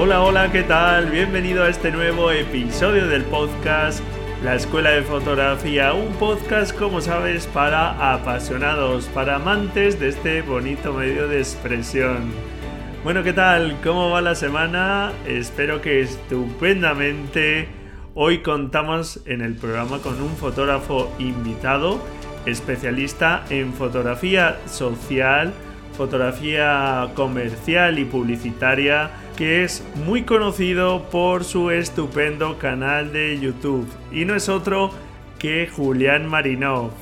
Hola, 0.00 0.22
hola, 0.22 0.52
¿qué 0.52 0.62
tal? 0.62 1.10
Bienvenido 1.10 1.64
a 1.64 1.68
este 1.68 1.90
nuevo 1.90 2.30
episodio 2.30 3.08
del 3.08 3.24
podcast 3.24 4.00
La 4.44 4.54
Escuela 4.54 4.90
de 4.90 5.02
Fotografía, 5.02 5.92
un 5.92 6.12
podcast, 6.14 6.72
como 6.78 7.00
sabes, 7.00 7.48
para 7.48 8.12
apasionados, 8.12 9.06
para 9.06 9.34
amantes 9.34 9.98
de 9.98 10.10
este 10.10 10.42
bonito 10.42 10.92
medio 10.92 11.26
de 11.26 11.40
expresión. 11.40 12.30
Bueno, 13.02 13.24
¿qué 13.24 13.32
tal? 13.32 13.76
¿Cómo 13.82 14.10
va 14.10 14.20
la 14.20 14.36
semana? 14.36 15.10
Espero 15.26 15.82
que 15.82 16.00
estupendamente. 16.00 17.66
Hoy 18.14 18.38
contamos 18.38 19.20
en 19.26 19.40
el 19.40 19.56
programa 19.56 19.98
con 19.98 20.22
un 20.22 20.36
fotógrafo 20.36 21.12
invitado, 21.18 22.00
especialista 22.46 23.42
en 23.50 23.72
fotografía 23.72 24.60
social, 24.66 25.52
fotografía 25.98 27.08
comercial 27.14 27.98
y 27.98 28.04
publicitaria, 28.04 29.10
que 29.36 29.64
es 29.64 29.84
muy 30.06 30.22
conocido 30.22 31.02
por 31.10 31.42
su 31.42 31.72
estupendo 31.72 32.56
canal 32.56 33.12
de 33.12 33.38
YouTube. 33.40 33.86
Y 34.12 34.24
no 34.24 34.36
es 34.36 34.48
otro 34.48 34.92
que 35.40 35.66
Julián 35.66 36.28
Marinov. 36.28 36.92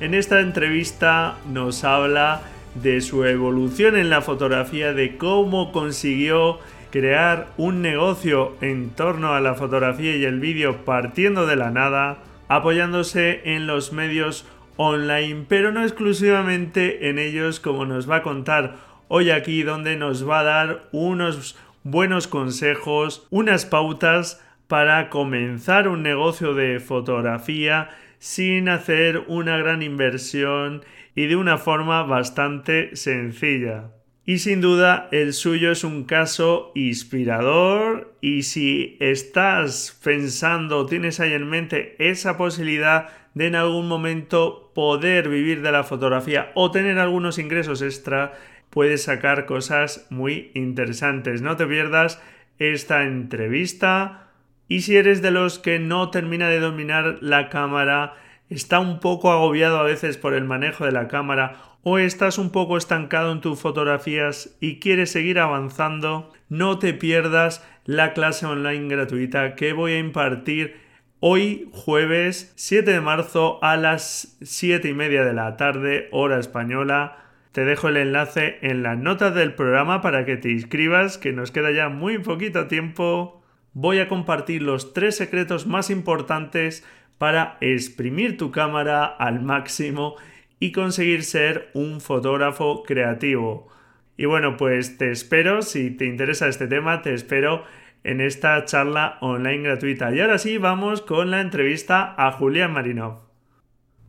En 0.00 0.14
esta 0.14 0.40
entrevista 0.40 1.36
nos 1.52 1.84
habla 1.84 2.40
de 2.74 3.02
su 3.02 3.24
evolución 3.24 3.96
en 3.96 4.08
la 4.08 4.22
fotografía, 4.22 4.94
de 4.94 5.18
cómo 5.18 5.70
consiguió 5.70 6.58
crear 6.90 7.48
un 7.58 7.82
negocio 7.82 8.56
en 8.62 8.88
torno 8.90 9.34
a 9.34 9.40
la 9.42 9.56
fotografía 9.56 10.16
y 10.16 10.24
el 10.24 10.40
vídeo 10.40 10.86
partiendo 10.86 11.46
de 11.46 11.56
la 11.56 11.70
nada, 11.70 12.18
apoyándose 12.48 13.42
en 13.44 13.66
los 13.66 13.92
medios 13.92 14.46
online, 14.78 15.44
pero 15.48 15.72
no 15.72 15.82
exclusivamente 15.82 17.10
en 17.10 17.18
ellos 17.18 17.60
como 17.60 17.84
nos 17.84 18.08
va 18.08 18.16
a 18.16 18.22
contar 18.22 18.76
hoy 19.08 19.30
aquí 19.30 19.62
donde 19.62 19.96
nos 19.96 20.26
va 20.26 20.40
a 20.40 20.44
dar 20.44 20.88
unos 20.92 21.58
buenos 21.82 22.28
consejos, 22.28 23.26
unas 23.30 23.66
pautas 23.66 24.42
para 24.68 25.10
comenzar 25.10 25.88
un 25.88 26.02
negocio 26.02 26.54
de 26.54 26.78
fotografía 26.78 27.90
sin 28.18 28.68
hacer 28.68 29.24
una 29.26 29.56
gran 29.56 29.82
inversión 29.82 30.84
y 31.14 31.26
de 31.26 31.36
una 31.36 31.58
forma 31.58 32.04
bastante 32.04 32.94
sencilla. 32.94 33.90
Y 34.24 34.38
sin 34.38 34.60
duda 34.60 35.08
el 35.10 35.32
suyo 35.32 35.72
es 35.72 35.84
un 35.84 36.04
caso 36.04 36.70
inspirador 36.74 38.14
y 38.20 38.42
si 38.42 38.98
estás 39.00 39.98
pensando, 40.04 40.84
tienes 40.84 41.18
ahí 41.18 41.32
en 41.32 41.48
mente 41.48 41.96
esa 41.98 42.36
posibilidad 42.36 43.08
de 43.38 43.46
en 43.46 43.54
algún 43.54 43.86
momento 43.86 44.72
poder 44.74 45.28
vivir 45.28 45.62
de 45.62 45.70
la 45.70 45.84
fotografía 45.84 46.50
o 46.56 46.72
tener 46.72 46.98
algunos 46.98 47.38
ingresos 47.38 47.82
extra, 47.82 48.32
puedes 48.68 49.04
sacar 49.04 49.46
cosas 49.46 50.08
muy 50.10 50.50
interesantes. 50.54 51.40
No 51.40 51.56
te 51.56 51.64
pierdas 51.64 52.20
esta 52.58 53.04
entrevista 53.04 54.26
y 54.66 54.80
si 54.80 54.96
eres 54.96 55.22
de 55.22 55.30
los 55.30 55.60
que 55.60 55.78
no 55.78 56.10
termina 56.10 56.48
de 56.48 56.58
dominar 56.58 57.18
la 57.20 57.48
cámara, 57.48 58.14
está 58.50 58.80
un 58.80 58.98
poco 58.98 59.30
agobiado 59.30 59.78
a 59.78 59.84
veces 59.84 60.16
por 60.16 60.34
el 60.34 60.42
manejo 60.42 60.84
de 60.84 60.90
la 60.90 61.06
cámara 61.06 61.58
o 61.84 61.98
estás 61.98 62.38
un 62.38 62.50
poco 62.50 62.76
estancado 62.76 63.30
en 63.30 63.40
tus 63.40 63.60
fotografías 63.60 64.56
y 64.60 64.80
quieres 64.80 65.12
seguir 65.12 65.38
avanzando, 65.38 66.32
no 66.48 66.80
te 66.80 66.92
pierdas 66.92 67.64
la 67.84 68.14
clase 68.14 68.46
online 68.46 68.88
gratuita 68.88 69.54
que 69.54 69.74
voy 69.74 69.92
a 69.92 69.98
impartir 70.00 70.87
hoy 71.20 71.68
jueves 71.72 72.52
7 72.56 72.92
de 72.92 73.00
marzo 73.00 73.62
a 73.62 73.76
las 73.76 74.36
7 74.40 74.88
y 74.88 74.94
media 74.94 75.24
de 75.24 75.32
la 75.32 75.56
tarde 75.56 76.08
hora 76.12 76.38
española. 76.38 77.24
Te 77.52 77.64
dejo 77.64 77.88
el 77.88 77.96
enlace 77.96 78.58
en 78.62 78.82
las 78.82 78.98
notas 78.98 79.34
del 79.34 79.54
programa 79.54 80.00
para 80.00 80.24
que 80.24 80.36
te 80.36 80.50
inscribas, 80.50 81.18
que 81.18 81.32
nos 81.32 81.50
queda 81.50 81.72
ya 81.72 81.88
muy 81.88 82.18
poquito 82.18 82.68
tiempo. 82.68 83.42
Voy 83.72 83.98
a 83.98 84.08
compartir 84.08 84.62
los 84.62 84.92
tres 84.92 85.16
secretos 85.16 85.66
más 85.66 85.90
importantes 85.90 86.86
para 87.18 87.56
exprimir 87.60 88.36
tu 88.36 88.52
cámara 88.52 89.04
al 89.04 89.40
máximo 89.40 90.16
y 90.60 90.72
conseguir 90.72 91.24
ser 91.24 91.70
un 91.74 92.00
fotógrafo 92.00 92.84
creativo. 92.84 93.68
Y 94.16 94.26
bueno, 94.26 94.56
pues 94.56 94.98
te 94.98 95.10
espero, 95.10 95.62
si 95.62 95.90
te 95.90 96.06
interesa 96.06 96.48
este 96.48 96.66
tema, 96.66 97.02
te 97.02 97.14
espero 97.14 97.64
en 98.04 98.20
esta 98.20 98.64
charla 98.64 99.18
online 99.20 99.62
gratuita. 99.62 100.14
Y 100.14 100.20
ahora 100.20 100.38
sí, 100.38 100.58
vamos 100.58 101.02
con 101.02 101.30
la 101.30 101.40
entrevista 101.40 102.14
a 102.16 102.32
Julián 102.32 102.72
Marinov. 102.72 103.28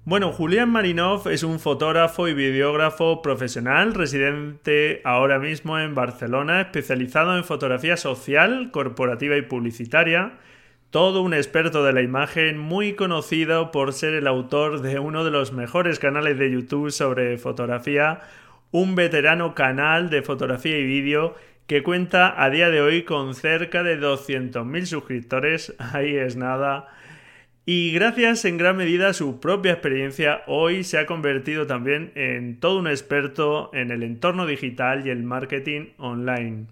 Bueno, 0.06 0.32
Julián 0.32 0.70
Marinov 0.70 1.28
es 1.28 1.44
un 1.44 1.60
fotógrafo 1.60 2.28
y 2.28 2.34
videógrafo 2.34 3.22
profesional 3.22 3.94
residente 3.94 5.02
ahora 5.04 5.40
mismo 5.40 5.78
en 5.78 5.94
Barcelona, 5.94 6.62
especializado 6.62 7.38
en 7.38 7.44
fotografía 7.44 7.98
social, 7.98 8.72
corporativa 8.72 9.38
y 9.38 9.44
publicitaria 9.44 10.40
todo 10.90 11.22
un 11.22 11.36
experto 11.36 11.84
de 11.84 11.94
la 11.94 12.02
imagen, 12.02 12.58
muy 12.58 12.94
conocido 12.94 13.72
por 13.72 13.94
ser 13.94 14.14
el 14.16 14.26
autor 14.26 14.82
de 14.82 14.98
uno 14.98 15.24
de 15.24 15.30
los 15.30 15.54
mejores 15.54 16.00
canales 16.00 16.40
de 16.40 16.52
YouTube 16.52 16.92
sobre 16.92 17.38
fotografía, 17.38 18.22
un 18.72 18.96
veterano 18.96 19.54
canal 19.54 20.10
de 20.10 20.24
fotografía 20.24 20.80
y 20.80 20.86
vídeo 20.86 21.36
que 21.70 21.84
cuenta 21.84 22.34
a 22.44 22.50
día 22.50 22.72
de 22.72 22.82
hoy 22.82 23.04
con 23.04 23.36
cerca 23.36 23.84
de 23.84 24.02
200.000 24.02 24.86
suscriptores, 24.86 25.76
ahí 25.94 26.16
es 26.16 26.36
nada. 26.36 26.88
Y 27.64 27.92
gracias 27.92 28.44
en 28.46 28.58
gran 28.58 28.76
medida 28.76 29.10
a 29.10 29.14
su 29.14 29.40
propia 29.40 29.74
experiencia, 29.74 30.42
hoy 30.48 30.84
se 30.84 30.98
ha 30.98 31.06
convertido 31.06 31.68
también 31.68 32.12
en 32.16 32.60
todo 32.60 32.80
un 32.80 32.88
experto 32.88 33.70
en 33.72 33.92
el 33.92 34.02
entorno 34.02 34.48
digital 34.48 35.06
y 35.06 35.12
el 35.12 35.22
marketing 35.22 35.90
online. 36.00 36.66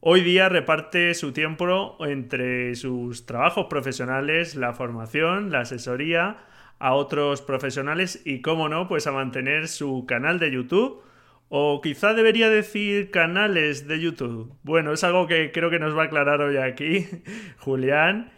Hoy 0.00 0.22
día 0.22 0.48
reparte 0.48 1.12
su 1.12 1.32
tiempo 1.32 1.98
entre 2.00 2.74
sus 2.74 3.26
trabajos 3.26 3.66
profesionales, 3.66 4.54
la 4.54 4.72
formación, 4.72 5.52
la 5.52 5.60
asesoría 5.60 6.38
a 6.78 6.94
otros 6.94 7.42
profesionales 7.42 8.22
y, 8.24 8.40
cómo 8.40 8.70
no, 8.70 8.88
pues 8.88 9.06
a 9.06 9.12
mantener 9.12 9.68
su 9.68 10.06
canal 10.06 10.38
de 10.38 10.52
YouTube 10.52 11.02
o 11.48 11.80
quizá 11.80 12.14
debería 12.14 12.50
decir 12.50 13.10
canales 13.10 13.86
de 13.86 14.00
YouTube. 14.00 14.52
Bueno, 14.62 14.92
es 14.92 15.04
algo 15.04 15.26
que 15.26 15.52
creo 15.52 15.70
que 15.70 15.78
nos 15.78 15.96
va 15.96 16.02
a 16.02 16.06
aclarar 16.06 16.40
hoy 16.40 16.56
aquí 16.56 17.06
Julián. 17.58 18.32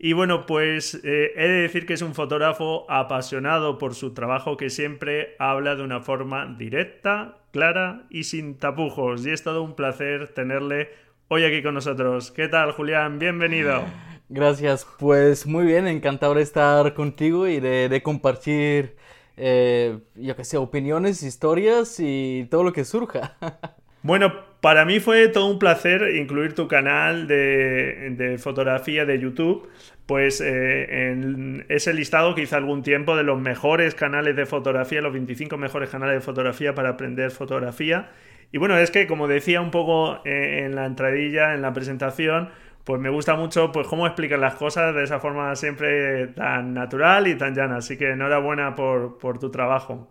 Y 0.00 0.12
bueno, 0.12 0.46
pues 0.46 1.00
eh, 1.02 1.32
he 1.34 1.48
de 1.48 1.62
decir 1.62 1.84
que 1.84 1.94
es 1.94 2.02
un 2.02 2.14
fotógrafo 2.14 2.88
apasionado 2.88 3.78
por 3.78 3.96
su 3.96 4.14
trabajo 4.14 4.56
que 4.56 4.70
siempre 4.70 5.34
habla 5.40 5.74
de 5.74 5.82
una 5.82 6.00
forma 6.00 6.54
directa, 6.56 7.38
clara 7.50 8.06
y 8.08 8.24
sin 8.24 8.58
tapujos. 8.58 9.26
Y 9.26 9.30
es 9.30 9.42
todo 9.42 9.62
un 9.62 9.74
placer 9.74 10.28
tenerle 10.28 10.90
hoy 11.26 11.44
aquí 11.44 11.62
con 11.62 11.74
nosotros. 11.74 12.30
¿Qué 12.30 12.46
tal, 12.46 12.70
Julián? 12.72 13.18
Bienvenido. 13.18 13.82
Gracias, 14.30 14.86
pues 14.98 15.46
muy 15.46 15.64
bien, 15.64 15.86
encantado 15.86 16.34
de 16.34 16.42
estar 16.42 16.92
contigo 16.92 17.48
y 17.48 17.60
de, 17.60 18.02
compartir, 18.02 18.94
eh, 19.38 19.98
yo 20.14 20.36
qué 20.36 20.44
sé, 20.44 20.56
opiniones, 20.56 21.22
historias 21.22 21.96
y 21.98 22.46
todo 22.50 22.64
lo 22.64 22.72
que 22.72 22.84
surja. 22.84 23.36
Bueno, 24.02 24.32
para 24.60 24.84
mí 24.84 25.00
fue 25.00 25.28
todo 25.28 25.46
un 25.46 25.58
placer 25.58 26.14
incluir 26.16 26.54
tu 26.54 26.68
canal 26.68 27.26
de, 27.26 28.36
fotografía 28.38 29.04
de 29.04 29.18
YouTube, 29.18 29.68
pues 30.06 30.40
eh, 30.40 31.10
en 31.10 31.66
ese 31.68 31.92
listado 31.92 32.34
que 32.34 32.42
hice 32.42 32.54
algún 32.54 32.82
tiempo 32.82 33.16
de 33.16 33.24
los 33.24 33.40
mejores 33.40 33.94
canales 33.96 34.36
de 34.36 34.46
fotografía, 34.46 35.00
los 35.00 35.12
25 35.12 35.56
mejores 35.58 35.90
canales 35.90 36.14
de 36.14 36.20
fotografía 36.20 36.74
para 36.74 36.90
aprender 36.90 37.32
fotografía. 37.32 38.10
Y 38.52 38.58
bueno, 38.58 38.78
es 38.78 38.90
que 38.90 39.06
como 39.06 39.28
decía 39.28 39.60
un 39.60 39.70
poco 39.70 40.22
eh, 40.24 40.64
en 40.64 40.74
la 40.74 40.86
entradilla, 40.86 41.54
en 41.54 41.60
la 41.62 41.72
presentación, 41.72 42.50
pues 42.88 43.02
me 43.02 43.10
gusta 43.10 43.36
mucho 43.36 43.70
pues 43.70 43.86
cómo 43.86 44.06
explican 44.06 44.40
las 44.40 44.54
cosas 44.54 44.94
de 44.94 45.04
esa 45.04 45.20
forma 45.20 45.54
siempre 45.56 46.28
tan 46.28 46.72
natural 46.72 47.28
y 47.28 47.36
tan 47.36 47.54
llana. 47.54 47.76
Así 47.76 47.98
que 47.98 48.12
enhorabuena 48.12 48.74
por, 48.74 49.18
por 49.18 49.38
tu 49.38 49.50
trabajo. 49.50 50.08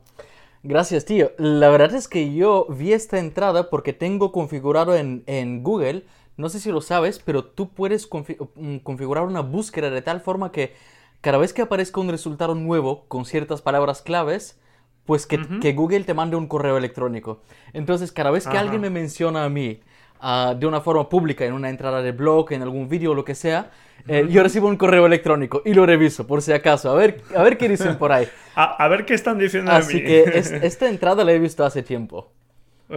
Gracias, 0.61 1.03
tío. 1.03 1.31
La 1.39 1.69
verdad 1.69 1.95
es 1.95 2.07
que 2.07 2.35
yo 2.35 2.67
vi 2.69 2.93
esta 2.93 3.17
entrada 3.17 3.71
porque 3.71 3.93
tengo 3.93 4.31
configurado 4.31 4.95
en, 4.95 5.23
en 5.25 5.63
Google, 5.63 6.03
no 6.35 6.49
sé 6.49 6.59
si 6.59 6.71
lo 6.71 6.81
sabes, 6.81 7.17
pero 7.17 7.45
tú 7.45 7.69
puedes 7.69 8.07
mm, 8.53 8.77
configurar 8.83 9.23
una 9.23 9.41
búsqueda 9.41 9.89
de 9.89 10.03
tal 10.03 10.21
forma 10.21 10.51
que 10.51 10.75
cada 11.21 11.39
vez 11.39 11.53
que 11.53 11.63
aparezca 11.63 11.99
un 11.99 12.09
resultado 12.09 12.53
nuevo 12.53 13.05
con 13.07 13.25
ciertas 13.25 13.63
palabras 13.63 14.03
claves, 14.03 14.61
pues 15.07 15.25
que, 15.25 15.39
que 15.61 15.73
Google 15.73 16.03
te 16.03 16.13
mande 16.13 16.35
un 16.35 16.45
correo 16.45 16.77
electrónico. 16.77 17.41
Entonces, 17.73 18.11
cada 18.11 18.29
vez 18.29 18.45
que 18.45 18.59
alguien 18.59 18.81
me 18.81 18.91
menciona 18.91 19.45
a 19.45 19.49
mí 19.49 19.79
uh, 20.21 20.55
de 20.57 20.65
una 20.65 20.81
forma 20.81 21.07
pública, 21.09 21.45
en 21.45 21.53
una 21.53 21.69
entrada 21.69 22.01
de 22.01 22.11
blog, 22.11 22.51
en 22.53 22.61
algún 22.61 22.87
vídeo 22.87 23.11
o 23.11 23.15
lo 23.15 23.23
que 23.23 23.35
sea, 23.35 23.71
eh, 24.07 24.27
yo 24.29 24.41
recibo 24.43 24.67
un 24.67 24.77
correo 24.77 25.05
electrónico 25.05 25.61
y 25.65 25.73
lo 25.73 25.85
reviso, 25.85 26.25
por 26.25 26.41
si 26.41 26.53
acaso, 26.53 26.89
a 26.89 26.95
ver, 26.95 27.21
a 27.35 27.43
ver 27.43 27.57
qué 27.57 27.67
dicen 27.67 27.97
por 27.97 28.11
ahí. 28.11 28.27
a, 28.55 28.83
a, 28.83 28.87
ver 28.87 29.05
qué 29.05 29.13
están 29.13 29.37
diciendo 29.37 29.71
Así 29.71 29.99
de 29.99 29.99
mí. 29.99 30.05
que 30.05 30.39
es, 30.39 30.51
esta 30.63 30.87
entrada 30.87 31.23
la 31.23 31.33
he 31.33 31.39
visto 31.39 31.65
hace 31.65 31.83
tiempo. 31.83 32.31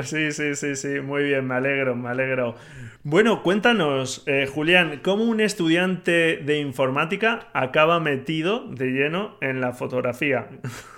Sí, 0.02 0.30
sí, 0.30 0.54
sí, 0.54 0.76
sí, 0.76 1.00
muy 1.00 1.24
bien, 1.24 1.46
me 1.48 1.56
alegro, 1.56 1.96
me 1.96 2.10
alegro. 2.10 2.54
Bueno, 3.02 3.42
cuéntanos, 3.42 4.22
eh, 4.26 4.46
Julián, 4.46 5.00
¿cómo 5.02 5.24
un 5.24 5.40
estudiante 5.40 6.36
de 6.36 6.60
informática 6.60 7.48
acaba 7.54 7.98
metido 7.98 8.68
de 8.68 8.86
lleno 8.86 9.36
en 9.40 9.60
la 9.60 9.72
fotografía? 9.72 10.48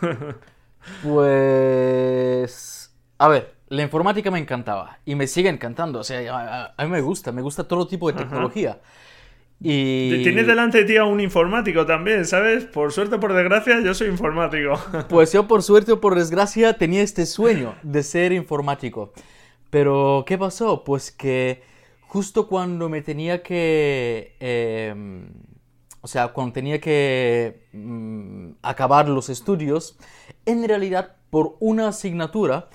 Pues... 1.04 2.92
A 3.16 3.28
ver, 3.28 3.54
la 3.72 3.82
informática 3.82 4.30
me 4.30 4.38
encantaba 4.38 4.98
y 5.06 5.14
me 5.14 5.26
sigue 5.26 5.48
encantando. 5.48 6.00
O 6.00 6.04
sea, 6.04 6.74
a, 6.76 6.84
mí 6.84 6.90
me 6.90 7.00
gusta, 7.00 7.32
me 7.32 7.40
gusta 7.40 7.64
todo 7.64 7.86
tipo 7.86 8.12
de 8.12 8.18
tecnología. 8.18 8.80
Y... 9.60 10.22
Tienes 10.22 10.46
delante 10.46 10.78
de 10.78 10.84
ti 10.84 10.96
a 10.98 11.04
un 11.04 11.20
informático 11.20 11.86
también, 11.86 12.26
¿sabes? 12.26 12.64
Por 12.64 12.92
suerte 12.92 13.14
o 13.14 13.20
por 13.20 13.32
desgracia, 13.32 13.80
yo 13.80 13.94
soy 13.94 14.08
informático. 14.08 14.74
Pues 15.08 15.32
yo 15.32 15.48
por 15.48 15.62
suerte 15.62 15.92
o 15.92 16.00
por 16.00 16.16
desgracia 16.16 16.76
tenía 16.76 17.02
este 17.02 17.24
sueño 17.24 17.74
de 17.82 18.02
ser 18.02 18.32
informático. 18.32 19.14
Pero, 19.70 20.24
¿qué 20.26 20.36
pasó? 20.36 20.84
Pues 20.84 21.10
que 21.10 21.62
justo 22.02 22.48
cuando 22.48 22.90
me 22.90 23.00
tenía 23.00 23.42
que... 23.42 24.36
Em, 24.38 25.30
o 26.02 26.08
sea, 26.08 26.28
cuando 26.28 26.52
tenía 26.52 26.78
que 26.78 27.68
mm, 27.72 28.50
acabar 28.60 29.08
los 29.08 29.30
estudios, 29.30 29.96
en 30.44 30.68
realidad 30.68 31.16
por 31.30 31.56
una 31.60 31.88
asignatura 31.88 32.68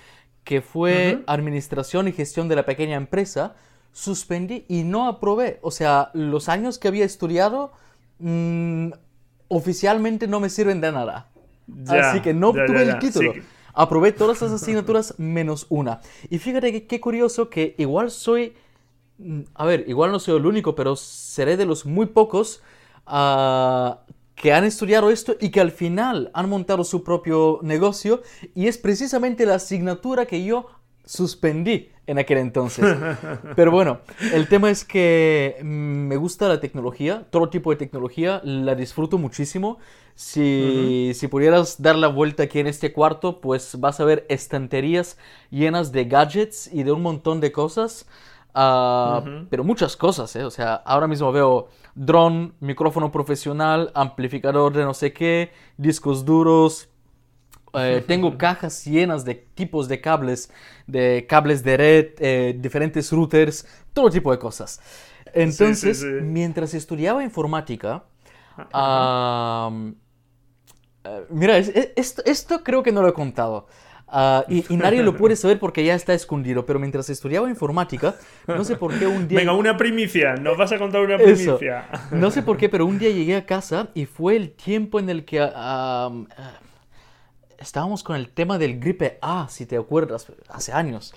que 0.48 0.62
fue 0.62 1.24
Administración 1.28 2.08
y 2.08 2.14
Gestión 2.14 2.48
de 2.48 2.56
la 2.56 2.66
Pequeña 2.66 2.96
Empresa, 2.96 3.56
suspendí 3.92 4.66
y 4.68 4.84
no 4.84 5.08
aprobé. 5.08 5.60
O 5.62 5.70
sea, 5.70 6.10
los 6.14 6.50
años 6.50 6.80
que 6.80 6.88
había 6.88 7.06
estudiado 7.06 7.74
mm, 8.20 8.90
oficialmente 9.50 10.28
no 10.28 10.40
me 10.40 10.50
sirven 10.50 10.82
de 10.82 10.92
nada. 10.92 11.28
Así 11.88 12.22
que 12.22 12.34
no 12.34 12.50
obtuve 12.50 12.84
el 12.84 12.98
título. 12.98 13.34
Aprobé 13.74 14.12
todas 14.12 14.42
las 14.42 14.52
asignaturas 14.52 15.14
menos 15.20 15.68
una. 15.70 16.00
Y 16.30 16.40
fíjate 16.40 16.72
que 16.72 16.88
qué 16.88 17.00
curioso 17.00 17.50
que 17.50 17.76
igual 17.78 18.10
soy 18.10 18.56
Mm, 19.18 19.42
a 19.56 19.66
ver, 19.66 19.86
igual 19.88 20.12
no 20.12 20.20
soy 20.20 20.38
el 20.38 20.46
único, 20.46 20.76
pero 20.76 20.96
seré 20.96 21.58
de 21.58 21.66
los 21.66 21.86
muy 21.86 22.06
pocos 22.08 22.62
ah, 23.06 24.02
que 24.38 24.54
han 24.54 24.64
estudiado 24.64 25.10
esto 25.10 25.36
y 25.42 25.50
que 25.50 25.60
al 25.60 25.72
final 25.72 26.30
han 26.34 26.48
montado 26.48 26.84
su 26.84 27.04
propio 27.04 27.60
negocio 27.64 28.22
y 28.54 28.68
es 28.68 28.78
precisamente 28.78 29.48
la 29.48 29.56
asignatura 29.56 30.28
que 30.28 30.46
yo 30.46 30.68
suspendí 31.04 31.90
en 32.06 32.20
aquel 32.20 32.38
entonces. 32.38 32.86
Pero 33.56 33.72
bueno, 33.72 34.00
el 34.32 34.48
tema 34.48 34.70
es 34.70 34.86
que 34.86 35.58
mm, 35.62 35.66
me 35.66 36.18
gusta 36.18 36.48
la 36.48 36.60
tecnología, 36.60 37.26
todo 37.32 37.50
tipo 37.50 37.72
de 37.72 37.78
tecnología, 37.78 38.40
la 38.44 38.76
disfruto 38.76 39.18
muchísimo. 39.18 39.80
Si, 40.14 41.12
si 41.16 41.28
pudieras 41.28 41.82
dar 41.82 41.96
la 41.96 42.08
vuelta 42.08 42.44
aquí 42.44 42.60
en 42.60 42.68
este 42.68 42.94
cuarto, 42.94 43.42
pues 43.42 43.80
vas 43.80 44.00
a 44.00 44.06
ver 44.06 44.26
estanterías 44.30 45.18
llenas 45.50 45.92
de 45.92 46.06
gadgets 46.06 46.72
y 46.72 46.84
de 46.84 46.92
un 46.92 47.02
montón 47.02 47.40
de 47.40 47.52
cosas. 47.52 48.08
Ah, 48.54 49.24
pero 49.50 49.64
muchas 49.64 49.96
cosas, 49.96 50.36
¿eh? 50.36 50.44
O 50.44 50.50
sea, 50.50 50.74
ahora 50.74 51.08
mismo 51.08 51.32
veo 51.32 51.68
dron, 51.98 52.54
micrófono 52.60 53.12
profesional, 53.12 53.92
amplificador 53.96 54.74
de 54.74 54.84
no 54.84 54.94
sé 54.94 55.12
qué, 55.12 55.52
discos 55.78 56.24
duros. 56.24 56.90
Eh, 57.74 58.04
tengo 58.08 58.38
cajas 58.38 58.86
llenas 58.86 59.26
de 59.26 59.36
tipos 59.36 59.88
de 59.88 60.00
cables, 60.00 60.52
de 60.86 61.26
cables 61.28 61.64
de 61.64 61.78
red, 61.78 62.08
eh, 62.20 62.56
diferentes 62.58 63.12
routers, 63.12 63.66
todo 63.94 64.10
tipo 64.10 64.32
de 64.32 64.40
cosas. 64.40 64.80
Entonces, 65.34 66.06
mientras 66.24 66.74
estudiaba 66.74 67.24
informática, 67.24 68.06
eh, 71.04 71.26
mira, 71.30 71.58
esto, 71.58 72.22
esto 72.26 72.64
creo 72.64 72.84
que 72.84 72.92
no 72.92 73.02
lo 73.02 73.10
he 73.10 73.14
contado. 73.14 73.68
Ah, 74.08 74.46
y, 74.48 74.64
nadie 74.76 75.04
lo 75.04 75.16
puede 75.16 75.36
saber 75.36 75.60
porque 75.60 75.84
ya 75.84 75.96
está 75.96 76.14
escondido. 76.14 76.66
Pero 76.66 76.80
mientras 76.80 77.10
estudiaba 77.10 77.50
informática, 77.50 78.16
no 78.48 78.64
sé 78.64 78.76
por 78.76 78.98
qué 78.98 79.08
un 79.08 79.28
día. 79.28 79.40
Venga, 79.40 79.54
una 79.54 79.78
primicia. 79.78 80.36
Nos 80.36 80.58
vas 80.58 80.72
a 80.72 80.78
contar 80.78 81.02
una 81.02 81.18
primicia. 81.18 81.90
No 82.12 82.32
sé 82.32 82.42
por 82.42 82.58
qué, 82.58 82.70
pero 82.70 82.86
un 82.86 83.00
día 83.00 83.10
llegué 83.10 83.36
a 83.36 83.46
casa 83.46 83.90
y 83.94 84.06
fue 84.06 84.36
el 84.36 84.52
tiempo 84.52 85.00
en 85.00 85.10
el 85.10 85.26
que. 85.26 85.40
Ah, 85.42 86.12
estábamos 87.58 88.04
con 88.04 88.16
el 88.16 88.30
tema 88.30 88.58
del 88.58 88.80
gripe 88.80 89.18
A, 89.22 89.48
si 89.50 89.66
te 89.66 89.78
acuerdas, 89.78 90.32
hace 90.50 90.72
años. 90.72 91.14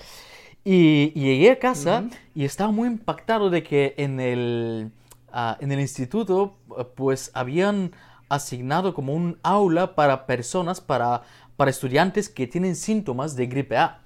Y, 0.65 1.11
llegué 1.13 1.53
a 1.53 1.59
casa 1.59 2.05
y 2.35 2.45
estaba 2.45 2.71
muy 2.71 2.89
impactado 2.89 3.51
de 3.51 3.63
que 3.63 3.95
en 3.97 4.21
el, 4.21 4.91
ah, 5.33 5.57
en 5.61 5.73
el 5.73 5.81
instituto, 5.81 6.57
pues 6.97 7.31
habían 7.35 7.93
asignado 8.29 8.95
como 8.95 9.13
un 9.13 9.39
aula 9.43 9.95
para 9.95 10.27
personas 10.27 10.81
para 10.81 11.23
para 11.61 11.71
estudiantes 11.71 12.31
que 12.31 12.47
tienen 12.47 12.75
síntomas 12.75 13.37
de 13.37 13.47
gripe 13.47 13.77
A. 13.77 13.99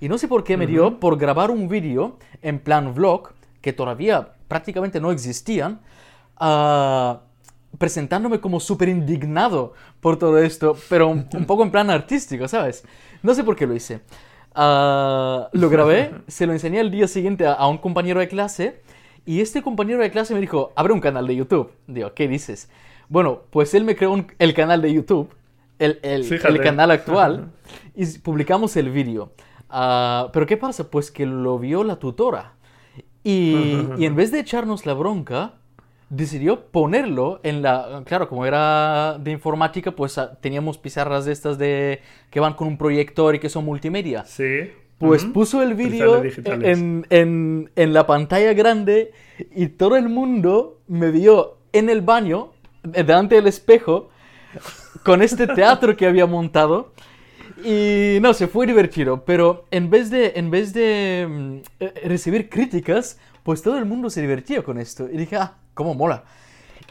Y 0.00 0.08
no 0.08 0.16
sé 0.16 0.28
por 0.28 0.44
qué 0.44 0.56
me 0.56 0.68
dio 0.68 1.00
por 1.00 1.18
grabar 1.18 1.50
un 1.50 1.66
vídeo 1.66 2.18
en 2.40 2.60
plan 2.60 2.94
vlog, 2.94 3.32
que 3.60 3.72
todavía 3.72 4.34
prácticamente 4.46 5.00
no 5.00 5.10
existían, 5.10 5.80
ah, 6.36 7.22
presentándome 7.78 8.38
como 8.38 8.60
súper 8.60 8.88
indignado 8.90 9.72
por 10.00 10.20
todo 10.20 10.38
esto, 10.38 10.76
pero 10.88 11.08
un, 11.08 11.24
poco 11.48 11.64
en 11.64 11.72
plan 11.72 11.90
artístico, 12.00 12.46
¿sabes? 12.46 12.84
No 13.24 13.34
sé 13.34 13.42
por 13.42 13.56
qué 13.56 13.66
lo 13.66 13.74
hice. 13.74 14.02
Ah, 14.54 15.48
lo 15.50 15.68
grabé, 15.68 16.12
se 16.28 16.46
lo 16.46 16.52
enseñé 16.52 16.78
el 16.78 16.92
día 16.92 17.08
siguiente 17.08 17.44
a, 17.44 17.66
un 17.66 17.78
compañero 17.78 18.20
de 18.20 18.28
clase 18.28 18.82
y 19.26 19.40
este 19.40 19.62
compañero 19.62 20.00
de 20.00 20.12
clase 20.12 20.32
me 20.32 20.40
dijo, 20.40 20.72
abre 20.76 20.92
un 20.92 21.00
canal 21.00 21.26
de 21.26 21.34
YouTube. 21.34 21.72
Digo, 21.88 22.14
¿qué 22.14 22.28
dices? 22.28 22.70
Bueno, 23.08 23.40
pues 23.50 23.74
él 23.74 23.82
me 23.82 23.96
creó 23.96 24.24
el 24.38 24.54
canal 24.54 24.80
de 24.80 24.92
YouTube 24.92 25.34
el, 25.80 25.98
el, 26.02 26.60
canal 26.60 26.90
actual 26.90 27.50
y 27.96 28.06
publicamos 28.18 28.76
el 28.76 28.90
vídeo. 28.90 29.32
Ah, 29.68 30.30
pero 30.32 30.46
¿qué 30.46 30.56
pasa? 30.56 30.90
Pues 30.90 31.10
que 31.10 31.26
lo 31.26 31.58
vio 31.58 31.82
la 31.84 31.96
tutora. 31.96 32.54
Y, 33.24 33.78
y, 33.98 34.04
en 34.04 34.14
vez 34.14 34.30
de 34.30 34.40
echarnos 34.40 34.86
la 34.86 34.94
bronca, 34.94 35.54
decidió 36.10 36.66
ponerlo 36.66 37.40
en 37.42 37.62
la... 37.62 38.02
Claro, 38.04 38.28
como 38.28 38.44
era 38.44 39.18
de 39.18 39.30
informática, 39.30 39.92
pues 39.92 40.18
ah, 40.18 40.38
teníamos 40.40 40.78
pizarras 40.78 41.24
de 41.24 41.32
estas 41.32 41.58
de 41.58 42.00
que 42.30 42.40
van 42.40 42.54
con 42.54 42.68
un 42.68 42.76
proyector 42.76 43.34
y 43.34 43.38
que 43.38 43.48
son 43.48 43.64
multimedia. 43.64 44.24
Sí. 44.24 44.70
Pues 44.98 45.24
puso 45.24 45.62
el 45.62 45.72
vídeo 45.72 46.22
en, 46.22 47.06
en, 47.08 47.70
en 47.74 47.92
la 47.94 48.06
pantalla 48.06 48.52
grande 48.52 49.12
y 49.56 49.68
todo 49.68 49.96
el 49.96 50.10
mundo 50.10 50.82
me 50.88 51.10
vio 51.10 51.56
en 51.72 51.88
el 51.88 52.02
baño, 52.02 52.52
delante 52.82 53.36
del 53.36 53.46
espejo, 53.46 54.10
con 55.04 55.22
este 55.22 55.46
teatro 55.46 55.96
que 55.96 56.06
había 56.06 56.26
montado. 56.26 56.92
Y 57.64 58.18
no, 58.20 58.32
se 58.32 58.46
fue 58.46 58.66
divertido, 58.66 59.24
pero 59.24 59.66
en 59.70 59.90
vez 59.90 60.10
de, 60.10 60.32
en 60.36 60.50
vez 60.50 60.72
de 60.72 61.26
mm, 61.28 61.56
eh, 61.80 62.02
recibir 62.06 62.48
críticas, 62.48 63.18
pues 63.42 63.60
todo 63.60 63.76
el 63.76 63.84
mundo 63.84 64.08
se 64.08 64.22
divertía 64.22 64.62
con 64.62 64.78
esto. 64.78 65.08
Y 65.10 65.16
dije, 65.16 65.36
ah, 65.36 65.56
cómo 65.74 65.94
mola. 65.94 66.24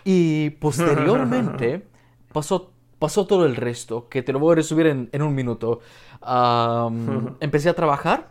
Y 0.04 0.52
posteriormente 0.52 1.88
pasó, 2.34 2.72
pasó 3.00 3.26
todo 3.26 3.46
el 3.46 3.56
resto, 3.56 4.10
que 4.10 4.22
te 4.22 4.32
lo 4.32 4.40
voy 4.40 4.54
a 4.54 4.56
resumir 4.56 4.88
en, 4.88 5.10
en 5.12 5.22
un 5.22 5.34
minuto. 5.34 5.80
empecé 7.40 7.70
a 7.70 7.74
trabajar 7.74 8.30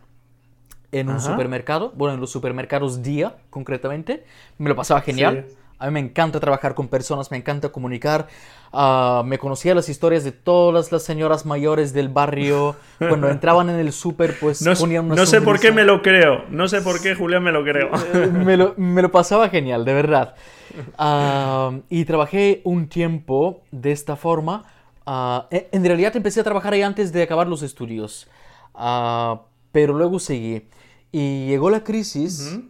en 0.92 1.10
un 1.10 1.20
supermercado, 1.20 1.92
bueno, 1.94 2.14
en 2.14 2.20
los 2.20 2.30
supermercados 2.30 3.02
Día, 3.02 3.36
concretamente. 3.50 4.24
Me 4.56 4.68
lo 4.68 4.76
pasaba 4.76 5.00
genial. 5.00 5.46
A 5.80 5.86
mí 5.86 5.92
me 5.92 6.00
encanta 6.00 6.40
trabajar 6.40 6.74
con 6.74 6.88
personas, 6.88 7.30
me 7.30 7.36
encanta 7.36 7.68
comunicar. 7.68 8.26
Ah, 8.72 9.22
me 9.24 9.38
conocía 9.38 9.74
las 9.76 9.88
historias 9.88 10.24
de 10.24 10.32
todas 10.32 10.90
las 10.90 11.02
señoras 11.04 11.46
mayores 11.46 11.92
del 11.92 12.08
barrio. 12.08 12.74
Cuando 12.98 13.28
entraban 13.28 13.70
en 13.70 13.76
el 13.76 13.92
súper, 13.92 14.36
pues 14.40 14.60
no, 14.62 14.74
ponían 14.74 15.04
una 15.04 15.14
No 15.14 15.26
sé 15.26 15.40
por 15.40 15.60
qué 15.60 15.70
me 15.70 15.84
lo 15.84 16.02
creo. 16.02 16.44
No 16.50 16.66
sé 16.66 16.80
por 16.80 17.00
qué, 17.00 17.14
Julián, 17.14 17.44
me 17.44 17.52
lo 17.52 17.62
creo. 17.62 17.90
Eh, 18.12 18.26
me, 18.26 18.56
lo, 18.56 18.74
me, 18.76 19.02
lo, 19.02 19.12
pasaba 19.12 19.48
genial, 19.48 19.84
de 19.84 19.94
verdad. 19.94 20.34
Ah, 20.96 21.72
y 21.88 22.04
trabajé 22.04 22.60
un 22.62 22.88
tiempo 22.88 23.62
de 23.72 23.90
esta 23.90 24.16
forma. 24.16 24.64
Ah, 25.06 25.48
e, 25.50 25.68
en 25.72 25.84
realidad 25.84 26.14
empecé 26.14 26.40
a 26.40 26.44
trabajar 26.44 26.74
ahí 26.74 26.82
antes 26.82 27.10
de 27.10 27.22
acabar 27.22 27.48
los 27.48 27.62
estudios. 27.62 28.28
pero 29.72 29.94
luego 29.94 30.18
seguí. 30.18 30.68
Y 31.10 31.46
llegó 31.46 31.70
la 31.70 31.82
crisis. 31.82 32.60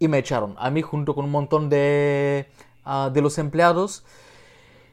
Y 0.00 0.08
me 0.08 0.18
echaron. 0.18 0.56
A 0.58 0.70
mí 0.70 0.82
junto 0.82 1.14
con 1.14 1.26
un 1.26 1.30
montón 1.30 1.68
de, 1.68 2.46
ah, 2.84 3.10
de 3.12 3.22
los 3.22 3.38
empleados. 3.38 4.04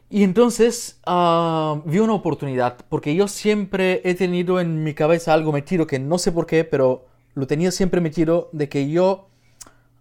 Y 0.09 0.23
entonces 0.23 0.99
ah, 1.05 1.81
vi 1.85 1.99
una 1.99 2.13
oportunidad, 2.13 2.77
porque 2.89 3.15
yo 3.15 3.27
siempre 3.27 4.01
he 4.03 4.13
tenido 4.13 4.59
en 4.59 4.83
mi 4.83 4.93
cabeza 4.93 5.33
algo 5.33 5.51
metido 5.51 5.87
que 5.87 5.97
no 5.97 6.19
sé 6.19 6.31
por 6.31 6.45
qué, 6.45 6.63
pero 6.63 7.05
lo 7.33 7.47
tenía 7.47 7.71
siempre 7.71 7.99
metido 7.99 8.49
de 8.51 8.69
que 8.69 8.89
yo, 8.89 9.27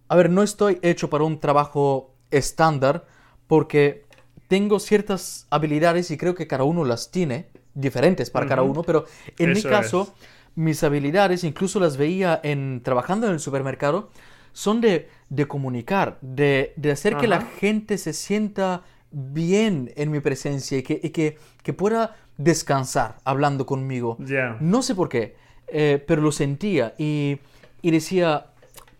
a 0.07 0.15
ver, 0.15 0.29
no 0.29 0.43
estoy 0.43 0.79
hecho 0.81 1.09
para 1.09 1.23
un 1.23 1.39
trabajo 1.39 2.13
estándar, 2.31 3.05
porque 3.47 4.05
tengo 4.47 4.79
ciertas 4.79 5.45
habilidades 5.49 6.09
y 6.11 6.17
creo 6.17 6.35
que 6.35 6.47
cada 6.47 6.63
uno 6.63 6.85
las 6.85 7.11
tiene, 7.11 7.47
diferentes 7.73 8.29
para 8.29 8.47
cada 8.47 8.63
uno, 8.63 8.83
pero 8.83 9.05
en 9.37 9.53
mi 9.53 9.61
caso, 9.61 10.13
mis 10.55 10.83
habilidades, 10.83 11.43
incluso 11.43 11.79
las 11.79 11.97
veía 11.97 12.39
en 12.43 12.81
trabajando 12.81 13.27
en 13.27 13.33
el 13.33 13.39
supermercado, 13.39 14.09
son 14.57 14.81
de, 14.81 15.07
de 15.29 15.47
comunicar, 15.47 16.17
de, 16.21 16.73
de 16.77 16.89
hacer 16.89 17.15
que 17.17 17.27
la 17.27 17.41
gente 17.41 17.99
se 17.99 18.11
sienta 18.11 18.81
bien 19.11 19.93
en 19.95 20.09
mi 20.09 20.19
presencia 20.19 20.79
y 20.79 20.81
que, 20.81 20.99
que, 21.11 21.37
que 21.61 21.73
pueda 21.73 22.15
descansar 22.37 23.17
hablando 23.23 23.67
conmigo. 23.67 24.17
No 24.59 24.81
sé 24.81 24.95
por 24.95 25.09
qué, 25.09 25.35
eh, 25.67 26.03
pero 26.07 26.23
lo 26.23 26.31
sentía 26.31 26.95
y, 26.97 27.37
y, 27.83 27.91
decía, 27.91 28.47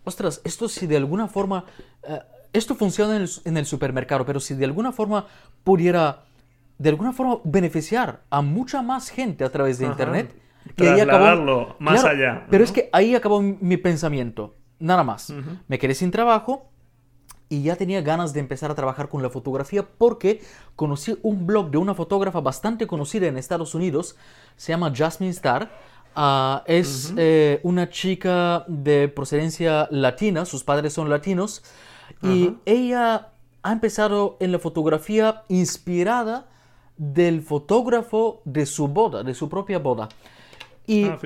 ostras, 0.03 0.41
esto 0.43 0.69
si 0.69 0.85
de 0.85 0.97
alguna 0.97 1.27
forma, 1.27 1.65
eh, 2.07 2.19
esto 2.53 2.75
funciona 2.75 3.15
en 3.15 3.23
el, 3.23 3.29
en 3.45 3.57
el, 3.57 3.65
supermercado, 3.65 4.27
pero 4.27 4.39
si 4.39 4.53
de 4.53 4.65
alguna 4.65 4.91
forma 4.91 5.25
pudiera, 5.63 6.25
de 6.77 6.89
alguna 6.89 7.13
forma 7.13 7.39
beneficiar 7.43 8.21
a 8.29 8.43
mucha 8.43 8.83
más 8.83 9.09
gente 9.09 9.43
a 9.43 9.49
través 9.49 9.79
de 9.79 9.87
Internet. 9.87 10.35
Y 10.75 10.85
ahí 10.85 10.99
acabó, 10.99 11.75
más 11.79 12.03
allá. 12.03 12.45
Pero 12.47 12.63
es 12.63 12.71
que 12.71 12.91
ahí 12.93 13.15
acabó 13.15 13.41
mi 13.41 13.77
pensamiento, 13.77 14.53
nada 14.79 15.03
más. 15.03 15.33
Me 15.67 15.79
quedé 15.79 15.93
sin 15.93 16.11
trabajo 16.11 16.69
y 17.49 17.63
ya 17.63 17.75
tenía 17.75 18.01
ganas 18.01 18.33
de 18.33 18.39
empezar 18.39 18.71
a 18.71 18.75
trabajar 18.75 19.09
con 19.09 19.21
la 19.21 19.29
fotografía 19.29 19.87
porque 19.87 20.41
conocí 20.75 21.17
un 21.21 21.47
blog 21.47 21.71
de 21.71 21.77
una 21.77 21.93
fotógrafa 21.93 22.41
bastante 22.41 22.87
conocida 22.87 23.27
en 23.27 23.37
Estados 23.37 23.73
Unidos, 23.73 24.17
se 24.57 24.73
llama 24.73 24.91
Jasmine 24.93 25.31
Star. 25.31 25.71
Ah, 26.19 26.63
es 26.65 27.13
eh, 27.15 27.59
una 27.61 27.89
chica 27.89 28.65
de 28.67 29.07
procedencia 29.07 29.87
latina, 29.91 30.45
sus 30.45 30.63
padres 30.63 30.93
son 30.93 31.11
latinos, 31.11 31.63
y 32.23 32.55
ella 32.65 33.29
ha 33.61 33.71
empezado 33.71 34.35
en 34.39 34.51
la 34.51 34.57
fotografía 34.57 35.43
inspirada 35.47 36.47
del 36.97 37.41
fotógrafo 37.43 38.41
de 38.45 38.65
su 38.65 38.87
boda, 38.87 39.23
de 39.23 39.35
su 39.35 39.47
propia 39.47 39.77
boda. 39.77 40.09
Y 40.87 41.03
ah, 41.03 41.19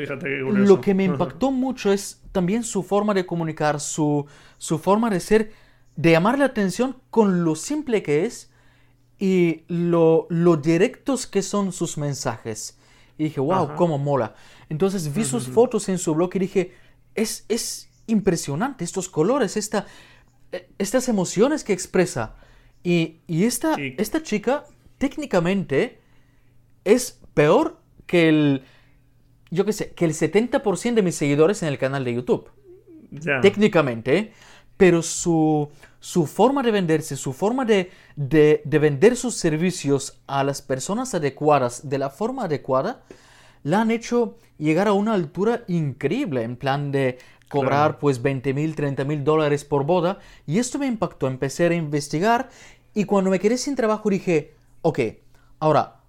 lo 0.51 0.81
que 0.81 0.93
me 0.93 1.05
impactó 1.05 1.51
mucho 1.51 1.91
es 1.93 2.20
también 2.31 2.63
su 2.63 2.83
forma 2.83 3.13
de 3.13 3.25
comunicar, 3.25 3.79
su, 3.79 4.25
su 4.57 4.79
forma 4.79 5.09
de 5.09 5.19
ser 5.19 5.51
de 5.95 6.11
llamar 6.11 6.39
la 6.39 6.45
atención 6.45 6.97
con 7.09 7.43
lo 7.43 7.55
simple 7.55 8.01
que 8.01 8.25
es 8.25 8.49
y 9.19 9.63
lo, 9.67 10.25
lo 10.29 10.57
directos 10.57 11.27
que 11.27 11.41
son 11.41 11.71
sus 11.71 11.97
mensajes. 11.97 12.77
Y 13.17 13.25
dije, 13.25 13.39
wow, 13.39 13.75
cómo 13.75 13.97
mola. 13.97 14.33
Entonces 14.69 15.13
vi 15.13 15.25
sus 15.25 15.47
fotos 15.47 15.89
en 15.89 15.99
su 15.99 16.15
blog 16.15 16.31
y 16.35 16.39
dije, 16.39 16.73
es, 17.13 17.45
es 17.49 17.89
impresionante 18.07 18.83
estos 18.83 19.09
colores, 19.09 19.57
esta, 19.57 19.85
e, 20.51 20.69
estas 20.79 21.07
emociones 21.07 21.63
que 21.63 21.73
expresa. 21.73 22.35
Y, 22.83 23.19
y 23.27 23.43
esta, 23.43 23.75
esta 23.75 24.23
chica 24.23 24.65
técnicamente 24.97 25.99
es 26.83 27.19
peor 27.35 27.79
que 28.07 28.29
el, 28.29 28.63
yo 29.51 29.65
qué 29.65 29.73
sé, 29.73 29.91
que 29.91 30.05
el 30.05 30.13
70% 30.13 30.95
de 30.95 31.01
mis 31.03 31.15
seguidores 31.15 31.61
en 31.61 31.69
el 31.69 31.77
canal 31.77 32.03
de 32.03 32.15
YouTube. 32.15 32.49
Técnicamente 33.41 34.31
pero 34.81 35.03
su, 35.03 35.69
su 35.99 36.25
forma 36.25 36.63
de 36.63 36.71
venderse, 36.71 37.15
su 37.15 37.33
forma 37.33 37.65
de, 37.65 37.91
de, 38.15 38.63
vender 38.65 39.15
sus 39.15 39.35
servicios 39.35 40.19
a 40.25 40.43
las 40.43 40.63
personas 40.63 41.13
adecuadas 41.13 41.87
de 41.87 41.99
la 41.99 42.09
forma 42.09 42.45
adecuada, 42.45 43.03
la 43.61 43.81
han 43.81 43.91
hecho 43.91 44.39
llegar 44.57 44.87
a 44.87 44.93
una 44.93 45.13
altura 45.13 45.65
increíble, 45.67 46.41
en 46.41 46.55
plan 46.55 46.91
de 46.91 47.19
cobrar 47.47 47.99
pues 47.99 48.23
20 48.23 48.55
mil, 48.55 48.75
30 48.75 49.03
mil 49.03 49.23
dólares 49.23 49.65
por 49.65 49.85
boda. 49.85 50.17
Y 50.47 50.57
esto 50.57 50.79
me 50.79 50.87
impactó, 50.87 51.27
empecé 51.27 51.67
a 51.67 51.75
investigar 51.75 52.49
y 52.95 53.03
cuando 53.03 53.29
me 53.29 53.39
quedé 53.39 53.57
sin 53.57 53.75
trabajo 53.75 54.09
dije, 54.09 54.55
ok, 54.81 54.99
ahora, 55.59 56.00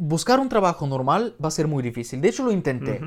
buscar 0.00 0.40
un 0.40 0.48
trabajo 0.48 0.86
normal 0.86 1.34
va 1.42 1.48
a 1.48 1.50
ser 1.50 1.68
muy 1.68 1.82
difícil. 1.82 2.20
De 2.20 2.28
hecho 2.28 2.42
lo 2.42 2.52
intenté. 2.52 3.00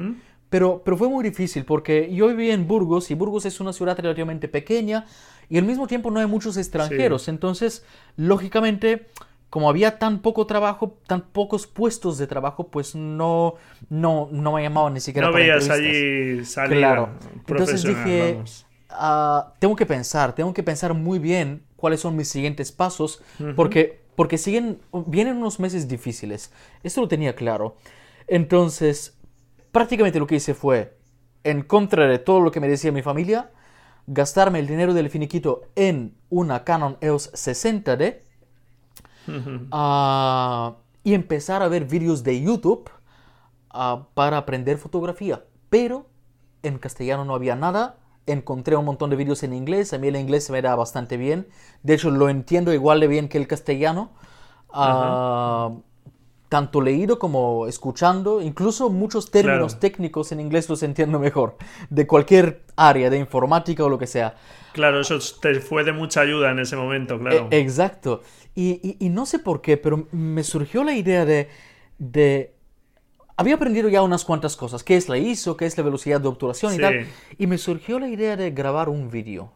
Pero, 0.50 0.83
pero 0.85 0.95
fue 0.95 1.09
muy 1.09 1.23
difícil 1.23 1.65
porque 1.65 2.13
yo 2.13 2.27
viví 2.27 2.51
en 2.51 2.67
Burgos 2.67 3.09
y 3.09 3.15
Burgos 3.15 3.45
es 3.45 3.59
una 3.59 3.73
ciudad 3.73 3.97
relativamente 3.97 4.47
pequeña 4.47 5.05
y 5.50 5.57
al 5.57 5.65
mismo 5.65 5.88
tiempo 5.88 6.12
no 6.12 6.19
hay 6.19 6.27
muchos 6.27 6.55
extranjeros. 6.57 7.27
Entonces, 7.27 7.83
lógicamente, 8.15 9.07
como 9.50 9.67
había 9.67 9.97
tan 9.97 10.19
poco 10.19 10.45
trabajo, 10.45 11.00
tan 11.07 11.21
pocos 11.21 11.65
puestos 11.65 12.19
de 12.19 12.27
trabajo, 12.27 12.67
pues 12.67 12.93
no, 12.93 13.55
no, 13.89 14.29
no 14.31 14.51
me 14.51 14.62
llamaban 14.62 14.93
ni 14.93 15.00
siquiera. 15.00 15.29
No 15.29 15.33
veías 15.33 15.69
allí 15.71 16.45
salir. 16.45 16.77
Claro. 16.77 17.09
Entonces 17.47 17.83
dije, 17.83 18.39
ah, 18.91 19.53
tengo 19.57 19.75
que 19.75 19.88
pensar, 19.88 20.35
tengo 20.35 20.53
que 20.53 20.62
pensar 20.62 20.93
muy 20.93 21.17
bien 21.17 21.63
cuáles 21.75 22.00
son 22.00 22.15
mis 22.15 22.27
siguientes 22.27 22.71
pasos, 22.71 23.23
porque, 23.55 24.02
porque 24.15 24.38
siguen, 24.38 24.79
vienen 25.08 25.38
unos 25.38 25.60
meses 25.60 25.88
difíciles. 25.88 26.51
Esto 26.84 27.01
lo 27.01 27.08
tenía 27.08 27.36
claro. 27.36 27.77
Entonces, 28.27 29.17
prácticamente 29.72 30.20
lo 30.20 30.27
que 30.27 30.36
hice 30.36 30.53
fue, 30.53 30.98
en 31.43 31.62
contra 31.63 32.08
de 32.08 32.20
todo 32.20 32.39
lo 32.39 32.51
que 32.51 32.60
me 32.60 32.67
decía 32.67 32.91
mi 32.91 33.01
familia, 33.01 33.51
gastarme 34.08 34.60
el 34.60 34.67
dinero 34.67 34.93
del 34.93 35.10
finiquito 35.10 35.63
en 35.75 36.15
una 36.29 36.63
Canon 36.63 36.98
EOS 37.01 37.32
60D 37.34 38.20
ah, 39.72 40.77
y 41.03 41.13
empezar 41.13 41.63
a 41.63 41.67
ver 41.67 41.86
vídeos 41.86 42.24
de 42.24 42.41
YouTube 42.41 42.89
ah, 43.70 44.08
para 44.13 44.38
aprender 44.38 44.77
fotografía. 44.77 45.46
Pero 45.70 46.08
en 46.63 46.77
castellano 46.77 47.25
no 47.25 47.34
había 47.36 47.55
nada. 47.55 47.98
Encontré 48.25 48.75
un 48.75 48.86
montón 48.86 49.10
de 49.10 49.15
vídeos 49.15 49.44
en 49.44 49.53
inglés. 49.53 49.94
A 49.94 49.98
mí 49.98 50.08
el 50.08 50.15
inglés 50.15 50.50
me 50.50 50.62
da 50.62 50.75
bastante 50.75 51.18
bien. 51.18 51.48
De 51.82 51.96
hecho, 51.96 52.10
lo 52.10 52.30
entiendo 52.30 52.74
igual 52.74 53.00
de 53.00 53.08
bien 53.08 53.30
que 53.30 53.38
el 53.38 53.48
castellano 53.48 54.12
tanto 56.53 56.82
leído 56.82 57.18
como 57.18 57.65
escuchando, 57.65 58.39
incluso 58.39 58.92
muchos 58.92 59.32
términos 59.32 59.80
técnicos 59.80 60.32
en 60.32 60.39
inglés 60.39 60.70
los 60.70 60.84
entiendo 60.84 61.18
mejor, 61.18 61.58
de 61.89 62.06
cualquier 62.06 62.62
área, 62.75 63.10
de 63.10 63.18
informática 63.18 63.84
o 63.84 63.89
lo 63.89 63.98
que 63.98 64.06
sea. 64.06 64.36
Claro, 64.72 65.01
eso 65.01 65.18
te 65.42 65.60
fue 65.62 65.84
de 65.84 65.94
mucha 65.94 66.22
ayuda 66.22 66.51
en 66.51 66.60
ese 66.60 66.75
momento, 66.75 67.18
claro. 67.18 67.48
E, 67.50 67.58
exacto. 67.58 68.22
Y, 68.53 68.98
no 69.10 69.25
sé 69.25 69.39
por 69.39 69.62
qué, 69.62 69.77
pero 69.77 70.08
me 70.12 70.44
surgió 70.44 70.84
la 70.84 70.94
idea 70.94 71.25
de, 71.25 71.50
de... 71.98 72.53
Había 73.36 73.56
aprendido 73.56 73.90
ya 73.90 74.02
unas 74.04 74.25
cuantas 74.25 74.56
cosas, 74.56 74.84
qué 74.84 74.96
es 74.96 75.10
la 75.10 75.18
ISO, 75.18 75.58
qué 75.58 75.66
es 75.66 75.78
la 75.78 75.84
velocidad 75.84 76.22
de 76.22 76.28
obturación 76.28 76.75
y 76.75 76.78
tal, 76.78 77.08
y 77.38 77.48
me 77.48 77.58
surgió 77.58 78.00
la 78.00 78.08
idea 78.08 78.36
de 78.36 78.52
grabar 78.52 78.90
un 78.90 79.10
vídeo 79.10 79.52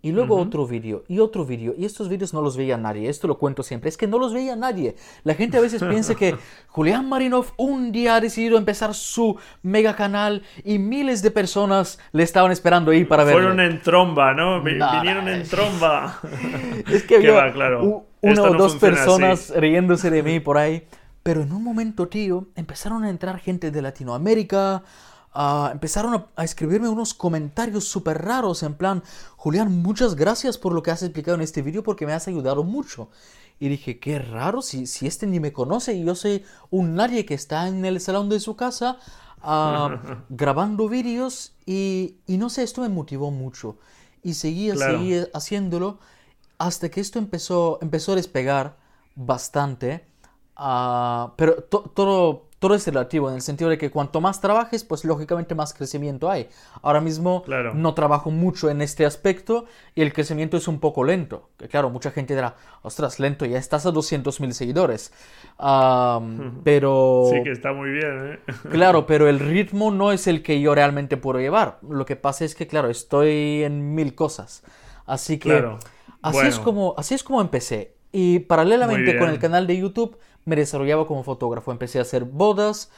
y 0.00 0.12
luego 0.12 0.36
otro 0.36 0.66
vídeo 0.66 1.04
y 1.08 1.18
otro 1.18 1.44
vídeo. 1.44 1.74
Y 1.76 1.84
estos 1.84 2.08
vídeos 2.08 2.32
no 2.32 2.40
los 2.40 2.56
veía 2.56 2.76
nadie. 2.76 3.08
Esto 3.08 3.26
lo 3.26 3.36
cuento 3.36 3.62
siempre. 3.62 3.88
Es 3.88 3.96
que 3.96 4.06
no 4.06 4.18
los 4.18 4.32
veía 4.32 4.54
nadie. 4.54 4.94
La 5.24 5.34
gente 5.34 5.58
a 5.58 5.60
veces 5.60 5.82
piensa 5.82 6.14
que 6.14 6.36
Julián 6.68 7.08
Marinov 7.08 7.46
un 7.56 7.90
día 7.90 8.14
ha 8.14 8.20
decidido 8.20 8.58
empezar 8.58 8.94
su 8.94 9.36
mega 9.62 9.96
canal 9.96 10.42
y 10.64 10.78
miles 10.78 11.22
de 11.22 11.30
personas 11.30 11.98
le 12.12 12.22
estaban 12.22 12.52
esperando 12.52 12.92
ahí 12.92 13.04
para 13.04 13.24
verlo. 13.24 13.40
Fueron 13.40 13.60
en 13.60 13.82
tromba, 13.82 14.34
¿no? 14.34 14.62
Vinieron 14.62 15.28
en 15.28 15.42
tromba. 15.42 16.20
es 16.88 17.02
que 17.02 17.16
había 17.16 17.52
una 18.20 18.42
o 18.42 18.54
dos 18.54 18.76
personas 18.76 19.52
riéndose 19.56 20.10
de 20.10 20.22
mí 20.22 20.38
por 20.38 20.58
ahí. 20.58 20.84
Pero 21.28 21.42
en 21.42 21.52
un 21.52 21.62
momento, 21.62 22.08
tío, 22.08 22.46
empezaron 22.54 23.04
a 23.04 23.10
entrar 23.10 23.38
gente 23.38 23.70
de 23.70 23.82
Latinoamérica, 23.82 24.82
empezaron 25.70 26.24
a, 26.34 26.42
escribirme 26.42 26.88
unos 26.88 27.12
comentarios 27.12 27.84
súper 27.84 28.24
raros 28.24 28.62
en 28.62 28.72
plan, 28.72 29.02
Julián, 29.36 29.70
muchas 29.82 30.14
gracias 30.14 30.56
por 30.56 30.72
lo 30.72 30.82
que 30.82 30.90
has 30.90 31.02
explicado 31.02 31.34
en 31.34 31.42
este 31.42 31.60
vídeo 31.60 31.82
porque 31.82 32.06
me 32.06 32.14
has 32.14 32.28
ayudado 32.28 32.64
mucho. 32.64 33.10
Y 33.60 33.68
dije, 33.68 33.98
qué 33.98 34.18
raro, 34.18 34.62
si, 34.62 34.86
si 34.86 35.06
este 35.06 35.26
ni 35.26 35.38
me 35.38 35.52
conoce 35.52 35.92
y 35.92 36.02
yo 36.02 36.14
soy 36.14 36.46
un 36.70 36.94
nadie 36.94 37.26
que 37.26 37.34
está 37.34 37.68
en 37.68 37.84
el 37.84 38.00
salón 38.00 38.30
de 38.30 38.40
su 38.40 38.56
casa 38.56 38.96
grabando 40.30 40.88
vídeos 40.88 41.52
y, 41.66 42.16
y, 42.26 42.38
no 42.38 42.48
sé, 42.48 42.62
esto 42.62 42.80
me 42.80 42.88
motivó 42.88 43.30
mucho. 43.30 43.76
Y 44.22 44.32
seguía, 44.32 44.76
seguía 44.76 45.28
haciéndolo 45.34 45.98
hasta 46.56 46.88
que 46.88 47.02
esto 47.02 47.18
empezó, 47.18 47.78
empezó 47.82 48.12
a 48.12 48.16
despegar 48.16 48.78
bastante. 49.14 50.07
Ah, 50.60 51.34
pero 51.36 51.54
todo, 51.62 52.48
todo 52.58 52.74
es 52.74 52.84
relativo 52.84 53.28
en 53.28 53.36
el 53.36 53.42
sentido 53.42 53.70
de 53.70 53.78
que 53.78 53.90
cuanto 53.92 54.20
más 54.20 54.40
trabajes, 54.40 54.82
pues 54.82 55.04
lógicamente 55.04 55.54
más 55.54 55.72
crecimiento 55.72 56.28
hay. 56.28 56.48
Ahora 56.82 57.00
mismo 57.00 57.42
Claro. 57.44 57.74
no 57.74 57.94
trabajo 57.94 58.32
mucho 58.32 58.68
en 58.68 58.82
este 58.82 59.06
aspecto 59.06 59.66
y 59.94 60.02
el 60.02 60.12
crecimiento 60.12 60.56
es 60.56 60.66
un 60.66 60.80
poco 60.80 61.04
lento. 61.04 61.50
Que 61.56 61.68
claro, 61.68 61.90
mucha 61.90 62.10
gente 62.10 62.34
dirá, 62.34 62.56
ostras, 62.82 63.20
lento, 63.20 63.44
ya 63.46 63.58
estás 63.58 63.86
a 63.86 63.92
200.000 63.92 64.50
seguidores. 64.50 65.12
Am, 65.58 66.60
pero... 66.64 67.26
Sí, 67.32 67.42
que 67.44 67.52
está 67.52 67.72
muy 67.72 67.90
bien, 67.90 68.32
¿eh? 68.32 68.52
Claro, 68.70 69.06
pero 69.06 69.28
el 69.28 69.38
ritmo 69.38 69.90
no 69.92 70.10
es 70.10 70.26
el 70.26 70.42
que 70.42 70.60
yo 70.60 70.74
realmente 70.74 71.16
puedo 71.16 71.38
llevar. 71.38 71.78
Lo 71.88 72.04
que 72.06 72.16
pasa 72.16 72.44
es 72.44 72.54
que, 72.56 72.66
claro, 72.66 72.88
estoy 72.90 73.62
en 73.62 73.94
mil 73.94 74.14
cosas. 74.16 74.64
Así 75.06 75.38
que 75.38 75.50
Claro. 75.50 75.78
así, 76.22 76.46
es 76.46 76.58
como, 76.58 76.94
así 76.98 77.14
es 77.14 77.22
como 77.22 77.40
empecé. 77.40 77.94
Y 78.10 78.40
paralelamente 78.40 79.18
con 79.18 79.28
el 79.28 79.38
canal 79.38 79.66
de 79.66 79.76
YouTube 79.78 80.18
me 80.44 80.56
desarrollaba 80.56 81.06
como 81.06 81.22
fotógrafo. 81.24 81.72
Empecé 81.72 81.98
a 81.98 82.02
hacer 82.02 82.24
bodas 82.24 82.90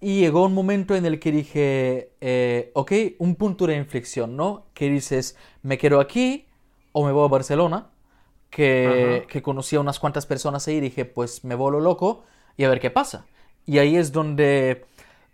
y 0.00 0.20
llegó 0.20 0.44
un 0.44 0.54
momento 0.54 0.94
en 0.94 1.06
el 1.06 1.18
que 1.20 1.32
dije, 1.32 2.12
eh, 2.20 2.70
ok, 2.74 2.92
un 3.18 3.36
punto 3.36 3.66
de 3.66 3.76
inflexión, 3.76 4.36
¿no? 4.36 4.66
Que 4.74 4.88
dices, 4.90 5.36
me 5.62 5.78
quedo 5.78 6.00
aquí 6.00 6.46
o 6.92 7.04
me 7.04 7.12
voy 7.12 7.24
a 7.26 7.28
Barcelona, 7.28 7.90
que, 8.50 9.22
Ajá. 9.22 9.26
que 9.28 9.42
conocí 9.42 9.76
a 9.76 9.80
unas 9.80 9.98
cuantas 9.98 10.26
personas 10.26 10.66
ahí 10.68 10.76
y 10.76 10.80
dije, 10.80 11.04
pues 11.04 11.44
me 11.44 11.54
vuelo 11.54 11.80
loco 11.80 12.24
y 12.56 12.64
a 12.64 12.68
ver 12.70 12.80
qué 12.80 12.90
pasa. 12.90 13.26
Y 13.66 13.78
ahí 13.78 13.96
es 13.96 14.12
donde, 14.12 14.86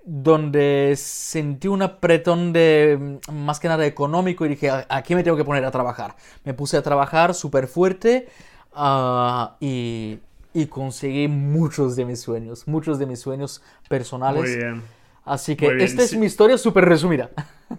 donde 0.04 0.94
sentí 0.96 1.68
un 1.68 1.82
apretón 1.82 2.52
de, 2.52 3.20
más 3.32 3.60
que 3.60 3.68
nada 3.68 3.86
económico 3.86 4.44
y 4.46 4.50
dije, 4.50 4.70
"A- 4.70 4.86
aquí 4.88 5.14
me 5.14 5.22
tengo 5.22 5.36
que 5.36 5.44
poner 5.44 5.64
a 5.64 5.70
trabajar. 5.70 6.16
Me 6.44 6.54
puse 6.54 6.76
a 6.76 6.82
trabajar 6.82 7.34
súper 7.34 7.66
fuerte 7.68 8.28
ah, 8.74 9.56
y, 9.60 10.18
y 10.54 10.66
conseguí 10.66 11.28
muchos 11.28 11.96
de 11.96 12.04
mis 12.04 12.20
sueños, 12.20 12.66
muchos 12.66 12.98
de 12.98 13.06
mis 13.06 13.20
sueños 13.20 13.62
personales. 13.88 14.42
Muy 14.42 14.56
bien. 14.56 14.82
Así 15.24 15.54
que 15.54 15.82
esta 15.82 16.02
es 16.02 16.16
mi 16.16 16.26
historia 16.26 16.58
súper 16.58 16.84
resumida. 16.84 17.30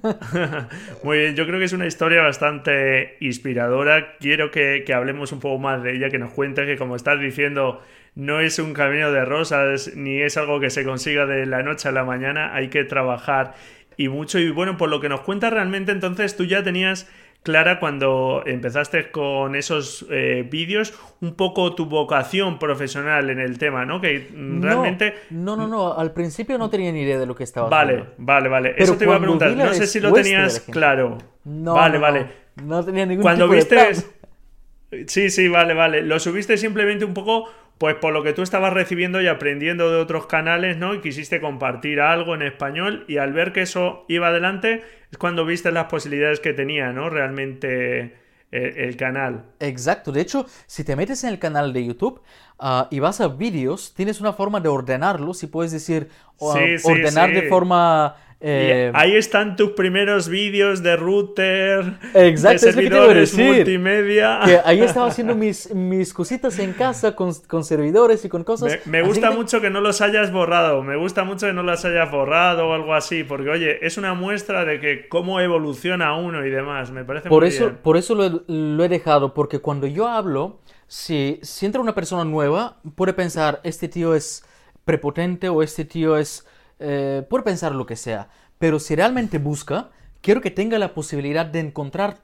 Muy 1.03 1.19
bien, 1.19 1.35
yo 1.35 1.45
creo 1.45 1.59
que 1.59 1.65
es 1.65 1.73
una 1.73 1.85
historia 1.85 2.21
bastante 2.21 3.17
inspiradora. 3.19 4.15
Quiero 4.17 4.49
que, 4.49 4.83
que 4.85 4.93
hablemos 4.93 5.33
un 5.33 5.41
poco 5.41 5.59
más 5.59 5.83
de 5.83 5.95
ella, 5.95 6.09
que 6.09 6.19
nos 6.19 6.31
cuentes 6.31 6.65
que, 6.65 6.77
como 6.77 6.95
estás 6.95 7.19
diciendo, 7.19 7.81
no 8.15 8.39
es 8.39 8.59
un 8.59 8.73
camino 8.73 9.11
de 9.11 9.25
rosas 9.25 9.91
ni 9.93 10.21
es 10.21 10.37
algo 10.37 10.61
que 10.61 10.69
se 10.69 10.85
consiga 10.85 11.25
de 11.25 11.45
la 11.45 11.63
noche 11.63 11.89
a 11.89 11.91
la 11.91 12.05
mañana. 12.05 12.55
Hay 12.55 12.69
que 12.69 12.85
trabajar 12.85 13.55
y 13.97 14.07
mucho. 14.07 14.39
Y 14.39 14.49
bueno, 14.49 14.77
por 14.77 14.89
lo 14.89 15.01
que 15.01 15.09
nos 15.09 15.21
cuentas 15.21 15.51
realmente, 15.51 15.91
entonces 15.91 16.37
tú 16.37 16.45
ya 16.45 16.63
tenías 16.63 17.09
clara 17.43 17.79
cuando 17.79 18.41
empezaste 18.45 19.11
con 19.11 19.55
esos 19.55 20.05
eh, 20.09 20.47
vídeos 20.49 20.93
un 21.21 21.35
poco 21.35 21.75
tu 21.75 21.85
vocación 21.85 22.57
profesional 22.57 23.29
en 23.29 23.39
el 23.39 23.57
tema, 23.57 23.85
¿no? 23.85 23.99
Que 24.01 24.29
mm, 24.33 24.59
No, 24.59 24.65
realmente... 24.65 25.13
No, 25.29 25.55
no, 25.55 25.67
no, 25.67 25.93
al 25.93 26.13
principio 26.13 26.57
no 26.57 26.69
tenía 26.69 26.91
ni 26.91 27.01
idea 27.01 27.19
de 27.19 27.25
lo 27.25 27.35
que 27.35 27.43
estaba 27.43 27.69
Vale, 27.69 27.93
haciendo. 27.93 28.13
vale, 28.17 28.49
vale. 28.49 28.69
Pero 28.71 28.83
Eso 28.83 28.97
te 28.97 29.03
iba 29.05 29.15
a 29.15 29.19
preguntar. 29.19 29.51
No 29.51 29.73
sé 29.73 29.87
si 29.87 29.99
lo 29.99 30.11
de 30.11 30.23
tenías 30.23 30.61
claro. 30.61 31.17
No, 31.43 31.73
vale, 31.75 31.95
no, 31.95 32.01
vale. 32.01 32.27
No, 32.63 32.83
tenía 32.83 33.05
ningún 33.05 33.23
Cuando 33.23 33.45
tipo 33.45 33.53
de 33.53 33.57
viste. 33.57 33.75
plan. 33.75 35.07
Sí, 35.07 35.29
sí, 35.31 35.47
vale, 35.47 35.73
vale. 35.73 36.03
Lo 36.03 36.19
subiste 36.19 36.55
simplemente 36.57 37.03
un 37.03 37.13
poco, 37.15 37.49
pues 37.77 37.95
por 37.95 38.13
lo 38.13 38.23
que 38.23 38.33
tú 38.33 38.41
estabas 38.41 38.73
recibiendo 38.73 39.21
y 39.21 39.27
aprendiendo 39.27 39.91
de 39.91 39.97
otros 39.97 40.27
canales, 40.27 40.77
¿no? 40.77 40.93
Y 40.93 41.01
quisiste 41.01 41.41
compartir 41.41 41.99
algo 41.99 42.35
en 42.35 42.41
español. 42.43 43.05
Y 43.07 43.17
al 43.17 43.33
ver 43.33 43.51
que 43.51 43.61
eso 43.61 44.05
iba 44.07 44.27
adelante, 44.27 44.83
es 45.11 45.17
cuando 45.17 45.45
viste 45.45 45.71
las 45.71 45.85
posibilidades 45.85 46.39
que 46.39 46.53
tenía, 46.53 46.91
¿no? 46.93 47.09
Realmente 47.09 48.15
eh, 48.51 48.73
el 48.77 48.95
canal. 48.95 49.45
Exacto, 49.59 50.11
de 50.11 50.21
hecho, 50.21 50.45
si 50.67 50.83
te 50.83 50.95
metes 50.95 51.23
en 51.23 51.31
el 51.31 51.39
canal 51.39 51.73
de 51.73 51.85
YouTube 51.85 52.21
ah, 52.59 52.87
y 52.91 52.99
vas 52.99 53.19
a 53.19 53.27
vídeos, 53.27 53.93
tienes 53.95 54.21
una 54.21 54.33
forma 54.33 54.59
de 54.59 54.69
ordenarlos 54.69 55.41
y 55.43 55.47
puedes 55.47 55.71
decir 55.71 56.09
Sí, 56.39 56.77
sí, 56.77 56.87
ordenar 56.87 57.29
sí. 57.29 57.35
de 57.35 57.49
forma... 57.49 58.15
Eh, 58.45 58.91
ahí 58.93 59.15
están 59.15 59.55
tus 59.55 59.69
primeros 59.71 60.27
vídeos 60.27 60.83
de 60.83 60.97
router, 60.97 61.93
Exacto, 62.13 62.65
de 62.65 62.69
es 62.71 62.75
lo 62.75 62.81
que 62.81 62.89
te 62.89 62.95
iba 62.95 63.05
a 63.05 63.07
servidores 63.07 63.31
decir. 63.31 63.45
multimedia. 63.55 64.39
que 64.43 64.59
ahí 64.65 64.81
estaba 64.81 65.07
haciendo 65.07 65.33
mis, 65.33 65.73
mis 65.73 66.13
cositas 66.13 66.59
en 66.59 66.73
casa 66.73 67.15
con, 67.15 67.33
con 67.47 67.63
servidores 67.63 68.25
y 68.25 68.29
con 68.29 68.43
cosas. 68.43 68.85
Me, 68.85 69.01
gusta 69.01 69.29
que- 69.29 69.35
mucho 69.37 69.61
que 69.61 69.69
no 69.69 69.79
los 69.79 70.01
hayas 70.01 70.31
borrado, 70.33 70.83
me 70.83 70.97
gusta 70.97 71.23
mucho 71.23 71.47
que 71.47 71.53
no 71.53 71.63
los 71.63 71.85
hayas 71.85 72.11
borrado 72.11 72.67
o 72.67 72.73
algo 72.73 72.93
así, 72.93 73.23
porque 73.23 73.49
oye, 73.49 73.85
es 73.85 73.97
una 73.97 74.13
muestra 74.13 74.65
de 74.65 74.81
que 74.81 75.07
cómo 75.07 75.39
evoluciona 75.39 76.13
uno 76.17 76.45
y 76.45 76.49
demás, 76.49 76.91
me 76.91 77.05
parece 77.05 77.29
Por 77.29 77.43
muy 77.43 77.49
eso, 77.49 77.65
bien. 77.67 77.77
por 77.81 77.95
eso 77.95 78.13
lo, 78.13 78.25
he- 78.25 78.41
lo 78.47 78.83
he 78.83 78.89
dejado, 78.89 79.33
porque 79.33 79.59
cuando 79.59 79.87
yo 79.87 80.09
hablo, 80.09 80.59
si, 80.87 81.39
si 81.43 81.65
entra 81.65 81.79
una 81.81 81.95
persona 81.95 82.25
nueva, 82.25 82.75
puede 82.95 83.13
pensar, 83.13 83.61
este 83.63 83.87
tío 83.87 84.13
es 84.15 84.43
prepotente 84.83 85.47
o 85.47 85.63
este 85.63 85.85
tío 85.85 86.17
es... 86.17 86.45
eh, 86.79 87.23
puede 87.29 87.43
pensar 87.45 87.73
lo 87.73 87.85
que 87.85 87.95
sea, 87.95 88.27
pero 88.63 88.79
si 88.79 88.95
realmente 88.95 89.39
busca, 89.39 89.89
quiero 90.21 90.39
que 90.39 90.49
tenga 90.49 90.79
la 90.79 90.93
posibilidad 90.93 91.45
de 91.45 91.59
encontrar 91.59 92.21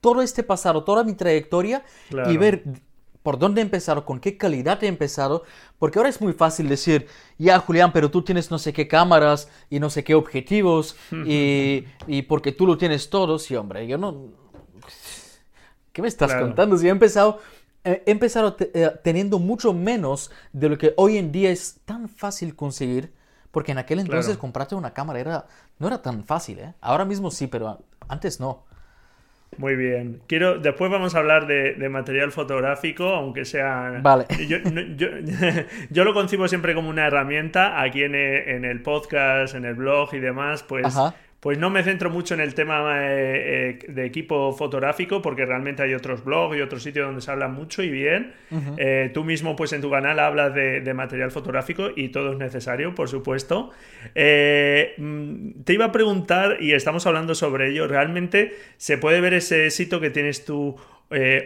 todo 0.00 0.20
este 0.20 0.42
pasado, 0.42 0.82
toda 0.82 1.04
mi 1.04 1.14
trayectoria 1.14 1.84
y 2.24 2.36
ver 2.38 2.64
por 3.22 3.38
dónde 3.38 3.60
he 3.60 3.62
empezado, 3.62 4.04
con 4.04 4.18
qué 4.18 4.36
calidad 4.36 4.82
he 4.82 4.88
empezado, 4.88 5.44
porque 5.78 6.00
ahora 6.00 6.08
es 6.08 6.20
muy 6.20 6.32
fácil 6.32 6.68
decir, 6.68 7.06
ya 7.38 7.60
Julián, 7.60 7.92
pero 7.92 8.10
tú 8.10 8.22
tienes 8.22 8.50
no 8.50 8.58
sé 8.58 8.72
qué 8.72 8.88
cámaras 8.88 9.48
y 9.70 9.78
no 9.78 9.88
sé 9.88 10.02
qué 10.02 10.16
objetivos 10.16 10.96
y, 11.24 11.84
y 12.08 12.22
porque 12.22 12.50
tú 12.50 12.66
lo 12.66 12.76
tienes 12.76 13.08
todo, 13.08 13.38
sí, 13.38 13.54
hombre, 13.54 13.86
yo 13.86 13.96
no... 13.96 14.24
¿Qué 15.92 16.02
me 16.02 16.08
estás 16.08 16.32
Claro. 16.32 16.46
contando? 16.46 16.76
Si 16.76 16.88
he 16.88 16.90
empezado, 16.90 17.38
eh, 17.84 18.02
he 18.06 18.10
empezado 18.10 18.56
eh, 18.58 18.90
teniendo 19.04 19.38
mucho 19.38 19.72
menos 19.72 20.32
de 20.52 20.68
lo 20.68 20.78
que 20.78 20.94
hoy 20.96 21.16
en 21.16 21.30
día 21.30 21.50
es 21.50 21.80
tan 21.84 22.08
fácil 22.08 22.56
conseguir, 22.56 23.12
porque 23.56 23.72
en 23.72 23.78
aquel 23.78 24.00
entonces 24.00 24.26
Claro. 24.26 24.40
comprarte 24.40 24.74
una 24.74 24.92
cámara 24.92 25.18
era, 25.18 25.46
no 25.78 25.86
era 25.86 26.02
tan 26.02 26.24
fácil, 26.24 26.58
¿eh? 26.58 26.74
Ahora 26.82 27.06
mismo 27.06 27.30
sí, 27.30 27.46
pero 27.46 27.78
antes 28.06 28.38
no. 28.38 28.66
Muy 29.56 29.76
bien. 29.76 30.20
Quiero, 30.26 30.58
después 30.58 30.90
vamos 30.90 31.14
a 31.14 31.20
hablar 31.20 31.46
de, 31.46 31.72
de 31.72 31.88
material 31.88 32.32
fotográfico, 32.32 33.04
aunque 33.04 33.46
sea. 33.46 34.00
Vale. 34.02 34.26
Yo, 34.46 34.58
yo, 34.58 35.08
yo 35.90 36.04
lo 36.04 36.12
concibo 36.12 36.46
siempre 36.48 36.74
como 36.74 36.90
una 36.90 37.06
herramienta. 37.06 37.80
Aquí 37.80 38.02
en 38.02 38.14
el, 38.14 38.46
en 38.46 38.64
el 38.66 38.82
podcast, 38.82 39.54
en 39.54 39.64
el 39.64 39.72
blog 39.74 40.12
y 40.12 40.18
demás, 40.20 40.62
pues. 40.62 40.84
Ajá. 40.94 41.14
Pues 41.46 41.58
no 41.58 41.70
me 41.70 41.84
centro 41.84 42.10
mucho 42.10 42.34
en 42.34 42.40
el 42.40 42.54
tema 42.54 43.06
eh, 43.06 43.78
eh, 43.78 43.78
de 43.86 44.04
equipo 44.04 44.52
fotográfico 44.52 45.22
porque 45.22 45.46
realmente 45.46 45.80
hay 45.80 45.94
otros 45.94 46.24
blogs 46.24 46.56
y 46.56 46.60
otros 46.60 46.82
sitios 46.82 47.06
donde 47.06 47.20
se 47.20 47.30
habla 47.30 47.46
mucho 47.46 47.84
y 47.84 47.88
bien. 47.88 48.32
Eh, 48.76 49.12
tú 49.14 49.22
mismo 49.22 49.54
pues 49.54 49.72
en 49.72 49.80
tu 49.80 49.88
canal 49.88 50.18
hablas 50.18 50.52
de, 50.56 50.80
de 50.80 50.92
material 50.92 51.30
fotográfico 51.30 51.90
y 51.94 52.08
todo 52.08 52.32
es 52.32 52.38
necesario, 52.38 52.96
por 52.96 53.08
supuesto. 53.08 53.70
Mm, 54.16 55.62
te 55.62 55.72
iba 55.72 55.84
a 55.84 55.92
preguntar, 55.92 56.56
y 56.58 56.72
estamos 56.72 57.06
hablando 57.06 57.36
sobre 57.36 57.70
ello, 57.70 57.86
¿realmente 57.86 58.56
se 58.76 58.98
puede 58.98 59.20
ver 59.20 59.34
ese 59.34 59.66
éxito 59.66 60.00
que 60.00 60.10
tienes 60.10 60.44
tú 60.44 60.74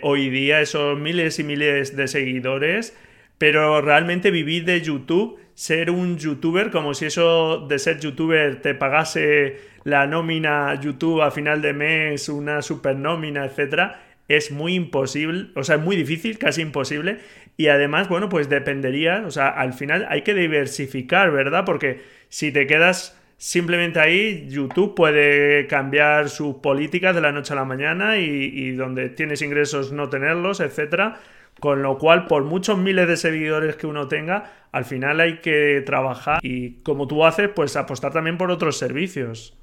hoy 0.01 0.31
día, 0.31 0.63
esos 0.63 0.99
miles 0.99 1.39
y 1.41 1.45
miles 1.45 1.95
de 1.95 2.09
seguidores? 2.09 2.97
Pero 3.37 3.83
realmente 3.83 4.31
vivir 4.31 4.65
de 4.65 4.81
YouTube, 4.81 5.39
ser 5.55 5.91
un 5.91 6.17
youtuber, 6.17 6.71
como 6.71 6.95
si 6.95 7.05
eso 7.05 7.67
de 7.69 7.79
ser 7.79 8.01
youtuber 8.01 8.63
te 8.63 8.75
pagase 8.75 9.59
la 9.85 10.07
nómina 10.07 10.79
YouTube 10.81 11.23
a 11.23 11.31
final 11.31 11.63
de 11.63 11.73
mes, 11.73 12.29
una 12.29 12.63
super 12.63 12.97
nómina, 12.97 13.45
etcétera, 13.45 14.03
es 14.29 14.53
muy 14.53 14.75
imposible, 14.75 15.49
o 15.57 15.65
sea, 15.65 15.77
es 15.77 15.83
muy 15.83 15.97
difícil, 15.97 16.39
casi 16.39 16.63
imposible. 16.63 17.19
Y 17.57 17.69
además, 17.69 18.09
bueno, 18.09 18.29
pues 18.29 18.49
dependería, 18.49 19.25
o 19.27 19.31
sea, 19.31 19.49
al 19.49 19.73
final 19.75 20.07
hay 20.09 20.23
que 20.23 20.35
diversificar, 20.35 21.31
¿verdad? 21.31 21.65
Porque 21.67 22.01
si 22.29 22.53
te 22.53 22.67
quedas 22.67 23.21
simplemente 23.37 24.01
ahí, 24.01 24.47
YouTube 24.49 24.95
puede 24.95 25.67
cambiar 25.67 26.29
sus 26.29 26.57
políticas 26.57 27.15
de 27.15 27.23
la 27.23 27.33
noche 27.33 27.53
a 27.53 27.57
la 27.57 27.65
mañana 27.65 28.19
y, 28.19 28.25
y 28.25 28.71
donde 28.73 29.09
tienes 29.09 29.43
ingresos 29.43 29.93
no 29.93 30.09
tenerlos, 30.09 30.61
etcétera. 30.61 31.21
Con 31.59 31.83
lo 31.83 31.99
cual, 31.99 32.27
por 32.27 32.45
muchos 32.45 32.79
miles 32.79 33.09
de 33.09 33.17
seguidores 33.17 33.77
que 33.77 33.87
uno 33.87 34.09
tenga, 34.09 34.53
al 34.73 34.85
final 34.85 35.21
hay 35.21 35.41
que 35.41 35.83
trabajar 35.85 36.39
y 36.43 36.83
como 36.83 37.07
tú 37.07 37.25
haces, 37.27 37.51
pues 37.55 37.77
apostar 37.77 38.13
también 38.13 38.39
por 38.39 38.51
otros 38.51 38.79
servicios. 38.79 39.60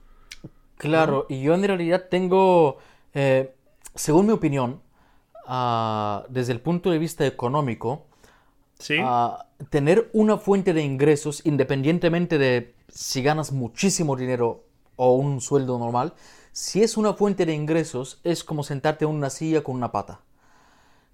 Claro, 0.77 1.25
y 1.29 1.41
yo 1.41 1.53
en 1.55 1.63
realidad 1.63 2.05
tengo, 2.09 2.77
eh, 3.13 3.53
según 3.95 4.27
mi 4.27 4.33
opinión, 4.33 4.81
ah, 5.45 6.25
desde 6.29 6.53
el 6.53 6.61
punto 6.61 6.91
de 6.91 6.99
vista 6.99 7.25
económico, 7.25 8.05
¿Sí? 8.79 8.97
ah, 9.01 9.47
tener 9.69 10.09
una 10.13 10.37
fuente 10.37 10.73
de 10.73 10.83
ingresos, 10.83 11.45
independientemente 11.45 12.37
de 12.37 12.75
si 12.87 13.21
ganas 13.21 13.51
muchísimo 13.51 14.15
dinero 14.15 14.63
o 14.95 15.15
un 15.15 15.41
sueldo 15.41 15.79
normal, 15.79 16.13
si 16.51 16.83
es 16.83 16.97
una 16.97 17.13
fuente 17.13 17.45
de 17.45 17.53
ingresos, 17.53 18.19
es 18.23 18.43
como 18.43 18.63
sentarte 18.63 19.05
en 19.05 19.11
una 19.11 19.29
silla 19.29 19.63
con 19.63 19.75
una 19.75 19.91
pata. 19.91 20.21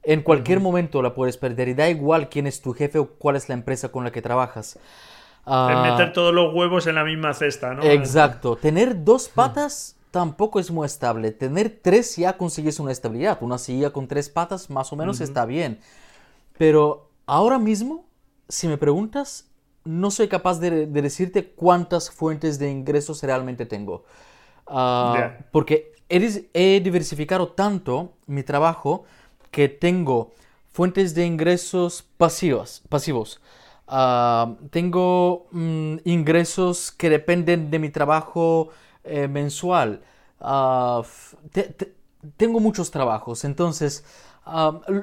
En 0.03 0.21
cualquier 0.21 0.59
momento 0.59 1.01
la 1.01 1.13
puedes 1.13 1.37
perder 1.37 1.69
y 1.69 1.73
da 1.73 1.89
igual 1.89 2.29
quién 2.29 2.47
es 2.47 2.61
tu 2.61 2.73
jefe 2.73 2.99
o 2.99 3.07
cuál 3.07 3.37
es 3.37 3.47
la 3.47 3.55
empresa 3.55 3.89
con 3.89 4.03
la 4.03 4.11
que 4.11 4.21
trabajas. 4.21 4.77
Ah, 5.45 5.81
meter 5.83 6.13
todos 6.13 6.33
los 6.33 6.53
huevos 6.53 6.87
en 6.87 6.95
la 6.95 7.03
misma 7.03 7.33
cesta, 7.33 7.73
¿no? 7.73 7.83
Exacto. 7.83 8.55
Tener 8.55 9.03
dos 9.03 9.27
patas 9.35 9.97
tampoco 10.11 10.59
es 10.59 10.71
muy 10.71 10.85
estable. 10.85 11.31
Tener 11.31 11.79
tres 11.81 12.15
ya 12.15 12.37
consigues 12.37 12.79
una 12.79 12.91
estabilidad. 12.91 13.39
Una 13.41 13.57
silla 13.57 13.91
con 13.91 14.07
tres 14.07 14.29
patas 14.29 14.69
más 14.69 14.93
o 14.93 14.95
menos 14.95 15.21
está 15.21 15.45
bien. 15.45 15.79
Pero 16.57 17.09
ahora 17.25 17.59
mismo, 17.59 18.05
si 18.47 18.67
me 18.67 18.77
preguntas, 18.77 19.49
no 19.83 20.11
soy 20.11 20.27
capaz 20.27 20.59
de, 20.59 20.85
decirte 20.85 21.51
cuántas 21.51 22.09
fuentes 22.09 22.59
de 22.59 22.71
ingresos 22.71 23.21
realmente 23.23 23.65
tengo. 23.65 24.05
Ah, 24.67 25.31
porque 25.51 25.91
he, 26.07 26.49
he, 26.53 26.79
diversificado 26.79 27.49
tanto 27.49 28.13
mi 28.27 28.43
trabajo 28.43 29.03
que 29.51 29.67
tengo 29.67 30.31
fuentes 30.71 31.13
de 31.15 31.25
ingresos 31.25 32.05
pasivos. 32.17 32.81
pasivos. 32.87 33.41
Ah, 33.87 34.55
tengo 34.69 35.47
mm, 35.51 35.97
ingresos 36.05 36.91
que 36.91 37.09
dependen 37.09 37.69
de 37.69 37.79
mi 37.79 37.89
trabajo 37.89 38.69
eh, 39.03 39.27
mensual. 39.27 40.01
Ah, 40.39 41.01
tengo 42.37 42.59
muchos 42.59 42.91
trabajos, 42.91 43.43
entonces 43.43 44.05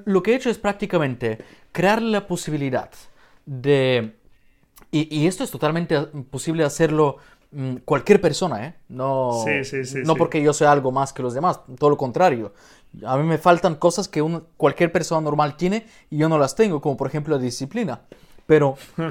lo 0.04 0.22
que 0.22 0.32
he 0.32 0.34
hecho 0.34 0.50
es 0.50 0.58
prácticamente 0.58 1.38
crear 1.72 2.02
la 2.02 2.26
posibilidad 2.26 2.90
de... 3.46 4.16
Y, 4.92 5.26
esto 5.26 5.44
es 5.44 5.52
totalmente 5.52 5.96
posible 6.30 6.64
hacerlo 6.64 7.18
mm, 7.52 7.76
cualquier 7.84 8.20
persona, 8.20 8.66
¿eh? 8.66 8.74
No, 8.88 9.44
no 10.04 10.16
porque 10.16 10.42
yo 10.42 10.52
sea 10.52 10.72
algo 10.72 10.90
más 10.90 11.12
que 11.12 11.22
los 11.22 11.32
demás, 11.32 11.60
todo 11.78 11.90
lo 11.90 11.96
contrario. 11.96 12.52
A 13.06 13.16
mí 13.16 13.22
me 13.22 13.38
faltan 13.38 13.76
cosas 13.76 14.08
que 14.08 14.20
cualquier 14.56 14.90
persona 14.90 15.20
normal 15.20 15.56
tiene 15.56 15.86
y 16.10 16.18
yo 16.18 16.28
no 16.28 16.38
las 16.38 16.56
tengo, 16.56 16.80
como 16.80 16.96
por 16.96 17.06
ejemplo 17.06 17.36
la 17.36 17.40
disciplina. 17.40 18.00
Pero... 18.50 18.76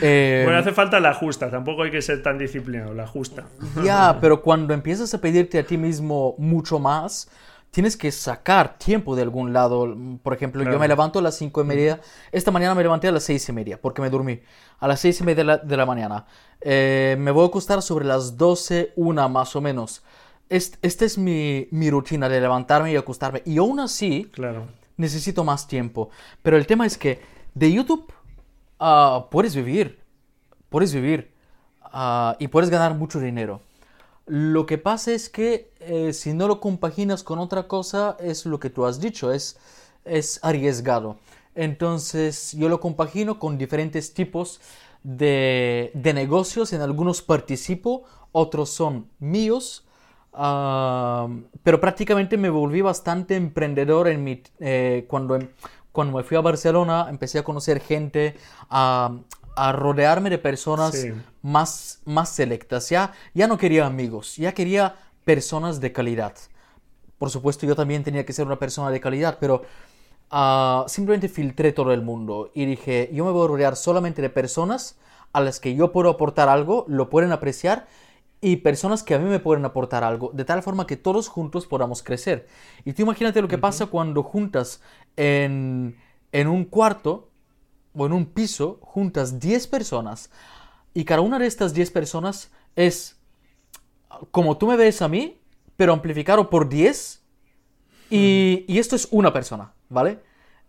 Eh, 0.00 0.42
bueno, 0.44 0.60
hace 0.60 0.70
falta 0.70 1.00
la 1.00 1.12
justa, 1.12 1.50
tampoco 1.50 1.82
hay 1.82 1.90
que 1.90 2.02
ser 2.02 2.22
tan 2.22 2.38
disciplinado, 2.38 2.94
la 2.94 3.04
justa. 3.04 3.46
ya, 3.82 4.16
pero 4.20 4.40
cuando 4.40 4.74
empiezas 4.74 5.12
a 5.12 5.20
pedirte 5.20 5.58
a 5.58 5.66
ti 5.66 5.76
mismo 5.76 6.36
mucho 6.38 6.78
más, 6.78 7.28
tienes 7.72 7.96
que 7.96 8.12
sacar 8.12 8.78
tiempo 8.78 9.16
de 9.16 9.22
algún 9.22 9.52
lado. 9.52 9.96
Por 10.22 10.34
ejemplo, 10.34 10.62
yo 10.62 10.78
me 10.78 10.86
levanto 10.86 11.18
a 11.18 11.22
las 11.22 11.36
cinco 11.36 11.62
y 11.62 11.64
media. 11.64 12.00
Esta 12.30 12.52
mañana 12.52 12.76
me 12.76 12.84
levanté 12.84 13.08
a 13.08 13.10
las 13.10 13.24
seis 13.24 13.48
y 13.48 13.52
media 13.52 13.76
porque 13.82 14.00
me 14.00 14.08
dormí. 14.08 14.40
A 14.78 14.86
las 14.86 15.00
seis 15.00 15.20
y 15.20 15.24
media 15.24 15.56
de 15.56 15.76
la, 15.76 15.84
mañana. 15.84 16.26
Eh, 16.60 17.16
me 17.18 17.32
voy 17.32 17.42
a 17.42 17.48
acostar 17.48 17.82
sobre 17.82 18.04
las 18.04 18.36
doce, 18.38 18.92
una 18.94 19.26
más 19.26 19.56
o 19.56 19.60
menos. 19.60 20.04
esta 20.48 21.04
es 21.04 21.18
mi, 21.18 21.66
rutina 21.90 22.28
de 22.28 22.40
levantarme 22.40 22.92
y 22.92 22.96
acostarme. 22.96 23.42
Y 23.44 23.58
aún 23.58 23.80
así, 23.80 24.30
claro. 24.32 24.68
necesito 24.96 25.42
más 25.42 25.66
tiempo. 25.66 26.10
Pero 26.40 26.56
el 26.56 26.68
tema 26.68 26.86
es 26.86 26.96
que 26.96 27.20
de 27.52 27.72
YouTube 27.72 28.12
uh, 28.82 29.30
puedes 29.30 29.54
vivir. 29.54 30.00
Puedes 30.68 30.92
vivir. 30.92 31.32
Uh, 31.94 32.34
y 32.38 32.48
puedes 32.48 32.70
ganar 32.70 32.94
mucho 32.94 33.20
dinero. 33.20 33.60
Lo 34.26 34.66
que 34.66 34.78
pasa 34.78 35.12
es 35.12 35.28
que 35.28 35.72
eh, 35.80 36.12
si 36.12 36.32
no 36.32 36.46
lo 36.46 36.60
compaginas 36.60 37.22
con 37.22 37.38
otra 37.38 37.66
cosa, 37.66 38.16
es 38.20 38.46
lo 38.46 38.60
que 38.60 38.70
tú 38.70 38.86
has 38.86 39.00
dicho, 39.00 39.32
es, 39.32 39.58
es 40.04 40.38
arriesgado. 40.42 41.16
Entonces 41.54 42.52
yo 42.52 42.68
lo 42.68 42.80
compagino 42.80 43.38
con 43.38 43.58
diferentes 43.58 44.14
tipos 44.14 44.60
de, 45.02 45.90
de 45.94 46.14
negocios, 46.14 46.72
en 46.72 46.80
algunos 46.80 47.20
participo, 47.20 48.04
otros 48.30 48.70
son 48.70 49.08
míos, 49.18 49.84
ah, 50.32 51.28
pero 51.64 51.80
prácticamente 51.80 52.36
me 52.38 52.48
volví 52.48 52.80
bastante 52.80 53.34
emprendedor 53.34 54.08
en 54.08 54.24
mi, 54.24 54.42
eh, 54.60 55.04
cuando, 55.08 55.38
cuando 55.92 56.16
me 56.16 56.24
fui 56.24 56.36
a 56.36 56.40
Barcelona, 56.40 57.06
empecé 57.08 57.38
a 57.38 57.44
conocer 57.44 57.80
gente, 57.80 58.36
a, 58.68 59.14
a 59.56 59.72
rodearme 59.72 60.30
de 60.30 60.38
personas 60.38 61.06
más, 61.42 62.00
más 62.04 62.30
selectas. 62.30 62.88
Ya, 62.88 63.12
ya 63.34 63.46
no 63.46 63.58
quería 63.58 63.86
amigos, 63.86 64.36
ya 64.36 64.52
quería 64.52 64.96
personas 65.24 65.80
de 65.80 65.92
calidad. 65.92 66.34
Por 67.18 67.30
supuesto, 67.30 67.66
yo 67.66 67.76
también 67.76 68.02
tenía 68.02 68.26
que 68.26 68.32
ser 68.32 68.46
una 68.46 68.58
persona 68.58 68.90
de 68.90 69.00
calidad, 69.00 69.38
pero 69.40 69.62
ah, 70.30 70.84
simplemente 70.88 71.28
filtré 71.28 71.72
todo 71.72 71.92
el 71.92 72.02
mundo 72.02 72.50
y 72.54 72.64
dije, 72.64 73.10
yo 73.12 73.24
me 73.24 73.30
voy 73.30 73.44
a 73.44 73.48
rodear 73.48 73.76
solamente 73.76 74.22
de 74.22 74.30
personas 74.30 74.98
a 75.32 75.40
las 75.40 75.60
que 75.60 75.74
yo 75.74 75.92
puedo 75.92 76.10
aportar 76.10 76.48
algo, 76.48 76.84
lo 76.88 77.08
pueden 77.10 77.32
apreciar 77.32 77.86
y 78.44 78.56
personas 78.56 79.04
que 79.04 79.14
a 79.14 79.20
mí 79.20 79.30
me 79.30 79.38
pueden 79.38 79.64
aportar 79.64 80.02
algo, 80.02 80.32
de 80.34 80.44
tal 80.44 80.64
forma 80.64 80.84
que 80.86 80.96
todos 80.96 81.28
juntos 81.28 81.66
podamos 81.66 82.02
crecer. 82.02 82.48
Y 82.84 82.92
tú 82.92 83.02
imagínate 83.02 83.40
lo 83.40 83.46
que 83.46 83.56
pasa 83.56 83.86
cuando 83.86 84.24
juntas 84.24 84.82
en, 85.16 85.96
en 86.32 86.48
un 86.48 86.64
cuarto 86.64 87.30
o 87.94 88.06
en 88.06 88.12
un 88.12 88.26
piso 88.26 88.78
juntas 88.82 89.38
10 89.38 89.66
personas 89.66 90.30
y 90.94 91.04
cada 91.04 91.20
una 91.20 91.38
de 91.38 91.46
estas 91.46 91.74
10 91.74 91.90
personas 91.90 92.50
es 92.76 93.16
como 94.30 94.56
tú 94.56 94.66
me 94.66 94.76
ves 94.76 95.02
a 95.02 95.08
mí, 95.08 95.40
pero 95.76 95.92
amplificado 95.92 96.50
por 96.50 96.68
10 96.68 97.22
y, 98.10 98.64
y 98.68 98.78
esto 98.78 98.96
es 98.96 99.08
una 99.10 99.32
persona, 99.32 99.72
¿vale? 99.88 100.20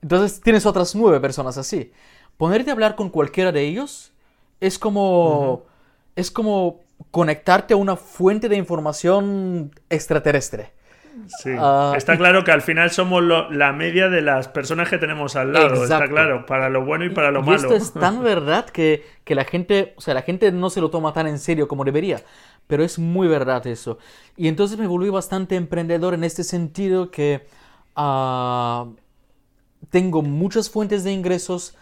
Entonces 0.01 0.41
tienes 0.41 0.65
otras 0.65 0.95
9 0.95 1.19
personas 1.19 1.57
así. 1.57 1.91
Ponerte 2.37 2.69
a 2.69 2.73
hablar 2.73 2.95
con 2.95 3.09
cualquiera 3.09 3.51
de 3.51 3.63
ellos 3.63 4.11
es 4.59 4.79
como... 4.79 5.63
Es 6.15 6.29
como 6.29 6.83
conectarte 7.11 7.73
a 7.73 7.77
una 7.77 7.95
fuente 7.95 8.49
de 8.49 8.55
información 8.55 9.71
extraterrestre. 9.89 10.73
Sí. 11.39 11.51
Ah, 11.57 11.93
está 11.95 12.17
claro 12.17 12.43
que 12.43 12.51
al 12.51 12.61
final 12.61 12.89
somos 12.91 13.23
la 13.23 13.73
media 13.73 14.09
de 14.09 14.21
las 14.21 14.47
personas 14.47 14.89
que 14.89 14.97
tenemos 14.97 15.35
al 15.35 15.53
lado. 15.53 15.83
Está 15.83 16.07
claro, 16.07 16.45
para 16.45 16.69
lo 16.69 16.83
bueno 16.83 17.05
y 17.05 17.09
para 17.09 17.31
lo 17.31 17.41
malo. 17.41 17.55
Esto 17.55 17.75
es 17.75 17.93
tan 17.93 18.23
verdad 18.23 18.65
que, 18.65 19.03
la 19.27 19.45
gente, 19.45 19.93
o 19.97 20.01
sea, 20.01 20.13
la 20.13 20.21
gente 20.21 20.51
no 20.51 20.69
se 20.69 20.81
lo 20.81 20.89
toma 20.89 21.13
tan 21.13 21.27
en 21.27 21.39
serio 21.39 21.67
como 21.67 21.83
debería. 21.83 22.21
Pero 22.67 22.83
es 22.83 22.97
muy 22.97 23.27
verdad 23.27 23.65
eso. 23.67 23.97
Y 24.37 24.47
entonces 24.47 24.77
me 24.77 24.87
volví 24.87 25.09
bastante 25.09 25.55
emprendedor 25.55 26.13
en 26.13 26.23
este 26.23 26.43
sentido 26.43 27.11
que 27.11 27.45
ah, 27.95 28.87
tengo 29.89 30.21
muchas 30.21 30.69
fuentes 30.69 31.03
de 31.03 31.11
ingresos, 31.11 31.75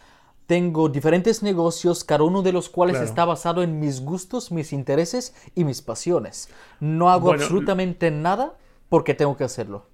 tengo 0.48 0.90
diferentes 0.90 1.44
negocios, 1.44 2.04
cada 2.04 2.24
uno 2.24 2.42
de 2.42 2.52
los 2.52 2.68
cuales 2.68 3.00
está 3.00 3.26
basado 3.26 3.64
en 3.64 3.80
mis 3.80 4.02
gustos, 4.02 4.52
mis 4.52 4.74
intereses 4.74 5.36
y 5.56 5.64
mis 5.64 5.82
pasiones. 5.82 6.50
No 6.80 7.10
hago 7.10 7.32
absolutamente 7.32 8.12
nada 8.12 8.56
porque 8.92 9.14
tengo 9.14 9.38
que 9.38 9.46
hacerlo. 9.46 9.86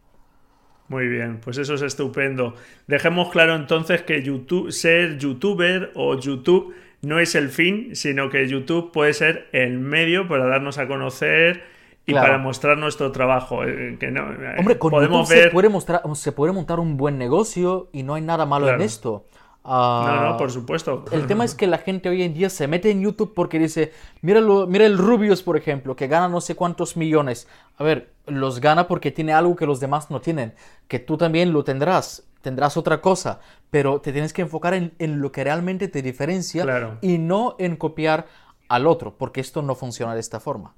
Muy 0.87 1.07
bien, 1.07 1.39
pues 1.39 1.59
eso 1.59 1.75
es 1.75 1.83
estupendo. 1.83 2.55
Dejemos 2.87 3.29
claro 3.29 3.53
entonces 3.53 4.01
que 4.01 4.23
YouTube, 4.23 4.71
ser 4.71 5.19
youtuber 5.19 5.91
o 5.93 6.17
YouTube 6.17 6.73
no 7.03 7.19
es 7.19 7.35
el 7.35 7.49
fin, 7.49 7.95
sino 7.95 8.31
que 8.31 8.47
YouTube 8.47 8.91
puede 8.91 9.13
ser 9.13 9.49
el 9.51 9.77
medio 9.77 10.27
para 10.27 10.47
darnos 10.47 10.79
a 10.79 10.87
conocer 10.87 11.61
y 12.07 12.13
para 12.13 12.39
mostrar 12.39 12.79
nuestro 12.79 13.11
trabajo. 13.11 13.65
Eh, 13.65 13.97
que 13.99 14.09
no, 14.09 14.31
eh, 14.31 14.55
Hombre, 14.57 14.79
con 14.79 14.89
podemos 14.89 15.29
ver... 15.29 15.43
se, 15.43 15.49
puede 15.51 15.69
mostrar, 15.69 16.01
se 16.15 16.31
puede 16.31 16.51
montar 16.51 16.79
un 16.79 16.97
buen 16.97 17.19
negocio 17.19 17.89
y 17.93 18.01
no 18.01 18.15
hay 18.15 18.23
nada 18.23 18.47
malo 18.47 18.67
en 18.67 18.81
esto 18.81 19.27
no, 19.67 20.29
no, 20.29 20.37
por 20.37 20.51
supuesto. 20.51 21.03
El 21.11 21.27
tema 21.27 21.43
es 21.43 21.53
que 21.53 21.67
la 21.67 21.77
gente 21.77 22.07
hoy 22.07 22.23
en 22.23 22.33
día 22.33 22.49
se 22.49 22.67
mete 22.67 22.89
en 22.89 23.01
YouTube 23.01 23.33
porque 23.35 23.59
dice, 23.59 23.91
míralo, 24.21 24.65
mira 24.65 24.85
el 24.85 24.97
Rubius, 24.97 25.43
por 25.43 25.57
ejemplo, 25.57 25.95
que 25.95 26.07
gana 26.07 26.29
no 26.29 26.39
sé 26.39 26.55
cuántos 26.55 26.95
millones. 26.95 27.47
A 27.77 27.83
ver, 27.83 28.13
los 28.25 28.61
gana 28.61 28.87
porque 28.87 29.11
tiene 29.11 29.33
algo 29.33 29.55
que 29.55 29.65
los 29.65 29.79
demás 29.79 30.09
no 30.09 30.21
tienen, 30.21 30.53
que 30.87 30.99
tú 30.99 31.17
también 31.17 31.51
lo 31.51 31.63
tendrás, 31.63 32.23
tendrás 32.41 32.77
otra 32.77 33.01
cosa, 33.01 33.41
pero 33.69 33.99
te 33.99 34.13
tienes 34.13 34.31
que 34.31 34.41
enfocar 34.41 34.73
en, 34.73 35.21
lo 35.21 35.31
que 35.31 35.43
realmente 35.43 35.87
te 35.87 36.01
diferencia 36.01 36.97
y 37.01 37.17
no 37.17 37.55
en 37.59 37.75
copiar 37.75 38.27
al 38.69 38.87
otro, 38.87 39.17
porque 39.17 39.41
esto 39.41 39.61
no 39.61 39.75
funciona 39.75 40.13
de 40.13 40.21
esta 40.21 40.39
forma. 40.39 40.75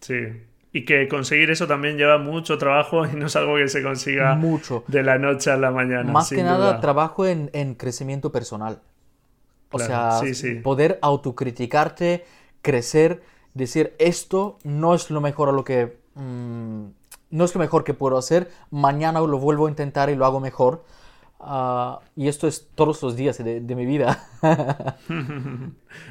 Sí, 0.00 0.14
y 0.76 0.84
que 0.84 1.08
conseguir 1.08 1.50
eso 1.50 1.66
también 1.66 1.96
lleva 1.96 2.18
mucho 2.18 2.58
trabajo 2.58 3.06
y 3.06 3.16
no 3.16 3.26
es 3.26 3.36
algo 3.36 3.56
que 3.56 3.66
se 3.66 3.82
consiga 3.82 4.34
mucho. 4.34 4.84
de 4.88 5.02
la 5.02 5.16
noche 5.16 5.50
a 5.50 5.56
la 5.56 5.70
mañana. 5.70 6.12
Más 6.12 6.28
que 6.28 6.42
nada 6.42 6.82
trabajo 6.82 7.24
en, 7.24 7.74
crecimiento 7.76 8.30
personal. 8.30 8.82
O 9.70 9.78
sea, 9.78 10.20
poder 10.62 10.98
autocriticarte, 11.00 12.26
crecer, 12.60 13.22
decir 13.54 13.94
esto 13.98 14.58
no 14.64 14.94
es 14.94 15.10
lo 15.10 15.22
mejor 15.22 15.48
a 15.48 15.52
lo 15.52 15.64
que... 15.64 15.96
Mm, 16.14 16.88
no 17.30 17.44
es 17.44 17.54
lo 17.54 17.58
mejor 17.58 17.82
que 17.82 17.94
puedo 17.94 18.18
hacer, 18.18 18.50
mañana 18.70 19.20
lo 19.20 19.38
vuelvo 19.38 19.66
a 19.66 19.70
intentar 19.70 20.10
y 20.10 20.14
lo 20.14 20.26
hago 20.26 20.40
mejor. 20.40 20.84
Ah, 21.38 22.00
y 22.16 22.28
esto 22.28 22.48
es 22.48 22.70
todos 22.74 23.02
los 23.02 23.14
días 23.14 23.42
de, 23.42 23.60
mi 23.74 23.84
vida. 23.84 24.26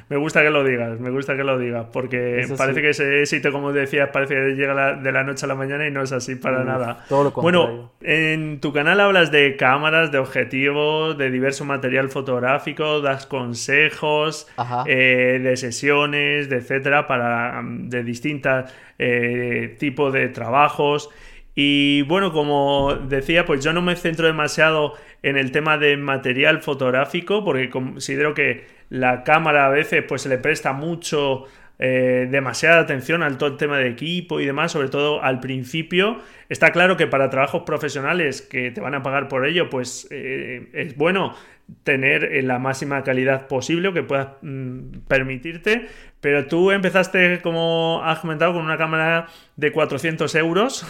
me 0.10 0.18
gusta 0.18 0.44
que 0.44 0.52
lo 0.52 0.64
digas, 0.64 1.00
me 1.00 1.10
gusta 1.10 1.36
que 1.36 1.44
lo 1.44 1.58
digas, 1.58 1.88
porque 1.92 2.46
parece 2.56 2.82
que 2.82 2.90
ese 2.90 3.22
éxito, 3.22 3.52
como 3.52 3.74
decías, 3.74 4.10
parece 4.14 4.36
que 4.36 4.56
llega 4.56 4.94
de 4.94 5.12
la 5.12 5.24
noche 5.24 5.46
a 5.46 5.48
la 5.48 5.56
mañana 5.56 5.88
y 5.88 5.92
no 5.92 6.04
es 6.04 6.12
así 6.12 6.36
para 6.36 6.64
nada. 6.64 7.06
bueno, 7.36 7.92
en 8.02 8.60
tu 8.62 8.72
canal 8.72 9.00
hablas 9.00 9.32
de 9.32 9.56
cámaras, 9.58 10.12
de 10.12 10.20
objetivos, 10.20 11.18
de 11.18 11.32
diverso 11.32 11.66
material 11.66 12.10
fotográfico, 12.10 13.02
das 13.02 13.26
consejos 13.26 14.48
eh, 14.86 15.40
de 15.42 15.58
sesiones, 15.58 16.50
de 16.50 16.58
etcétera, 16.58 17.08
para 17.08 17.62
de 17.66 18.04
distintos 18.04 18.72
eh, 19.00 19.76
tipos 19.80 20.14
de 20.14 20.30
trabajos. 20.30 21.10
Y 21.56 22.02
bueno, 22.04 22.34
como 22.34 22.96
decía, 22.96 23.46
pues 23.46 23.64
yo 23.64 23.72
no 23.72 23.82
me 23.82 23.96
centro 23.96 24.28
demasiado 24.28 24.94
en 25.26 25.38
el 25.38 25.52
tema 25.52 25.80
de 25.80 25.98
material 25.98 26.62
fotográfico, 26.62 27.44
porque 27.44 27.72
considero 27.72 28.36
que 28.36 28.68
la 28.90 29.24
cámara 29.24 29.66
a 29.66 29.70
veces 29.70 30.04
pues 30.08 30.22
se 30.22 30.30
le 30.30 30.38
presta 30.38 30.72
mucho 30.72 31.46
eh, 31.78 32.28
demasiada 32.30 32.80
atención 32.80 33.22
al 33.22 33.38
todo 33.38 33.50
el 33.50 33.58
tema 33.58 33.78
de 33.78 33.90
equipo 33.90 34.40
y 34.40 34.46
demás, 34.46 34.72
sobre 34.72 34.90
todo 34.90 35.22
al 35.22 35.40
principio. 35.40 36.20
Está 36.48 36.72
claro 36.72 36.96
que 36.96 37.08
para 37.08 37.30
trabajos 37.30 37.64
profesionales 37.64 38.42
que 38.42 38.72
te 38.72 38.82
van 38.82 38.96
a 38.96 39.04
pagar 39.04 39.28
por 39.28 39.46
ello, 39.46 39.70
pues 39.70 40.08
eh, 40.12 40.70
es 40.74 40.96
bueno 40.96 41.36
tener 41.84 42.44
la 42.44 42.60
máxima 42.60 43.04
calidad 43.04 43.48
posible 43.48 43.92
que 43.92 44.04
puedas 44.04 44.30
mm, 44.42 45.00
permitirte. 45.08 45.88
Pero 46.22 46.48
tú 46.48 46.72
empezaste, 46.72 47.42
como 47.42 48.02
has 48.04 48.20
comentado, 48.20 48.54
con 48.54 48.64
una 48.64 48.78
cámara 48.78 49.28
de 49.56 49.72
400 49.72 50.34
euros. 50.36 50.86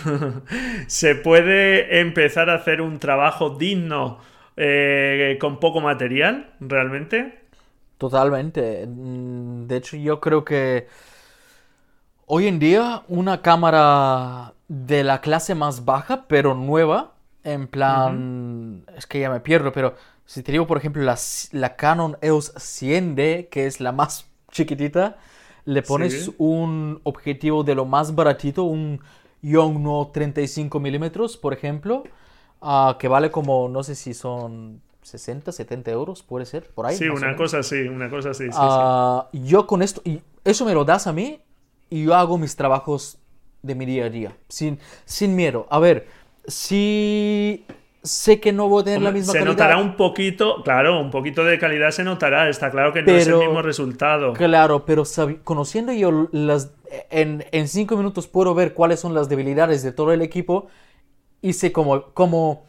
Se 0.87 1.15
puede 1.15 1.99
empezar 1.99 2.49
a 2.49 2.55
hacer 2.55 2.81
un 2.81 2.99
trabajo 2.99 3.49
digno 3.57 4.19
eh, 4.57 5.37
con 5.39 5.59
poco 5.59 5.81
material, 5.81 6.53
realmente. 6.59 7.44
Totalmente. 7.97 8.85
Mm, 8.87 9.67
de 9.67 9.77
hecho, 9.77 9.97
yo 9.97 10.19
creo 10.19 10.43
que 10.43 10.87
hoy 12.25 12.47
en 12.47 12.59
día 12.59 13.03
una 13.07 13.41
cámara 13.41 14.53
de 14.67 15.03
la 15.03 15.21
clase 15.21 15.55
más 15.55 15.85
baja, 15.85 16.25
pero 16.27 16.53
nueva, 16.55 17.13
en 17.43 17.67
plan, 17.67 18.83
es 18.97 19.05
que 19.05 19.19
ya 19.19 19.29
me 19.29 19.39
pierdo, 19.39 19.71
pero 19.71 19.95
si 20.25 20.41
te 20.41 20.51
digo, 20.51 20.65
por 20.65 20.77
ejemplo, 20.77 21.03
la, 21.03 21.17
la 21.51 21.75
Canon 21.75 22.17
EOS 22.21 22.55
100D, 22.55 23.49
que 23.49 23.67
es 23.67 23.79
la 23.79 23.91
más 23.91 24.25
chiquitita, 24.51 25.17
le 25.65 25.81
pones 25.81 26.31
un 26.37 26.99
objetivo 27.03 27.63
de 27.63 27.75
lo 27.75 27.85
más 27.85 28.13
baratito, 28.15 28.63
un 28.63 29.01
Yongnuo 29.41 30.09
35 30.11 30.79
milímetros, 30.79 31.37
por 31.37 31.53
ejemplo, 31.53 32.03
ah, 32.61 32.97
que 32.99 33.07
vale 33.07 33.29
como, 33.31 33.69
no 33.69 33.83
sé 33.83 33.95
si 33.95 34.13
son 34.13 34.81
60, 35.05 35.51
70 35.51 35.91
euros, 35.91 36.23
puede 36.23 36.45
ser, 36.47 36.67
por 36.73 36.87
ahí. 36.87 36.97
Sí, 36.97 37.07
una 37.07 37.35
cosa 37.35 37.59
así, 37.59 37.81
una 37.81 38.09
cosa 38.09 38.31
así. 38.31 38.45
Ah, 38.53 39.29
yo 39.33 39.67
con 39.67 39.83
esto, 39.83 40.01
y 40.03 40.19
eso 40.43 40.65
me 40.65 40.73
lo 40.73 40.83
das 40.83 41.05
a 41.05 41.13
mí 41.13 41.41
y 41.91 42.05
yo 42.05 42.15
hago 42.15 42.39
mis 42.39 42.55
trabajos 42.55 43.19
de 43.61 43.75
mi 43.75 43.85
día 43.85 44.05
a 44.05 44.09
día, 44.09 44.35
sin, 44.49 44.79
sin 45.05 45.35
miedo. 45.35 45.67
A 45.69 45.77
ver, 45.77 46.07
si 46.47 47.65
sé 48.01 48.39
que 48.39 48.51
no 48.51 48.67
voy 48.67 48.81
a 48.81 48.85
tener 48.85 49.03
la 49.03 49.11
misma 49.11 49.33
calidad. 49.33 49.45
Se 49.45 49.51
notará 49.51 49.77
un 49.77 49.95
poquito, 49.95 50.63
claro, 50.63 50.99
un 50.99 51.11
poquito 51.11 51.43
de 51.43 51.59
calidad 51.59 51.91
se 51.91 52.03
notará, 52.03 52.49
está 52.49 52.71
claro 52.71 52.91
que 52.91 53.03
no 53.03 53.11
es 53.11 53.27
el 53.27 53.37
mismo 53.37 53.61
resultado. 53.61 54.33
Claro, 54.33 54.85
pero 54.85 55.03
conociendo 55.43 55.93
yo 55.93 56.29
las... 56.31 56.71
En, 57.11 57.45
en 57.51 57.67
cinco 57.67 57.95
minutos 57.95 58.27
puedo 58.27 58.55
ver 58.55 58.73
cuáles 58.73 58.99
son 58.99 59.13
las 59.13 59.29
debilidades 59.29 59.83
de 59.83 59.91
todo 59.91 60.13
el 60.13 60.23
equipo 60.23 60.67
y 61.41 61.53
sé 61.53 61.71
cómo, 61.71 62.05
cómo 62.13 62.65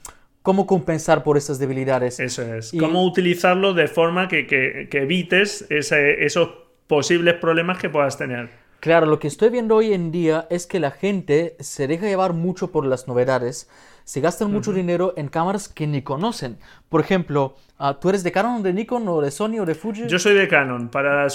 cómo 0.47 0.65
compensar 0.65 1.25
por 1.25 1.37
esas 1.37 1.59
debilidades. 1.59 2.21
Eso 2.21 2.43
es. 2.43 2.71
Cómo 2.79 3.05
utilizarlo 3.05 3.75
de 3.75 3.89
forma 3.89 4.29
que, 4.29 4.47
que, 4.47 4.89
evites 4.93 5.67
esos 5.69 6.51
posibles 6.87 7.35
problemas 7.35 7.79
que 7.79 7.91
puedas 7.91 8.17
tener. 8.17 8.51
Claro, 8.79 9.07
lo 9.07 9.19
que 9.19 9.27
estoy 9.27 9.49
viendo 9.49 9.75
hoy 9.75 9.93
en 9.93 10.13
día 10.13 10.47
es 10.49 10.69
que 10.69 10.79
la 10.79 10.93
gente 10.93 11.57
se 11.59 11.89
deja 11.89 12.07
llevar 12.07 12.33
mucho 12.33 12.71
por 12.71 12.87
las 12.87 13.09
novedades, 13.09 13.69
se 14.05 14.21
gastan 14.21 14.53
mucho 14.53 14.73
dinero 14.73 15.15
en 15.17 15.27
cámaras 15.27 15.69
que 15.69 15.89
ni 15.89 16.03
conocen. 16.03 16.59
Por 16.89 17.01
ejemplo, 17.01 17.57
ah, 17.79 17.99
¿tú 17.99 18.09
eres 18.09 18.23
de 18.23 18.31
Canon, 18.31 18.63
de 18.63 18.73
Nikon 18.73 19.09
o 19.09 19.21
de 19.21 19.33
Sony 19.33 19.59
o 19.61 19.67
de 19.67 19.75
Fuji? 19.75 20.07
Yo 20.07 20.21
soy 20.21 20.35
de 20.35 20.47
Canon, 20.47 20.91
para, 20.91 21.27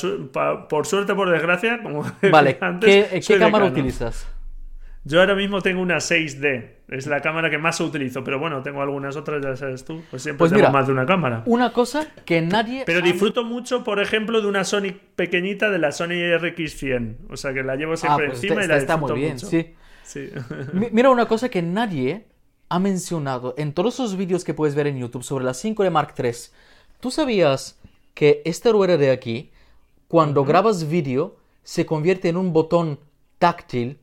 por 0.69 0.87
suerte 0.87 1.13
por 1.13 1.29
desgracia, 1.29 1.83
como 1.83 2.05
Vale, 2.31 2.57
antes, 2.61 3.27
¿qué, 3.27 3.37
cámara 3.37 3.65
utilizas? 3.65 4.25
Yo 5.03 5.19
ahora 5.19 5.33
mismo 5.33 5.61
tengo 5.61 5.81
una 5.81 5.97
6D, 5.97 6.73
es 6.89 7.07
la 7.07 7.21
cámara 7.21 7.49
que 7.49 7.57
más 7.57 7.79
utilizo, 7.79 8.23
pero 8.23 8.37
bueno, 8.37 8.61
tengo 8.61 8.83
algunas 8.83 9.15
otras, 9.15 9.43
ya 9.43 9.55
sabes 9.55 9.83
tú, 9.83 10.03
pues 10.11 10.21
siempre 10.21 10.37
pues 10.37 10.53
tengo 10.53 10.69
más 10.69 10.85
de 10.85 10.93
una 10.93 11.07
cámara. 11.07 11.41
Una 11.47 11.73
cosa 11.73 12.07
que 12.23 12.39
nadie... 12.41 12.83
Pero 12.85 13.01
disfruto 13.01 13.43
mucho, 13.43 13.83
por 13.83 13.99
ejemplo, 13.99 14.41
de 14.41 14.47
una 14.47 14.63
Sony 14.63 14.93
pequeñita 15.15 15.71
de 15.71 15.79
la 15.79 15.91
Sony 15.91 16.37
RX100, 16.37 17.15
o 17.31 17.37
sea 17.37 17.51
que 17.51 17.63
la 17.63 17.75
llevo 17.75 17.97
siempre 17.97 18.27
ah, 18.27 18.29
pues 18.29 18.43
encima 18.43 18.63
y 18.63 18.67
la 18.67 18.77
está 18.77 18.97
muy 18.97 19.13
bien, 19.13 19.39
sí. 19.39 19.73
sí. 20.03 20.29
Mira 20.91 21.09
una 21.09 21.25
cosa 21.25 21.49
que 21.49 21.63
nadie 21.63 22.27
ha 22.69 22.77
mencionado 22.77 23.55
en 23.57 23.73
todos 23.73 23.95
esos 23.95 24.15
vídeos 24.15 24.43
que 24.43 24.53
puedes 24.53 24.75
ver 24.75 24.85
en 24.85 24.99
YouTube 24.99 25.23
sobre 25.23 25.45
la 25.45 25.55
5 25.55 25.81
de 25.83 25.89
Mark 25.89 26.13
III. 26.15 26.31
¿Tú 26.99 27.09
sabías 27.09 27.79
que 28.13 28.43
esta 28.45 28.71
rueda 28.71 28.97
de 28.97 29.09
aquí, 29.09 29.51
cuando 30.07 30.45
grabas 30.45 30.87
vídeo, 30.87 31.37
se 31.63 31.87
convierte 31.87 32.29
en 32.29 32.37
un 32.37 32.53
botón 32.53 32.99
táctil 33.39 33.97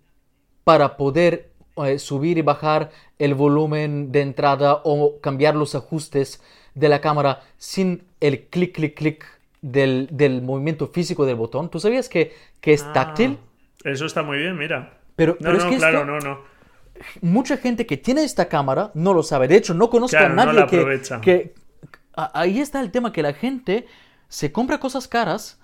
para 0.69 0.99
poder 0.99 1.49
eh, 1.83 1.99
subir 1.99 2.37
y 2.37 2.43
bajar 2.43 2.91
el 3.19 3.35
volumen 3.35 4.13
de 4.13 4.21
entrada 4.21 4.83
o 4.85 5.19
cambiar 5.19 5.57
los 5.57 5.75
ajustes 5.75 6.43
de 6.75 6.91
la 6.91 7.01
cámara 7.01 7.41
sin 7.57 8.05
el 8.21 8.49
clic, 8.49 8.75
clic, 8.75 8.95
clic 8.95 9.25
del, 9.63 10.43
movimiento 10.43 10.89
físico 10.89 11.25
del 11.25 11.37
botón. 11.37 11.71
¿Tú 11.71 11.81
sabías 11.81 12.11
que, 12.11 12.37
que 12.61 12.75
es 12.75 12.83
ah, 12.83 12.93
táctil? 12.93 13.39
Eso 13.83 14.05
está 14.05 14.23
muy 14.23 14.37
bien, 14.37 14.59
mira. 14.59 14.93
Pero, 15.17 15.39
no, 15.41 15.55
no, 15.55 15.71
claro, 15.79 16.05
no, 16.05 16.19
no. 16.19 16.41
Mucha 17.23 17.57
gente 17.57 17.87
que 17.87 17.97
tiene 17.97 18.23
esta 18.23 18.47
cámara 18.47 18.91
no 18.93 19.15
lo 19.15 19.23
sabe. 19.23 19.49
De 19.49 19.57
hecho, 19.57 19.73
no 19.73 19.89
conozco 19.89 20.19
a 20.19 20.29
nadie 20.29 20.67
que, 20.67 21.01
que, 21.23 21.55
Ahí 22.13 22.61
está 22.61 22.83
el 22.83 22.91
tema 22.91 23.11
que 23.11 23.23
la 23.23 23.33
gente 23.33 23.87
se 24.29 24.53
compra 24.53 24.79
cosas 24.81 25.09
caras 25.09 25.59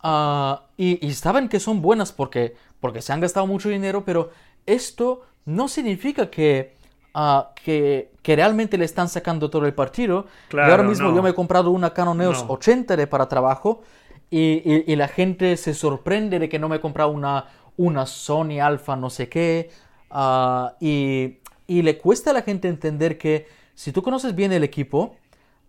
ah, 0.00 0.64
y, 0.76 1.06
y, 1.06 1.14
saben 1.14 1.48
que 1.48 1.60
son 1.60 1.80
buenas 1.80 2.10
porque, 2.10 2.56
porque 2.80 3.02
se 3.02 3.12
han 3.12 3.20
gastado 3.20 3.46
mucho 3.46 3.68
dinero, 3.68 4.04
pero 4.04 4.32
esto 4.68 5.22
no 5.46 5.66
significa 5.66 6.30
que, 6.30 6.74
ah, 7.14 7.52
que, 7.64 8.10
realmente 8.24 8.76
le 8.76 8.84
están 8.84 9.08
sacando 9.08 9.48
todo 9.48 9.64
el 9.66 9.72
partido. 9.72 10.26
y 10.52 10.58
ahora 10.58 10.82
mismo 10.82 11.14
yo 11.14 11.22
me 11.22 11.30
he 11.30 11.34
comprado 11.34 11.70
una 11.70 11.94
Canon 11.94 12.20
EOS 12.20 12.44
80 12.46 12.94
de 12.96 13.06
para 13.06 13.26
trabajo 13.26 13.82
y, 14.30 14.94
la 14.94 15.08
gente 15.08 15.56
se 15.56 15.72
sorprende 15.72 16.38
de 16.38 16.48
que 16.50 16.58
no 16.58 16.68
me 16.68 16.76
he 16.76 16.80
comprado 16.80 17.10
una, 17.10 17.46
una 17.78 18.04
Sony 18.04 18.60
Alpha 18.62 18.96
no 18.96 19.08
sé 19.08 19.28
qué. 19.30 19.70
Ah, 20.10 20.74
y, 20.80 21.38
le 21.66 21.98
cuesta 21.98 22.30
a 22.30 22.34
la 22.34 22.42
gente 22.42 22.68
entender 22.68 23.16
que 23.16 23.46
si 23.74 23.92
tú 23.92 24.02
conoces 24.02 24.34
bien 24.34 24.52
el 24.52 24.62
equipo, 24.62 25.16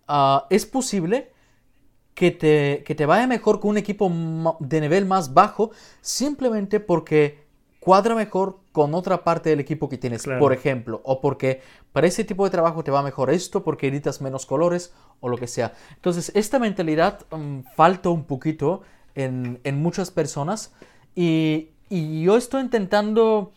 ah, 0.08 0.46
es 0.50 0.66
posible 0.66 1.32
que 2.14 2.32
te, 2.32 2.84
que 2.86 2.96
te 2.96 3.06
vaya 3.06 3.28
mejor 3.28 3.62
con 3.62 3.72
un 3.72 3.78
equipo 3.78 4.12
de 4.60 4.82
nivel 4.82 5.06
más 5.06 5.34
bajo 5.34 5.72
simplemente 6.02 6.82
porque 6.82 7.49
cuadra 7.90 8.14
mejor 8.14 8.60
con 8.72 8.94
otra 8.94 9.24
parte 9.24 9.50
del 9.50 9.60
equipo 9.60 9.90
que 9.90 9.98
tienes, 9.98 10.24
por 10.38 10.54
ejemplo, 10.54 11.02
o 11.04 11.22
porque 11.22 11.64
para 11.92 12.06
ese 12.06 12.24
tipo 12.24 12.44
de 12.44 12.52
trabajo 12.52 12.84
te 12.84 12.92
va 12.92 13.02
mejor 13.02 13.32
esto, 13.32 13.64
porque 13.64 13.88
editas 13.88 14.22
menos 14.22 14.46
colores 14.46 14.94
o 15.22 15.28
lo 15.28 15.38
que 15.38 15.48
sea. 15.48 15.74
Entonces, 15.96 16.32
esta 16.36 16.60
mentalidad 16.60 17.26
mm, 17.32 17.62
falta 17.76 18.10
un 18.10 18.26
poquito 18.26 18.84
en, 19.16 19.60
muchas 19.82 20.12
personas 20.12 20.72
y, 21.16 21.70
yo 21.90 22.38
estoy 22.38 22.62
intentando 22.62 23.54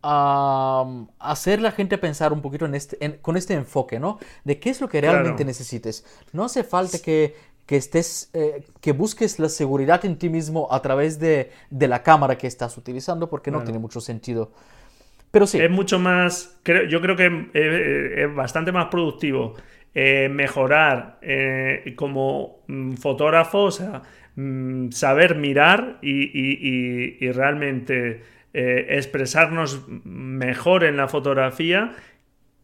hacer 0.00 1.60
la 1.60 1.72
gente 1.72 1.98
pensar 1.98 2.32
un 2.32 2.42
poquito 2.42 2.66
en 2.66 2.76
este, 2.76 3.18
con 3.22 3.36
este 3.36 3.54
enfoque, 3.54 3.98
¿no? 3.98 4.20
De 4.44 4.60
qué 4.60 4.70
es 4.70 4.80
lo 4.80 4.88
que 4.88 5.00
realmente 5.00 5.44
necesites. 5.44 6.04
No 6.32 6.44
hace 6.44 6.62
falta 6.62 7.00
que 7.00 7.34
que 7.66 7.76
estés, 7.76 8.30
eh, 8.34 8.62
que 8.80 8.92
busques 8.92 9.38
la 9.38 9.48
seguridad 9.48 10.04
en 10.04 10.18
ti 10.18 10.28
mismo 10.28 10.68
a 10.70 10.82
través 10.82 11.18
de, 11.18 11.50
la 11.70 12.02
cámara 12.02 12.36
que 12.36 12.46
estás 12.46 12.76
utilizando, 12.76 13.28
porque 13.30 13.50
no 13.50 13.62
tiene 13.62 13.78
mucho 13.78 14.00
sentido. 14.00 14.52
Pero 15.30 15.46
sí. 15.46 15.60
Es 15.60 15.70
mucho 15.70 15.98
más, 15.98 16.58
creo, 16.62 16.84
yo 16.84 17.00
creo 17.00 17.16
que 17.16 17.48
es, 17.54 18.34
bastante 18.34 18.70
más 18.70 18.86
productivo 18.86 19.54
eh, 19.94 20.28
mejorar 20.30 21.18
eh, 21.22 21.94
como 21.96 22.64
mm, 22.68 22.94
fotógrafo, 22.94 23.64
o 23.64 23.70
sea, 23.70 24.02
mm, 24.36 24.90
saber 24.90 25.36
mirar 25.36 25.98
y, 26.02 27.30
realmente 27.32 28.34
expresarnos 28.56 29.88
mejor 30.04 30.84
en 30.84 30.96
la 30.96 31.08
fotografía 31.08 31.90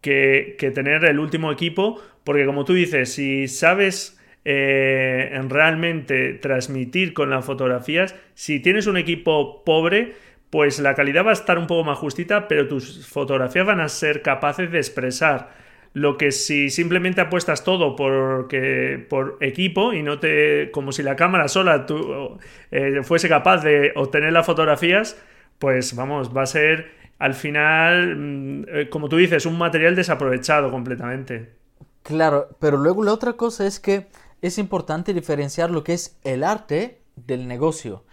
que, 0.01 0.55
que 0.57 0.71
tener 0.71 1.05
el 1.05 1.19
último 1.19 1.51
equipo, 1.51 2.01
porque 2.23 2.47
como 2.47 2.65
tú 2.65 2.75
dices, 2.75 3.13
si 3.13 3.49
sabes 3.49 4.20
eh, 4.45 5.31
en 5.33 5.51
realmente 5.51 6.35
transmitir 6.35 7.13
con 7.13 7.31
las 7.31 7.45
fotografías. 7.45 8.15
Si 8.35 8.61
tienes 8.61 8.87
un 8.87 8.97
equipo 8.97 9.65
pobre, 9.65 10.15
pues 10.51 10.81
la 10.81 10.95
calidad 10.95 11.25
va 11.25 11.31
a 11.31 11.35
estar 11.35 11.59
un 11.59 11.67
poco 11.67 11.85
más 11.85 11.99
justita, 11.99 12.49
pero 12.49 12.67
tus 12.67 13.07
fotografías 13.07 13.67
van 13.67 13.81
a 13.81 13.89
ser 13.89 14.23
capaces 14.23 14.71
de 14.71 14.79
expresar 14.79 15.51
lo 15.93 16.17
que 16.17 16.31
si 16.31 16.71
simplemente 16.71 17.21
apuestas 17.21 17.65
todo 17.65 17.97
porque, 17.97 19.05
por 19.09 19.39
equipo 19.41 19.93
y 19.93 20.03
no 20.03 20.21
te. 20.21 20.71
como 20.71 20.93
si 20.93 21.03
la 21.03 21.17
cámara 21.17 21.49
sola 21.49 21.87
eh, 22.71 23.01
fuese 23.03 23.29
capaz 23.29 23.59
de 23.65 23.93
obtener 23.97 24.33
las 24.33 24.47
fotografías, 24.47 25.21
pues 25.59 25.95
vamos, 25.97 26.35
va 26.37 26.43
a 26.43 26.47
ser 26.47 26.91
al 27.19 27.35
final, 27.35 28.17
mm, 28.17 28.65
eh, 28.69 28.89
como 28.89 29.09
tú 29.09 29.17
dices, 29.17 29.47
un 29.47 29.59
material 29.59 29.95
desaprovechado 29.97 30.71
completamente. 30.71 31.51
Claro, 32.03 32.49
pero 32.61 32.77
luego 32.79 33.05
la 33.05 33.13
otra 33.13 33.35
cosa 33.35 33.67
es 33.67 33.79
que 33.79 34.07
es 34.43 34.59
importante 34.59 35.15
diferenciar 35.15 35.71
lo 35.71 35.85
que 35.85 35.95
es 35.95 36.19
el 36.23 36.45
arte 36.45 37.03
del 37.17 37.47
negocio. 37.47 38.05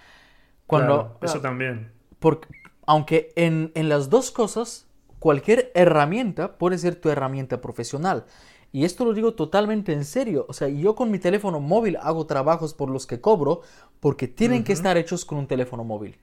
Cuando, 0.66 1.18
eso 1.22 1.40
también. 1.40 1.92
Porque, 2.20 2.48
aunque 2.86 3.32
en, 3.36 3.72
las 3.76 4.10
dos 4.10 4.32
cosas, 4.32 4.88
cualquier 5.20 5.72
herramienta 5.76 6.58
puede 6.58 6.78
ser 6.78 6.96
tu 6.96 7.10
herramienta 7.10 7.62
profesional. 7.62 8.26
Y 8.72 8.84
esto 8.84 9.06
lo 9.06 9.14
digo 9.14 9.34
totalmente 9.34 9.94
en 9.94 10.04
serio. 10.04 10.46
O 10.50 10.54
sea, 10.54 10.68
yo 10.68 10.96
con 10.96 11.10
mi 11.10 11.20
teléfono 11.20 11.60
móvil 11.60 11.98
hago 12.02 12.26
trabajos 12.28 12.74
por 12.74 12.90
los 12.90 13.08
que 13.08 13.22
cobro 13.22 13.62
porque 14.00 14.28
tienen 14.28 14.64
que 14.64 14.74
estar 14.74 14.98
hechos 14.98 15.24
con 15.24 15.38
un 15.38 15.48
teléfono 15.48 15.84
móvil. 15.84 16.18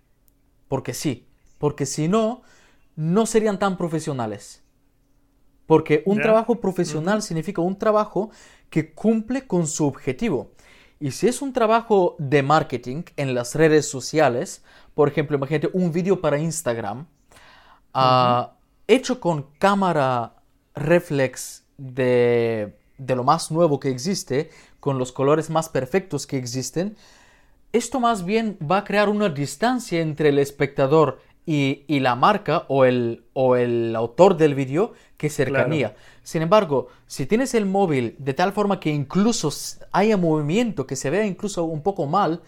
Porque 0.69 0.93
sí. 0.93 1.27
Porque 1.59 1.87
si 1.87 2.09
no, 2.09 2.43
no 2.97 3.25
serían 3.25 3.59
tan 3.59 3.79
profesionales. 3.79 4.62
Porque 5.67 6.03
un 6.05 6.21
trabajo 6.21 6.61
profesional 6.61 7.23
significa 7.23 7.62
un 7.62 7.79
trabajo 7.79 8.31
que 8.75 8.93
cumple 8.93 9.47
con 9.47 9.69
su 9.69 9.87
objetivo. 9.87 10.51
Y 10.99 11.13
si 11.13 11.29
es 11.29 11.43
un 11.43 11.53
trabajo 11.53 12.17
de 12.19 12.43
marketing 12.43 13.05
en 13.17 13.33
las 13.33 13.55
redes 13.55 13.89
sociales, 13.89 14.65
por 14.97 15.07
ejemplo, 15.07 15.37
imagínate 15.37 15.71
un 15.73 15.93
vídeo 15.93 16.21
para 16.21 16.41
Instagram, 16.41 17.07
ah, 17.93 18.55
hecho 18.89 19.21
con 19.21 19.47
cámara 19.61 20.35
reflex 20.75 21.63
de, 21.79 22.77
de, 22.99 23.15
lo 23.15 23.23
más 23.23 23.53
nuevo 23.53 23.79
que 23.79 23.91
existe, 23.91 24.51
con 24.81 24.99
los 24.99 25.13
colores 25.13 25.51
más 25.51 25.69
perfectos 25.69 26.27
que 26.27 26.37
existen, 26.37 26.97
esto 27.73 28.01
más 28.01 28.25
bien 28.25 28.59
va 28.61 28.79
a 28.79 28.85
crear 28.85 29.09
una 29.09 29.29
distancia 29.29 30.01
entre 30.01 30.31
el 30.31 30.41
espectador 30.41 31.21
y, 31.47 32.01
la 32.01 32.15
marca 32.15 32.65
o 32.69 32.85
el, 32.85 33.25
o 33.35 33.57
el 33.57 33.95
autor 33.97 34.37
del 34.37 34.55
vídeo 34.55 34.95
que 35.17 35.29
cercanía. 35.29 35.95
Sin 36.23 36.43
embargo, 36.43 36.89
si 37.07 37.27
tienes 37.27 37.55
el 37.55 37.67
móvil 37.67 38.17
de 38.19 38.35
tal 38.35 38.53
forma 38.53 38.81
que 38.81 38.91
incluso 38.91 39.51
haya 39.93 40.17
movimiento, 40.17 40.87
que 40.87 40.97
se 40.97 41.11
vea 41.11 41.27
incluso 41.27 41.65
un 41.65 41.83
poco 41.83 42.07
mal, 42.07 42.43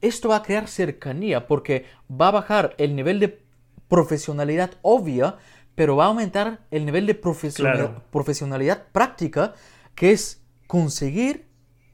esto 0.00 0.28
va 0.28 0.36
a 0.36 0.42
crear 0.42 0.68
cercanía 0.68 1.46
porque 1.46 1.86
va 2.10 2.28
a 2.28 2.32
bajar 2.32 2.74
el 2.78 2.94
nivel 2.94 3.18
de 3.18 3.40
profesionalidad 3.88 4.72
obvia, 4.82 5.36
pero 5.74 5.96
va 5.96 6.04
a 6.04 6.08
aumentar 6.08 6.60
el 6.70 6.86
nivel 6.86 7.06
de 7.06 7.14
profesionalidad 7.14 8.86
práctica, 8.92 9.54
que 9.94 10.12
es 10.12 10.40
conseguir 10.66 11.46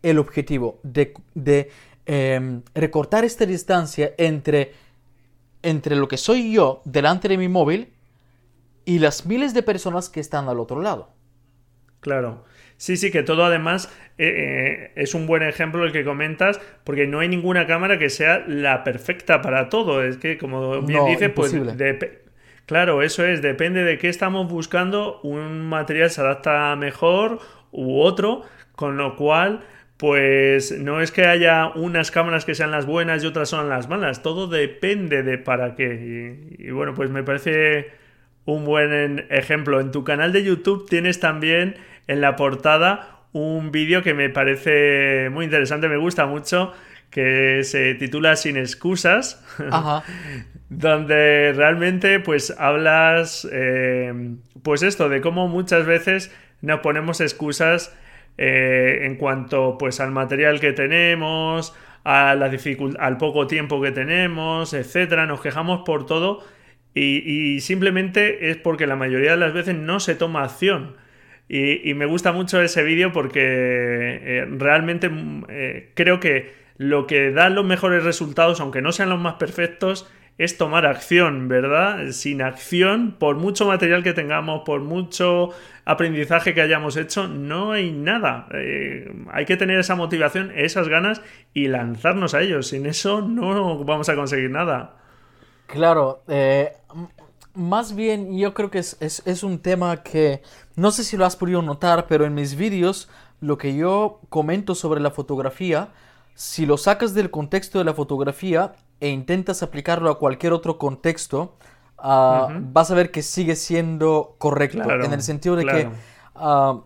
el 0.03 0.19
objetivo 0.19 0.81
de, 0.83 1.71
em, 2.05 2.63
recortar 2.75 3.25
esta 3.25 3.47
distancia 3.47 4.13
entre 4.19 4.73
entre 5.64 5.96
lo 5.96 6.07
que 6.07 6.16
soy 6.16 6.53
yo 6.53 6.83
delante 6.85 7.29
de 7.29 7.38
mi 7.38 7.48
móvil 7.48 7.92
y 8.85 8.98
las 8.98 9.27
miles 9.27 9.55
de 9.55 9.62
personas 9.62 10.09
que 10.09 10.20
están 10.20 10.48
al 10.48 10.61
otro 10.61 10.81
lado. 10.81 11.11
Claro. 12.00 12.44
Sí, 12.77 12.96
sí, 12.96 13.11
que 13.11 13.22
todo 13.22 13.44
además 13.44 13.90
eh, 14.18 14.27
eh, 14.27 14.92
es 14.96 15.14
un 15.14 15.27
buen 15.27 15.42
ejemplo 15.42 15.85
el 15.85 15.92
que 15.92 16.05
comentas, 16.05 16.61
porque 16.85 17.07
no 17.07 17.20
hay 17.20 17.29
ninguna 17.29 17.66
cámara 17.66 17.98
que 17.98 18.11
sea 18.11 18.44
la 18.46 18.85
perfecta 18.85 19.40
para 19.40 19.68
todo. 19.68 20.03
Es 20.03 20.18
que, 20.18 20.37
como 20.38 20.83
bien 20.83 21.07
dice, 21.07 21.31
pues 21.31 21.55
claro, 22.66 23.03
eso 23.03 23.24
es, 23.24 23.42
depende 23.42 23.85
de 23.85 23.98
qué 23.98 24.09
estamos 24.09 24.50
buscando, 24.50 25.20
un 25.22 25.66
material 25.66 26.11
se 26.11 26.20
adapta 26.20 26.77
mejor 26.77 27.38
u 27.70 28.00
otro, 28.00 28.42
con 28.77 28.96
lo 28.96 29.16
cual 29.16 29.64
pues 29.97 30.77
no 30.79 31.01
es 31.01 31.13
que 31.13 31.27
haya 31.27 31.69
unas 31.69 32.11
cámaras 32.11 32.45
que 32.45 32.55
sean 32.55 32.71
las 32.73 32.85
buenas 32.85 33.23
y 33.23 33.27
otras 33.27 33.49
son 33.49 33.69
las 33.69 33.89
malas, 33.89 34.23
todo 34.23 34.49
depende 34.49 35.23
de 35.23 35.39
para 35.39 35.77
qué. 35.77 36.57
Y, 36.59 36.71
bueno, 36.71 36.95
pues 36.95 37.11
me 37.11 37.23
parece 37.23 37.93
un 38.45 38.65
buen 38.65 39.27
ejemplo. 39.31 39.81
En 39.81 39.93
tu 39.93 40.03
canal 40.03 40.33
de 40.33 40.43
YouTube 40.43 40.89
tienes 40.89 41.21
también 41.21 41.77
en 42.09 42.21
la 42.21 42.37
portada 42.37 43.21
un 43.33 43.71
vídeo 43.71 44.03
que 44.03 44.15
me 44.15 44.31
parece 44.31 45.29
muy 45.31 45.45
interesante, 45.45 45.89
me 45.89 45.97
gusta 45.97 46.27
mucho, 46.27 46.73
que 47.11 47.63
se 47.63 47.95
titula 47.95 48.35
Sin 48.37 48.57
excusas, 48.57 49.45
donde 50.69 51.53
realmente 51.55 52.19
pues 52.19 52.53
hablas, 52.59 53.47
eh, 53.51 54.35
pues 54.63 54.83
esto, 54.83 55.09
de 55.09 55.21
cómo 55.21 55.47
muchas 55.47 55.87
veces 55.87 56.35
nos 56.63 56.81
ponemos 56.81 57.21
excusas 57.21 57.97
eh, 58.38 59.01
en 59.03 59.16
cuanto 59.16 59.79
pues 59.79 60.01
al 60.01 60.11
material 60.11 60.61
que 60.61 60.73
tenemos, 60.73 61.75
a 62.05 62.35
la 62.35 62.51
al 62.99 63.16
poco 63.16 63.47
tiempo 63.47 63.81
que 63.81 63.90
tenemos, 63.90 64.75
etcétera. 64.75 65.27
Nos 65.27 65.40
quejamos 65.40 65.83
por 65.85 66.07
todo 66.07 66.44
y, 66.94 67.61
simplemente 67.61 68.51
es 68.51 68.57
porque 68.57 68.87
la 68.87 68.97
mayoría 68.97 69.33
de 69.33 69.37
las 69.37 69.53
veces 69.53 69.75
no 69.75 70.01
se 70.01 70.14
toma 70.14 70.44
acción. 70.44 70.97
Y, 71.49 71.92
me 71.94 72.07
gusta 72.07 72.33
mucho 72.33 72.62
ese 72.62 72.83
vídeo 72.83 73.12
porque 73.12 73.40
eh, 73.42 74.47
realmente 74.59 75.09
mm, 75.09 75.44
eh, 75.49 75.90
creo 75.94 76.20
que 76.20 76.53
lo 76.77 77.07
que 77.07 77.31
da 77.33 77.51
los 77.51 77.64
mejores 77.64 78.05
resultados, 78.05 78.61
aunque 78.61 78.83
no 78.83 78.92
sean 78.92 79.11
los 79.11 79.20
más 79.20 79.35
perfectos, 79.35 80.11
es 80.37 80.59
tomar 80.59 80.85
acción, 80.85 81.49
¿verdad? 81.49 82.11
Sin 82.11 82.42
acción, 82.42 83.14
por 83.18 83.37
mucho 83.37 83.66
material 83.66 84.03
que 84.03 84.12
tengamos, 84.12 84.62
por 84.64 84.81
mucho 84.81 85.51
aprendizaje 85.85 86.55
que 86.55 86.61
hayamos 86.61 86.97
hecho, 86.97 87.29
no 87.29 87.73
hay 87.73 87.92
nada. 87.92 88.49
Eh, 88.53 89.12
hay 89.33 89.44
que 89.44 89.57
tener 89.57 89.79
esa 89.79 89.94
motivación, 89.94 90.51
esas 90.57 90.88
ganas 90.88 91.23
y 91.53 91.68
lanzarnos 91.68 92.35
a 92.35 92.40
ellos. 92.40 92.68
Sin 92.68 92.87
eso 92.87 93.20
no 93.20 93.85
vamos 93.85 94.09
a 94.09 94.16
conseguir 94.16 94.51
nada. 94.51 94.97
Claro, 95.66 96.25
eh, 96.27 96.73
más 97.55 97.94
bien 97.94 98.37
yo 98.37 98.55
creo 98.55 98.70
que 98.70 98.79
es, 98.79 98.97
es, 99.01 99.42
un 99.44 99.61
tema 99.61 100.03
que 100.03 100.42
no 100.75 100.90
sé 100.90 101.05
si 101.05 101.16
lo 101.16 101.25
has 101.25 101.37
podido 101.37 101.62
notar, 101.62 102.07
pero 102.09 102.25
en 102.25 102.35
mis 102.35 102.57
vídeos 102.57 103.09
lo 103.40 103.57
que 103.57 103.77
yo 103.77 104.20
comento 104.31 104.75
sobre 104.75 105.01
la 105.01 105.11
fotografía, 105.11 105.90
si 106.35 106.66
lo 106.66 106.77
sacas 106.77 107.14
del 107.14 107.31
contexto 107.31 107.79
de 107.79 107.85
la 107.85 107.94
fotografía 107.94 108.75
e 109.05 109.09
intentas 109.11 109.62
aplicarlo 109.62 110.11
a 110.11 110.19
cualquier 110.19 110.53
otro 110.53 110.79
contexto, 110.79 111.57
Ah, 112.07 112.49
vas 112.61 112.90
a 112.90 112.95
ver 112.95 113.11
que 113.11 113.23
sigue 113.23 113.57
siendo 113.57 114.35
correcto. 114.37 114.83
en 114.83 115.14
el 115.14 115.23
sentido 115.23 115.57
de 115.57 115.64
que 115.64 115.88
ah, 116.35 116.83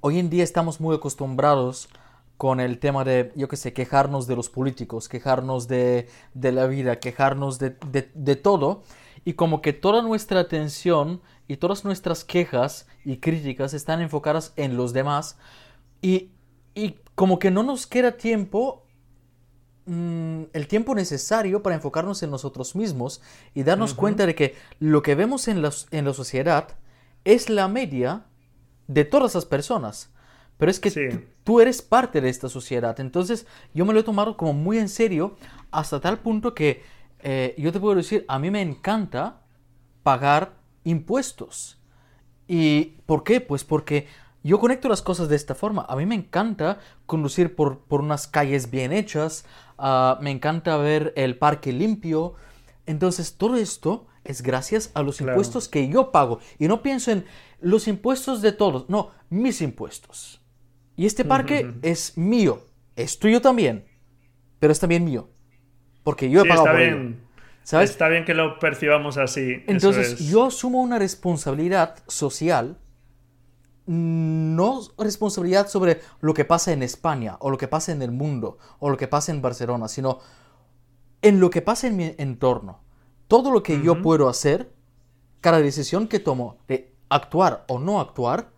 hoy 0.00 0.18
en 0.18 0.30
día 0.30 0.42
estamos 0.42 0.80
muy 0.80 0.96
acostumbrados 0.96 1.90
con 2.38 2.58
el 2.58 2.78
tema 2.78 3.04
de, 3.04 3.30
yo 3.36 3.46
qué 3.46 3.56
sé, 3.56 3.74
quejarnos 3.74 4.26
de 4.26 4.36
los 4.36 4.48
políticos, 4.48 5.10
quejarnos 5.10 5.68
de, 5.68 6.08
la 6.32 6.66
vida, 6.66 6.98
quejarnos 6.98 7.58
de, 7.58 8.36
todo. 8.42 8.84
Y 9.22 9.34
como 9.34 9.60
que 9.60 9.74
toda 9.74 10.00
nuestra 10.00 10.40
atención 10.40 11.20
y 11.46 11.58
todas 11.58 11.84
nuestras 11.84 12.24
quejas 12.24 12.86
y 13.04 13.18
críticas 13.18 13.74
están 13.74 14.00
enfocadas 14.00 14.54
en 14.56 14.78
los 14.78 14.94
demás. 14.94 15.36
Y, 16.00 16.30
y 16.74 16.96
como 17.14 17.38
que 17.38 17.50
no 17.50 17.64
nos 17.64 17.86
queda 17.86 18.12
tiempo 18.12 18.86
Mm, 19.90 20.50
el 20.52 20.68
tiempo 20.68 20.94
necesario 20.94 21.62
para 21.62 21.74
enfocarnos 21.74 22.22
en 22.22 22.30
nosotros 22.30 22.76
mismos 22.76 23.22
y 23.54 23.62
darnos 23.62 23.94
cuenta 23.94 24.26
de 24.26 24.34
que 24.34 24.54
lo 24.80 25.00
que 25.00 25.14
vemos 25.14 25.48
en 25.48 25.62
la, 25.62 25.72
en 25.90 26.04
la 26.04 26.12
sociedad 26.12 26.76
es 27.24 27.48
la 27.48 27.68
media 27.68 28.26
de 28.86 29.06
todas 29.06 29.34
las 29.34 29.46
personas. 29.46 30.12
Pero 30.58 30.70
es 30.70 30.78
que 30.78 31.26
tú 31.42 31.60
eres 31.62 31.80
parte 31.80 32.20
de 32.20 32.28
esta 32.28 32.50
sociedad. 32.50 33.00
Entonces 33.00 33.46
yo 33.72 33.86
me 33.86 33.94
lo 33.94 34.00
he 34.00 34.02
tomado 34.02 34.36
como 34.36 34.52
muy 34.52 34.76
en 34.76 34.90
serio 34.90 35.38
hasta 35.70 36.00
tal 36.00 36.18
punto 36.18 36.54
que 36.54 36.82
eh, 37.20 37.54
yo 37.56 37.72
te 37.72 37.80
puedo 37.80 37.94
decir, 37.94 38.26
a 38.28 38.38
mí 38.38 38.50
me 38.50 38.60
encanta 38.60 39.40
pagar 40.02 40.52
impuestos. 40.84 41.80
¿Y 42.46 42.98
por 43.06 43.24
qué? 43.24 43.40
Pues 43.40 43.64
porque 43.64 44.06
yo 44.42 44.60
conecto 44.60 44.88
las 44.88 45.02
cosas 45.02 45.28
de 45.28 45.36
esta 45.36 45.54
forma. 45.54 45.84
A 45.88 45.96
mí 45.96 46.06
me 46.06 46.14
encanta 46.14 46.78
conducir 47.06 47.54
por, 47.54 47.80
por 47.80 48.00
unas 48.00 48.26
calles 48.26 48.70
bien 48.70 48.92
hechas, 48.92 49.44
Ah, 49.78 50.18
me 50.20 50.32
encanta 50.32 50.76
ver 50.76 51.12
el 51.16 51.38
parque 51.38 51.72
limpio. 51.72 52.34
Entonces, 52.86 53.36
todo 53.36 53.56
esto 53.56 54.06
es 54.24 54.42
gracias 54.42 54.90
a 54.94 55.02
los 55.02 55.20
impuestos 55.20 55.68
que 55.68 55.88
yo 55.88 56.10
pago. 56.10 56.40
Y 56.58 56.66
no 56.68 56.82
pienso 56.82 57.12
en 57.12 57.24
los 57.60 57.86
impuestos 57.86 58.42
de 58.42 58.52
todos, 58.52 58.88
no, 58.88 59.12
mis 59.30 59.62
impuestos. 59.62 60.42
Y 60.96 61.06
este 61.06 61.24
parque 61.24 61.74
es 61.82 62.18
mío, 62.18 62.62
es 62.96 63.20
tuyo 63.20 63.40
también, 63.40 63.84
pero 64.58 64.72
es 64.72 64.80
también 64.80 65.04
mío. 65.04 65.30
Porque 66.02 66.28
yo 66.28 66.40
he 66.40 66.48
pagado 66.48 66.66
está 66.66 66.78
bien. 66.78 67.20
¿Sabes? 67.62 67.90
Está 67.90 68.08
bien 68.08 68.24
que 68.24 68.34
lo 68.34 68.58
percibamos 68.58 69.16
así. 69.18 69.62
Entonces, 69.66 70.18
yo 70.18 70.46
asumo 70.46 70.80
una 70.80 70.98
responsabilidad 70.98 72.02
social 72.08 72.78
no 73.88 74.82
responsabilidad 74.98 75.68
sobre 75.68 76.02
lo 76.20 76.34
que 76.34 76.44
pasa 76.44 76.72
en 76.72 76.82
España 76.82 77.38
o 77.40 77.48
lo 77.48 77.56
que 77.56 77.68
pasa 77.68 77.90
en 77.90 78.02
el 78.02 78.12
mundo 78.12 78.58
o 78.80 78.90
lo 78.90 78.98
que 78.98 79.08
pasa 79.08 79.32
en 79.32 79.40
Barcelona, 79.40 79.88
sino 79.88 80.18
en 81.22 81.40
lo 81.40 81.48
que 81.48 81.62
pasa 81.62 81.86
en 81.86 81.96
mi 81.96 82.14
entorno. 82.18 82.80
Todo 83.28 83.50
lo 83.50 83.62
que 83.62 83.80
yo 83.82 84.02
puedo 84.02 84.28
hacer, 84.28 84.70
cada 85.40 85.60
decisión 85.60 86.06
que 86.06 86.20
tomo 86.20 86.58
de 86.68 86.94
actuar 87.08 87.64
o 87.66 87.78
no 87.78 87.98
actuar, 87.98 88.50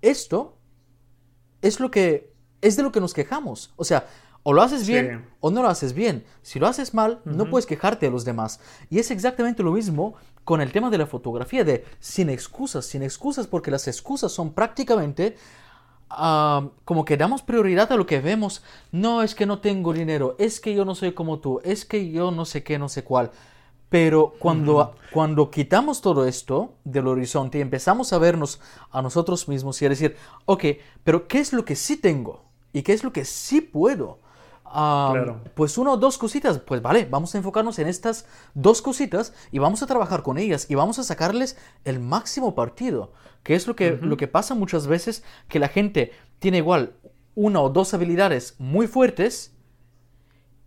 esto 0.00 0.56
es 1.60 1.78
lo 1.78 1.90
que 1.90 2.32
es 2.62 2.76
de 2.76 2.82
lo 2.82 2.90
que 2.90 3.00
nos 3.00 3.12
quejamos. 3.12 3.74
O 3.76 3.84
sea, 3.84 4.06
o 4.44 4.54
lo 4.54 4.62
haces 4.62 4.86
bien 4.86 5.26
o 5.40 5.50
no 5.50 5.60
lo 5.60 5.68
haces 5.68 5.92
bien. 5.92 6.24
Si 6.40 6.58
lo 6.58 6.66
haces 6.66 6.94
mal, 6.94 7.20
no 7.26 7.50
puedes 7.50 7.66
quejarte 7.66 8.06
de 8.06 8.12
los 8.12 8.24
demás. 8.24 8.60
Y 8.88 8.98
es 8.98 9.10
exactamente 9.10 9.62
lo 9.62 9.72
mismo 9.72 10.14
con 10.48 10.62
el 10.62 10.72
tema 10.72 10.88
de 10.88 10.96
la 10.96 11.04
fotografía, 11.04 11.62
de 11.62 11.84
sin 12.00 12.30
excusas, 12.30 12.86
sin 12.86 13.02
excusas, 13.02 13.46
porque 13.46 13.70
las 13.70 13.86
excusas 13.86 14.32
son 14.32 14.54
prácticamente 14.54 15.36
ah, 16.08 16.70
como 16.86 17.04
que 17.04 17.18
damos 17.18 17.42
prioridad 17.42 17.92
a 17.92 17.96
lo 17.96 18.06
que 18.06 18.22
vemos. 18.22 18.62
No 18.90 19.22
es 19.22 19.34
que 19.34 19.44
no 19.44 19.58
tengo 19.58 19.92
dinero, 19.92 20.36
es 20.38 20.58
que 20.58 20.72
yo 20.72 20.86
no 20.86 20.94
soy 20.94 21.12
como 21.12 21.40
tú, 21.40 21.60
es 21.64 21.84
que 21.84 22.10
yo 22.10 22.30
no 22.30 22.46
sé 22.46 22.62
qué, 22.62 22.78
no 22.78 22.88
sé 22.88 23.04
cuál. 23.04 23.30
Pero 23.90 24.36
cuando, 24.38 24.94
cuando 25.12 25.50
quitamos 25.50 26.00
todo 26.00 26.24
esto 26.24 26.72
del 26.82 27.08
horizonte 27.08 27.58
y 27.58 27.60
empezamos 27.60 28.14
a 28.14 28.18
vernos 28.18 28.58
a 28.90 29.02
nosotros 29.02 29.48
mismos 29.48 29.82
y 29.82 29.84
a 29.84 29.90
decir, 29.90 30.16
ok, 30.46 30.64
pero 31.04 31.28
¿qué 31.28 31.40
es 31.40 31.52
lo 31.52 31.66
que 31.66 31.76
sí 31.76 31.98
tengo? 31.98 32.46
¿Y 32.72 32.80
qué 32.80 32.94
es 32.94 33.04
lo 33.04 33.12
que 33.12 33.26
sí 33.26 33.60
puedo? 33.60 34.20
Pues 35.54 35.78
una 35.78 35.92
o 35.92 35.96
dos 35.96 36.18
cositas, 36.18 36.58
pues 36.58 36.82
vale, 36.82 37.06
vamos 37.10 37.34
a 37.34 37.38
enfocarnos 37.38 37.78
en 37.78 37.88
estas 37.88 38.26
dos 38.54 38.82
cositas 38.82 39.32
y 39.50 39.58
vamos 39.58 39.82
a 39.82 39.86
trabajar 39.86 40.22
con 40.22 40.38
ellas 40.38 40.66
y 40.68 40.74
vamos 40.74 40.98
a 40.98 41.04
sacarles 41.04 41.56
el 41.84 42.00
máximo 42.00 42.54
partido, 42.54 43.12
que 43.42 43.54
es 43.54 43.66
lo 43.66 43.76
que, 43.76 43.92
lo 43.92 44.16
que 44.16 44.28
pasa 44.28 44.54
muchas 44.54 44.86
veces, 44.86 45.24
que 45.48 45.58
la 45.58 45.68
gente 45.68 46.12
tiene 46.38 46.58
igual 46.58 46.94
una 47.34 47.60
o 47.60 47.70
dos 47.70 47.94
habilidades 47.94 48.56
muy 48.58 48.86
fuertes 48.86 49.54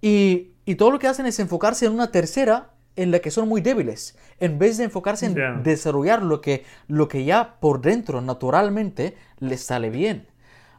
y, 0.01 0.53
y 0.65 0.75
todo 0.75 0.91
lo 0.91 0.99
que 0.99 1.07
hacen 1.07 1.25
es 1.25 1.39
enfocarse 1.39 1.85
en 1.85 1.93
una 1.93 2.11
tercera 2.11 2.71
en 2.95 3.11
la 3.11 3.19
que 3.19 3.31
son 3.31 3.47
muy 3.47 3.61
débiles, 3.61 4.17
en 4.39 4.59
vez 4.59 4.77
de 4.77 4.85
enfocarse 4.85 5.25
en 5.25 5.63
desarrollar 5.63 6.21
lo 6.23 6.41
que, 6.41 6.65
lo 6.87 7.07
que 7.07 7.23
ya 7.23 7.59
por 7.59 7.81
dentro 7.81 8.21
naturalmente 8.21 9.15
les 9.39 9.63
sale 9.63 9.89
bien. 9.89 10.27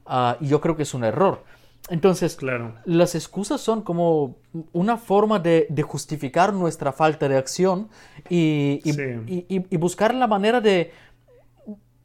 Ah, 0.04 0.36
y 0.40 0.48
yo 0.48 0.60
creo 0.60 0.76
que 0.76 0.82
es 0.82 0.94
un 0.94 1.04
error. 1.04 1.44
Entonces, 1.92 2.36
claro. 2.36 2.74
las 2.86 3.14
excusas 3.14 3.60
son 3.60 3.82
como 3.82 4.38
una 4.72 4.96
forma 4.96 5.38
de, 5.38 5.66
justificar 5.86 6.54
nuestra 6.54 6.90
falta 6.90 7.28
de 7.28 7.36
acción 7.36 7.90
y, 8.30 8.80
y, 8.82 9.76
buscar 9.76 10.14
la 10.14 10.26
manera 10.26 10.62
de, 10.62 10.90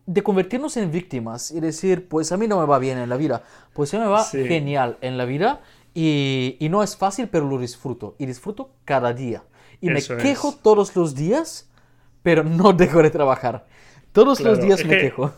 de 0.06 0.24
convertirnos 0.24 0.76
en 0.76 0.92
víctimas 0.92 1.52
y 1.52 1.62
decir, 1.62 2.10
pues 2.10 2.34
a 2.34 2.38
mí 2.38 2.50
no 2.50 2.60
me 2.60 2.66
va 2.66 2.80
bien 2.80 2.98
en 2.98 3.08
la 3.08 3.16
vida, 3.16 3.44
pues 3.72 3.94
a 3.94 3.98
mí 3.98 4.04
me 4.04 4.10
va 4.10 4.26
genial 4.26 4.98
en 5.00 5.18
la 5.18 5.24
vida 5.24 5.62
y, 5.94 6.58
no 6.70 6.84
es 6.84 6.98
fácil, 6.98 7.30
pero 7.30 7.48
lo 7.48 7.58
disfruto 7.58 8.18
y 8.20 8.26
disfruto 8.26 8.72
cada 8.84 9.14
día 9.14 9.44
y 9.80 9.90
me 9.90 10.02
quejo 10.02 10.54
todos 10.62 10.98
los 10.98 11.16
días, 11.16 11.72
pero 12.24 12.44
no 12.44 12.74
dejo 12.74 13.02
de 13.02 13.10
trabajar. 13.10 13.66
Todos 14.12 14.42
los 14.42 14.60
días 14.60 14.84
me 14.84 15.00
quejo. 15.00 15.32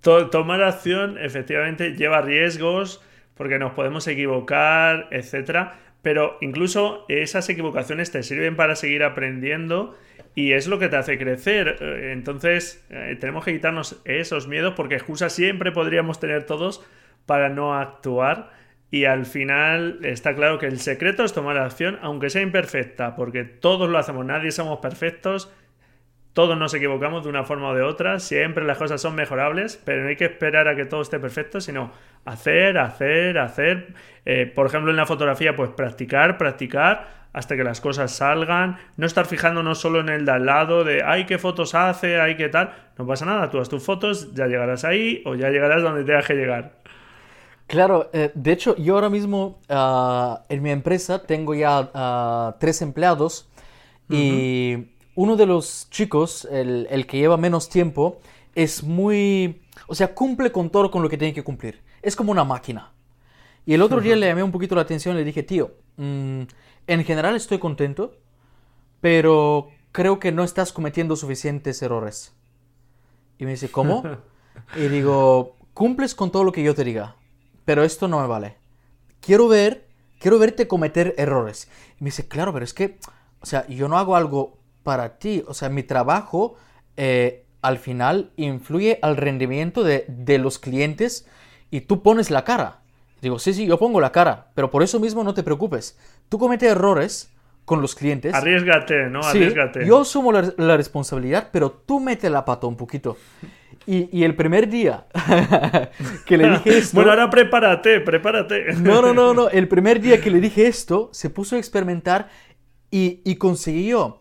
tomar 0.00 0.62
acción 0.62 1.18
efectivamente 1.18 1.90
lleva 1.90 2.22
riesgos 2.22 3.02
porque 3.40 3.58
nos 3.58 3.72
podemos 3.72 4.06
equivocar, 4.06 5.08
etcétera, 5.12 5.78
pero 6.02 6.36
incluso 6.42 7.06
esas 7.08 7.48
equivocaciones 7.48 8.12
te 8.12 8.22
sirven 8.22 8.54
para 8.54 8.76
seguir 8.76 9.02
aprendiendo 9.02 9.96
y 10.34 10.52
es 10.52 10.66
lo 10.66 10.78
que 10.78 10.90
te 10.90 10.96
hace 10.96 11.16
crecer. 11.16 11.78
Eh, 11.80 12.12
entonces, 12.12 12.86
eh, 12.90 13.16
tenemos 13.18 13.42
que 13.42 13.54
quitarnos 13.54 14.02
esos 14.04 14.46
miedos 14.46 14.74
porque 14.76 14.96
excusas 14.96 15.32
siempre 15.32 15.72
podríamos 15.72 16.20
tener 16.20 16.44
todos 16.44 16.84
para 17.24 17.48
no 17.48 17.74
actuar 17.74 18.50
y 18.90 19.06
al 19.06 19.24
final 19.24 20.00
está 20.02 20.34
claro 20.34 20.58
que 20.58 20.66
el 20.66 20.78
secreto 20.78 21.24
es 21.24 21.32
tomar 21.32 21.56
acción, 21.56 21.98
aunque 22.02 22.28
sea 22.28 22.42
imperfecta, 22.42 23.16
porque 23.16 23.44
todos 23.44 23.88
lo 23.88 23.96
hacemos, 23.96 24.26
nadie 24.26 24.50
somos 24.50 24.80
perfectos, 24.80 25.50
todos 26.32 26.56
nos 26.56 26.72
equivocamos 26.74 27.24
de 27.24 27.30
una 27.30 27.44
forma 27.44 27.70
o 27.70 27.74
de 27.74 27.82
otra, 27.82 28.20
siempre 28.20 28.64
las 28.64 28.78
cosas 28.78 29.00
son 29.00 29.14
mejorables, 29.14 29.80
pero 29.84 30.02
no 30.02 30.08
hay 30.08 30.16
que 30.16 30.26
esperar 30.26 30.68
a 30.68 30.76
que 30.76 30.84
todo 30.84 31.02
esté 31.02 31.18
perfecto, 31.18 31.60
sino 31.60 31.92
hacer, 32.24 32.78
hacer, 32.78 33.38
hacer. 33.38 33.94
Eh, 34.24 34.46
por 34.46 34.66
ejemplo, 34.66 34.90
en 34.90 34.96
la 34.96 35.06
fotografía, 35.06 35.56
pues 35.56 35.70
practicar, 35.70 36.38
practicar 36.38 37.20
hasta 37.32 37.56
que 37.56 37.64
las 37.64 37.80
cosas 37.80 38.12
salgan, 38.12 38.78
no 38.96 39.06
estar 39.06 39.26
fijándonos 39.26 39.78
solo 39.78 40.00
en 40.00 40.08
el 40.08 40.24
de 40.24 40.32
al 40.32 40.46
lado, 40.46 40.84
de, 40.84 41.02
ay, 41.04 41.26
qué 41.26 41.38
fotos 41.38 41.74
hace, 41.74 42.20
ay, 42.20 42.36
qué 42.36 42.48
tal, 42.48 42.74
no 42.98 43.06
pasa 43.06 43.24
nada, 43.24 43.50
tú 43.50 43.60
haz 43.60 43.68
tus 43.68 43.84
fotos, 43.84 44.34
ya 44.34 44.46
llegarás 44.46 44.84
ahí 44.84 45.22
o 45.24 45.34
ya 45.34 45.50
llegarás 45.50 45.82
donde 45.82 46.04
tengas 46.04 46.26
que 46.26 46.34
llegar. 46.34 46.80
Claro, 47.66 48.10
eh, 48.12 48.32
de 48.34 48.50
hecho 48.50 48.74
yo 48.76 48.96
ahora 48.96 49.10
mismo 49.10 49.60
ah, 49.68 50.42
en 50.48 50.60
mi 50.60 50.70
empresa 50.70 51.24
tengo 51.24 51.54
ya 51.54 51.88
ah, 51.94 52.56
tres 52.58 52.82
empleados 52.82 53.48
y 54.08 54.88
uno 55.20 55.36
de 55.36 55.46
los 55.46 55.88
chicos, 55.90 56.46
el, 56.50 57.06
que 57.06 57.18
lleva 57.18 57.36
menos 57.36 57.68
tiempo, 57.68 58.20
es 58.54 58.82
muy... 58.82 59.62
O 59.86 59.94
sea, 59.94 60.14
cumple 60.14 60.52
con 60.52 60.70
todo 60.70 60.90
con 60.90 61.02
lo 61.02 61.08
que 61.08 61.18
tiene 61.18 61.34
que 61.34 61.44
cumplir. 61.44 61.82
Es 62.02 62.16
como 62.16 62.32
una 62.32 62.44
máquina. 62.44 62.92
Y 63.66 63.74
el 63.74 63.82
otro 63.82 64.00
día 64.00 64.16
le 64.16 64.26
llamé 64.26 64.42
un 64.42 64.52
poquito 64.52 64.74
la 64.74 64.82
atención 64.82 65.14
y 65.14 65.18
le 65.18 65.24
dije, 65.24 65.42
tío, 65.42 65.74
mm, 65.96 66.42
en 66.86 67.04
general 67.04 67.36
estoy 67.36 67.58
contento, 67.58 68.16
pero 69.00 69.68
creo 69.92 70.18
que 70.18 70.32
no 70.32 70.42
estás 70.42 70.72
cometiendo 70.72 71.16
suficientes 71.16 71.82
errores. 71.82 72.32
Y 73.38 73.44
me 73.44 73.52
dice, 73.52 73.70
¿cómo? 73.70 74.02
y 74.76 74.88
digo, 74.88 75.56
cumples 75.74 76.14
con 76.14 76.30
todo 76.30 76.44
lo 76.44 76.52
que 76.52 76.62
yo 76.62 76.74
te 76.74 76.84
diga 76.84 77.16
pero 77.70 77.84
esto 77.84 78.08
no 78.08 78.20
me 78.20 78.26
vale. 78.26 78.56
Quiero 79.20 79.46
ver, 79.46 79.86
quiero 80.18 80.40
verte 80.40 80.66
cometer 80.66 81.14
errores. 81.18 81.68
Y 82.00 82.02
me 82.02 82.06
dice, 82.06 82.26
claro, 82.26 82.52
pero 82.52 82.64
es 82.64 82.74
que, 82.74 82.98
o 83.40 83.46
sea, 83.46 83.64
yo 83.68 83.86
no 83.86 83.96
hago 83.96 84.16
algo 84.16 84.58
para 84.82 85.18
ti. 85.18 85.42
O 85.46 85.54
sea, 85.54 85.68
mi 85.68 85.82
trabajo 85.82 86.56
eh, 86.96 87.44
al 87.62 87.78
final 87.78 88.30
influye 88.36 88.98
al 89.02 89.16
rendimiento 89.16 89.82
de, 89.82 90.38
los 90.38 90.58
clientes 90.58 91.26
y 91.70 91.82
tú 91.82 92.02
pones 92.02 92.30
la 92.30 92.44
cara. 92.44 92.80
Digo, 93.20 93.38
sí, 93.38 93.52
sí, 93.52 93.66
yo 93.66 93.78
pongo 93.78 94.00
la 94.00 94.12
cara, 94.12 94.48
pero 94.54 94.70
por 94.70 94.82
eso 94.82 94.98
mismo 94.98 95.22
no 95.24 95.34
te 95.34 95.42
preocupes. 95.42 95.98
Tú 96.28 96.38
cometes 96.38 96.70
errores 96.70 97.30
con 97.66 97.82
los 97.82 97.94
clientes. 97.94 98.34
Arriesgate, 98.34 99.10
¿no? 99.10 99.20
Arriesgate. 99.20 99.84
yo 99.86 100.00
asumo 100.00 100.32
la, 100.32 100.52
la, 100.56 100.76
responsabilidad, 100.76 101.50
pero 101.52 101.70
tú 101.70 102.00
mete 102.00 102.30
la 102.30 102.44
pata 102.44 102.66
un 102.66 102.76
poquito. 102.76 103.18
Y, 103.86 104.24
el 104.24 104.36
primer 104.36 104.68
día 104.68 105.06
que 106.26 106.36
le 106.36 106.50
dije 106.50 106.78
esto. 106.78 106.94
bueno, 106.94 107.10
ahora 107.10 107.30
prepárate, 107.30 108.00
prepárate. 108.00 108.74
no, 108.74 109.02
no, 109.02 109.12
no, 109.12 109.34
no. 109.34 109.48
El 109.48 109.68
primer 109.68 110.00
día 110.00 110.20
que 110.20 110.30
le 110.30 110.40
dije 110.40 110.66
esto, 110.66 111.08
se 111.12 111.30
puso 111.30 111.56
a 111.56 111.58
experimentar 111.58 112.28
y, 112.90 113.34
consiguió 113.36 114.20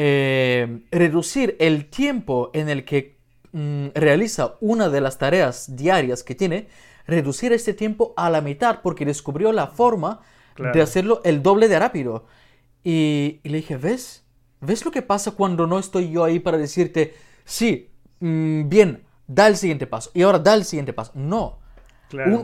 eh, 0.00 0.84
reducir 0.92 1.56
el 1.58 1.90
tiempo 1.90 2.50
en 2.54 2.68
el 2.68 2.84
que 2.84 3.18
mm, 3.52 3.88
realiza 3.94 4.54
una 4.60 4.88
de 4.88 5.00
las 5.00 5.18
tareas 5.18 5.74
diarias 5.76 6.22
que 6.22 6.34
tiene, 6.34 6.68
reducir 7.06 7.52
este 7.52 7.74
tiempo 7.74 8.14
a 8.16 8.30
la 8.30 8.40
mitad 8.40 8.80
porque 8.82 9.04
descubrió 9.04 9.52
la 9.52 9.66
forma 9.66 10.20
de 10.72 10.82
hacerlo 10.82 11.20
el 11.24 11.42
doble 11.42 11.68
de 11.68 11.78
rápido. 11.78 12.26
Y, 12.84 13.40
y 13.42 13.48
le 13.48 13.58
dije, 13.58 13.76
¿ves? 13.76 14.24
¿Ves 14.60 14.84
lo 14.84 14.90
que 14.90 15.02
pasa 15.02 15.32
cuando 15.32 15.66
no 15.66 15.78
estoy 15.78 16.10
yo 16.10 16.24
ahí 16.24 16.38
para 16.38 16.58
decirte, 16.58 17.14
sí, 17.44 17.90
Mm, 18.20 18.68
bien, 18.68 19.04
da 19.26 19.46
el 19.46 19.56
siguiente 19.56 19.86
paso 19.86 20.10
y 20.14 20.22
ahora 20.22 20.38
da 20.38 20.54
el 20.54 20.64
siguiente 20.64 20.92
paso. 20.92 21.12
No. 21.14 21.58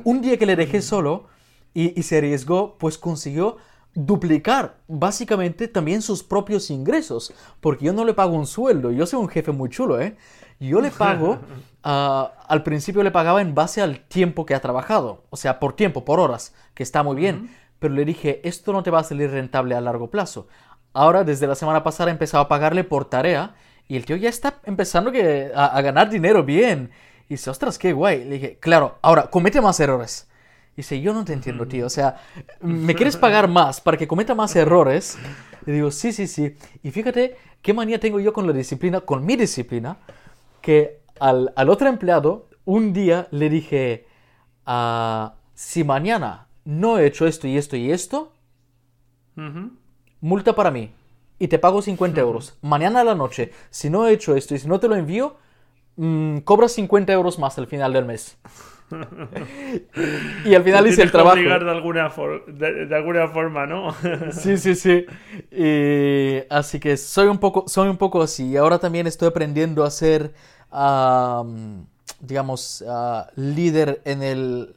Un, 0.05 0.20
día 0.20 0.38
que 0.38 0.46
le 0.46 0.57
dejé 0.57 0.82
solo 0.82 1.26
y, 1.72 2.02
se 2.02 2.18
arriesgó, 2.18 2.76
pues 2.76 2.98
consiguió 2.98 3.57
duplicar 3.95 4.76
básicamente 4.88 5.68
también 5.68 6.03
sus 6.03 6.22
propios 6.22 6.70
ingresos, 6.70 7.32
porque 7.61 7.86
yo 7.86 7.92
no 7.92 8.05
le 8.05 8.14
pago 8.14 8.34
un 8.34 8.47
sueldo, 8.47 8.90
yo 8.90 9.07
soy 9.07 9.20
un 9.20 9.28
jefe 9.28 9.53
muy 9.53 9.70
chulo, 9.70 10.01
¿eh? 10.01 10.16
Yo 10.61 10.80
le 10.80 10.90
pago, 10.90 11.38
ah, 11.84 12.32
al 12.49 12.62
principio 12.62 13.03
le 13.03 13.11
pagaba 13.11 13.40
en 13.40 13.55
base 13.55 13.82
al 13.82 14.01
tiempo 14.01 14.47
que 14.47 14.55
ha 14.55 14.61
trabajado, 14.61 15.24
o 15.30 15.36
sea, 15.36 15.61
por 15.61 15.74
tiempo, 15.74 16.05
por 16.05 16.20
horas, 16.20 16.55
que 16.74 16.82
está 16.82 17.03
muy 17.03 17.16
bien, 17.16 17.51
pero 17.78 17.95
le 17.95 18.05
dije, 18.05 18.40
esto 18.49 18.72
no 18.72 18.82
te 18.82 18.90
va 18.90 19.01
a 19.01 19.05
salir 19.05 19.30
rentable 19.30 19.74
a 19.74 19.80
largo 19.80 20.11
plazo. 20.11 20.49
Ahora, 20.92 21.24
desde 21.24 21.47
la 21.47 21.55
semana 21.55 21.82
pasada, 21.82 22.11
he 22.11 22.12
empezado 22.12 22.45
a 22.45 22.49
pagarle 22.49 22.84
por 22.84 23.05
tarea 23.05 23.55
y 23.88 23.97
el 23.97 24.07
tío 24.07 24.16
ya 24.16 24.28
está 24.28 24.61
empezando 24.64 25.12
que, 25.12 25.51
a, 25.55 25.80
ganar 25.82 26.09
dinero 26.09 26.45
bien. 26.45 26.90
Y 27.28 27.34
dice, 27.34 27.51
ostras, 27.51 27.78
qué 27.78 27.92
guay. 27.92 28.24
Le 28.24 28.34
dije, 28.34 28.59
claro, 28.61 28.99
ahora, 29.03 29.28
comete 29.28 29.61
más 29.61 29.78
errores. 29.80 30.28
Y 30.75 30.79
dice, 30.79 31.01
yo 31.01 31.14
no 31.14 31.25
te 31.25 31.33
entiendo, 31.33 31.66
tío. 31.66 31.87
O 31.87 31.91
sea, 31.91 32.16
¿me 32.61 32.95
quieres 32.95 33.16
pagar 33.16 33.49
más 33.49 33.81
para 33.81 33.97
que 33.97 34.09
cometa 34.09 34.35
más 34.35 34.55
errores? 34.57 35.16
Y 35.66 35.70
digo, 35.70 35.91
sí, 35.91 36.12
sí, 36.12 36.27
sí. 36.27 36.57
Y 36.83 36.91
fíjate 36.91 37.37
qué 37.62 37.72
manía 37.72 37.99
tengo 38.01 38.20
yo 38.20 38.33
con 38.33 38.47
la 38.47 38.53
disciplina, 38.53 39.01
con 39.01 39.25
mi 39.25 39.37
disciplina, 39.37 39.99
que 40.61 41.01
al, 41.20 41.53
otro 41.68 41.89
empleado, 41.89 42.49
un 42.64 42.93
día 42.93 43.29
le 43.31 43.49
dije, 43.49 44.07
ah, 44.66 45.35
si 45.55 45.85
mañana 45.85 46.49
no 46.64 46.99
he 46.99 47.07
hecho 47.07 47.27
esto 47.27 47.47
y 47.47 47.57
esto 47.57 47.77
y 47.77 47.93
esto, 47.93 48.33
multa 50.20 50.55
para 50.55 50.70
mí 50.70 50.91
y 51.39 51.49
te 51.49 51.59
pago 51.59 51.83
50 51.83 52.20
euros. 52.20 52.57
Mañana 52.62 53.01
a 53.01 53.05
la 53.05 53.14
noche, 53.14 53.53
si 53.70 53.91
no 53.91 54.07
he 54.07 54.12
hecho 54.12 54.35
esto 54.35 54.55
y 54.55 54.59
si 54.59 54.68
no 54.68 54.81
te 54.81 54.89
lo 54.89 54.97
envío, 54.97 55.37
mm, 55.97 56.39
cobras 56.39 56.72
50 56.72 57.12
euros 57.12 57.39
más 57.39 57.59
al 57.59 57.66
final 57.66 57.93
del 57.93 58.05
mes. 58.05 58.39
Y 60.45 60.55
al 60.55 60.62
final 60.62 60.87
hice 60.87 61.03
el 61.03 61.11
trabajo. 61.11 61.37
de 61.37 61.53
alguna, 61.53 62.12
de, 62.47 62.95
alguna 62.95 63.28
forma, 63.28 63.66
¿no? 63.66 63.95
sí, 64.32 64.57
sí, 64.57 64.74
sí. 64.74 65.07
así 66.51 66.80
que 66.80 66.97
soy 66.97 67.28
un 67.28 67.39
poco, 67.39 67.64
soy 67.66 67.89
un 67.89 67.97
poco 67.97 68.22
así. 68.22 68.57
Ahora 68.57 68.78
también 68.78 69.07
estoy 69.07 69.28
aprendiendo 69.28 69.85
a 69.85 69.91
ser, 69.91 70.35
digamos, 72.20 72.85
líder 73.37 74.03
en 74.05 74.22
el, 74.22 74.76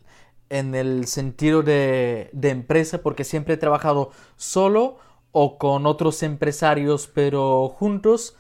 en 0.50 0.76
el 0.76 1.08
sentido 1.08 1.64
de, 1.64 2.30
de 2.32 2.50
empresa, 2.50 3.02
porque 3.02 3.24
siempre 3.24 3.56
he 3.56 3.58
trabajado 3.58 4.12
solo 4.36 4.98
o 5.32 5.58
con 5.58 5.86
otros 5.86 6.24
empresarios, 6.24 7.08
pero 7.08 7.70
juntos. 7.70 8.36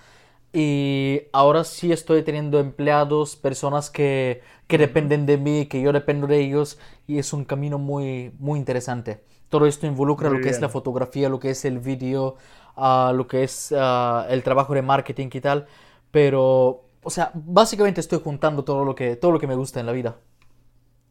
Y 0.53 1.23
ahora 1.33 1.63
sí 1.63 1.91
estoy 1.91 2.23
teniendo 2.23 2.59
empleados, 2.59 3.35
personas 3.35 3.91
que, 3.91 4.41
que 4.67 4.77
dependen 4.77 5.25
de 5.25 5.37
mí, 5.37 5.67
que 5.67 5.81
yo 5.81 5.91
dependo 5.91 6.25
de 6.25 6.39
ellos, 6.39 6.79
y 7.05 7.19
es 7.19 7.33
un 7.33 7.45
camino 7.45 7.77
muy, 7.77 8.31
muy 8.39 8.57
interesante. 8.57 9.23
Todo 9.49 9.65
esto 9.65 9.87
involucra 9.87 10.29
lo 10.29 10.41
que 10.41 10.49
es 10.49 10.59
la 10.59 10.69
fotografía, 10.69 11.29
lo 11.29 11.39
que 11.39 11.51
es 11.51 11.63
el 11.63 11.79
vídeo, 11.79 12.35
uh, 12.75 13.13
lo 13.13 13.27
que 13.27 13.43
es 13.43 13.71
uh, 13.71 14.25
el 14.29 14.43
trabajo 14.43 14.73
de 14.73 14.81
marketing 14.81 15.29
y 15.31 15.41
tal. 15.41 15.67
Pero, 16.11 16.83
o 17.03 17.09
sea, 17.09 17.31
básicamente 17.33 18.01
estoy 18.01 18.19
juntando 18.19 18.63
todo 18.63 18.83
lo 18.83 18.95
que, 18.95 19.15
todo 19.15 19.31
lo 19.31 19.39
que 19.39 19.47
me 19.47 19.55
gusta 19.55 19.79
en 19.79 19.85
la 19.85 19.91
vida. 19.91 20.17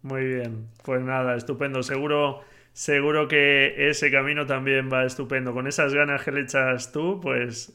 Muy 0.02 0.24
bien, 0.24 0.68
pues 0.84 1.00
nada, 1.02 1.34
estupendo. 1.34 1.82
Seguro, 1.82 2.40
seguro 2.72 3.26
que 3.26 3.88
ese 3.88 4.10
camino 4.10 4.46
también 4.46 4.90
va 4.92 5.04
estupendo. 5.04 5.54
Con 5.54 5.66
esas 5.66 5.94
ganas 5.94 6.22
que 6.22 6.32
le 6.32 6.42
echas 6.42 6.92
tú, 6.92 7.20
pues 7.22 7.72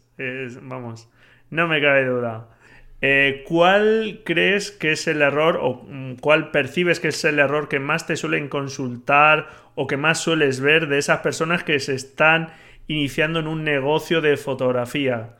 vamos, 0.62 1.10
no 1.52 1.68
me 1.68 1.82
cabe 1.82 2.06
duda. 2.06 2.48
Eh, 3.02 3.44
¿Cuál 3.48 4.22
crees 4.24 4.72
que 4.72 4.92
es 4.92 5.08
el 5.08 5.22
error 5.22 5.60
o 5.62 5.84
mm, 5.88 6.16
cuál 6.16 6.52
percibes 6.52 7.00
que 7.00 7.10
es 7.10 7.24
el 7.26 7.40
error 7.40 7.68
que 7.68 7.80
más 7.80 8.06
te 8.06 8.16
suelen 8.16 8.48
consultar 8.48 9.48
o 9.76 9.88
que 9.88 9.98
más 9.98 10.20
sueles 10.20 10.60
ver 10.60 10.88
de 10.88 11.00
esas 11.00 11.20
personas 11.20 11.64
que 11.64 11.80
se 11.80 11.96
están 11.96 12.50
iniciando 12.88 13.40
en 13.40 13.48
un 13.48 13.64
negocio 13.64 14.22
de 14.22 14.38
fotografía? 14.38 15.36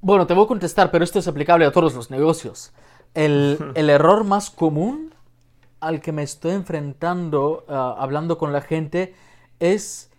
Bueno, 0.00 0.26
te 0.26 0.34
voy 0.34 0.44
a 0.44 0.48
contestar, 0.48 0.90
pero 0.90 1.04
esto 1.04 1.18
es 1.18 1.28
aplicable 1.28 1.66
a 1.66 1.72
todos 1.72 1.94
los 1.94 2.10
negocios. 2.10 2.72
El, 3.14 3.58
error 3.74 4.24
más 4.24 4.50
común 4.50 5.14
al 5.80 6.00
que 6.00 6.12
me 6.12 6.22
estoy 6.22 6.52
enfrentando 6.52 7.66
ah, 7.68 7.96
hablando 7.98 8.38
con 8.38 8.52
la 8.52 8.62
gente 8.62 9.14
es 9.60 10.10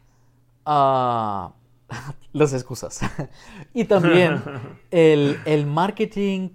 uh, 0.68 1.50
las 2.34 2.54
excusas. 2.54 3.02
y 3.74 3.86
también 3.86 4.42
el, 4.92 5.66
marketing 5.66 6.50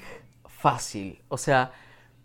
fácil. 0.47 1.21
O 1.29 1.39
sea, 1.39 1.73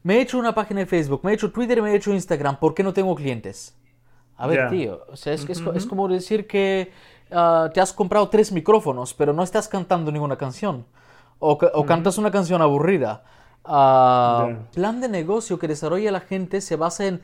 me 0.04 0.18
he 0.18 0.22
hecho 0.22 0.38
una 0.38 0.54
página 0.54 0.82
de 0.82 0.86
Facebook, 0.86 1.22
me 1.24 1.32
he 1.32 1.36
hecho 1.36 1.52
Twitter, 1.52 1.82
me 1.82 1.92
he 1.92 1.96
hecho 1.96 2.14
Instagram. 2.14 2.58
¿Por 2.58 2.74
qué 2.74 2.84
no 2.84 2.94
tengo 2.94 3.16
clientes? 3.16 3.76
A 4.38 4.48
ver, 4.48 4.70
tío. 4.70 5.04
O 5.10 5.16
sea, 5.16 5.34
es, 5.34 5.48
es, 5.50 5.86
como 5.88 6.08
decir 6.08 6.46
que 6.46 6.92
ah, 7.32 7.72
te 7.74 7.82
has 7.82 7.92
comprado 7.92 8.30
tres 8.30 8.52
micrófonos, 8.52 9.14
pero 9.16 9.34
no 9.34 9.42
estás 9.42 9.68
cantando 9.68 10.12
ninguna 10.12 10.38
canción. 10.38 10.86
O, 11.40 11.54
o 11.54 11.86
cantas 11.86 12.18
una 12.18 12.32
canción 12.32 12.62
aburrida. 12.62 13.24
Uh, 13.64 14.56
Plan 14.74 15.02
de 15.02 15.10
negocio 15.10 15.60
que 15.60 15.68
desarrolla 15.68 16.12
la 16.12 16.22
gente 16.22 16.62
se 16.62 16.78
basa 16.78 17.06
en 17.06 17.22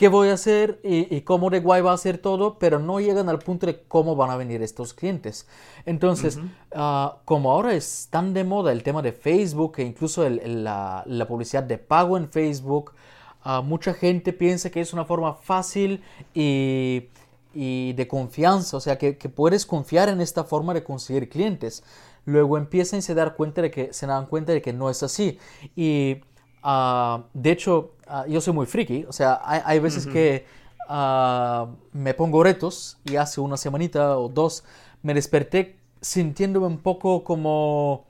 qué 0.00 0.08
voy 0.08 0.30
a 0.30 0.32
hacer 0.32 0.80
y, 0.82 1.20
cómo 1.20 1.50
de 1.50 1.60
guay 1.60 1.82
va 1.82 1.92
a 1.92 1.96
ser 1.98 2.16
todo, 2.16 2.58
pero 2.58 2.78
no 2.78 3.00
llegan 3.00 3.28
al 3.28 3.38
punto 3.38 3.66
de 3.66 3.82
cómo 3.82 4.16
van 4.16 4.30
a 4.30 4.36
venir 4.38 4.62
estos 4.62 4.94
clientes. 4.94 5.46
Entonces, 5.84 6.38
ah, 6.74 7.18
como 7.26 7.50
ahora 7.50 7.74
es 7.74 8.08
tan 8.08 8.32
de 8.32 8.42
moda 8.42 8.72
el 8.72 8.82
tema 8.82 9.02
de 9.02 9.12
Facebook 9.12 9.74
e 9.76 9.82
incluso 9.82 10.26
la, 10.26 11.04
publicidad 11.28 11.64
de 11.64 11.76
pago 11.76 12.16
en 12.16 12.30
Facebook, 12.30 12.94
ah, 13.42 13.60
mucha 13.60 13.92
gente 13.92 14.32
piensa 14.32 14.70
que 14.70 14.80
es 14.80 14.94
una 14.94 15.04
forma 15.04 15.34
fácil 15.34 16.02
y, 16.32 17.08
de 17.52 18.06
confianza, 18.08 18.78
o 18.78 18.80
sea, 18.80 18.96
que, 18.96 19.12
puedes 19.12 19.66
confiar 19.66 20.08
en 20.08 20.22
esta 20.22 20.44
forma 20.44 20.72
de 20.72 20.82
conseguir 20.82 21.28
clientes. 21.28 21.84
Luego 22.24 22.56
empiezan 22.56 23.00
a 23.00 23.02
se 23.02 23.14
dar 23.14 23.36
cuenta 23.36 23.60
de 23.60 23.70
que 23.70 23.92
se 23.92 24.06
dan 24.06 24.24
cuenta 24.24 24.52
de 24.52 24.62
que 24.62 24.72
no 24.72 24.88
es 24.88 25.02
así. 25.02 25.38
Y 25.76 26.22
Ah, 26.62 27.24
de 27.32 27.50
hecho, 27.52 27.92
ah, 28.06 28.26
yo 28.28 28.40
soy 28.40 28.52
muy 28.52 28.66
friki, 28.66 29.04
o 29.08 29.12
sea, 29.12 29.40
hay, 29.44 29.78
veces 29.78 30.06
que 30.06 30.44
ah, 30.88 31.68
me 31.92 32.14
pongo 32.14 32.42
retos 32.42 32.98
y 33.04 33.16
hace 33.16 33.40
una 33.40 33.56
semanita 33.56 34.18
o 34.18 34.28
dos 34.28 34.64
me 35.02 35.14
desperté 35.14 35.76
sintiéndome 36.00 36.66
un 36.66 36.78
poco 36.78 37.24
como 37.24 38.04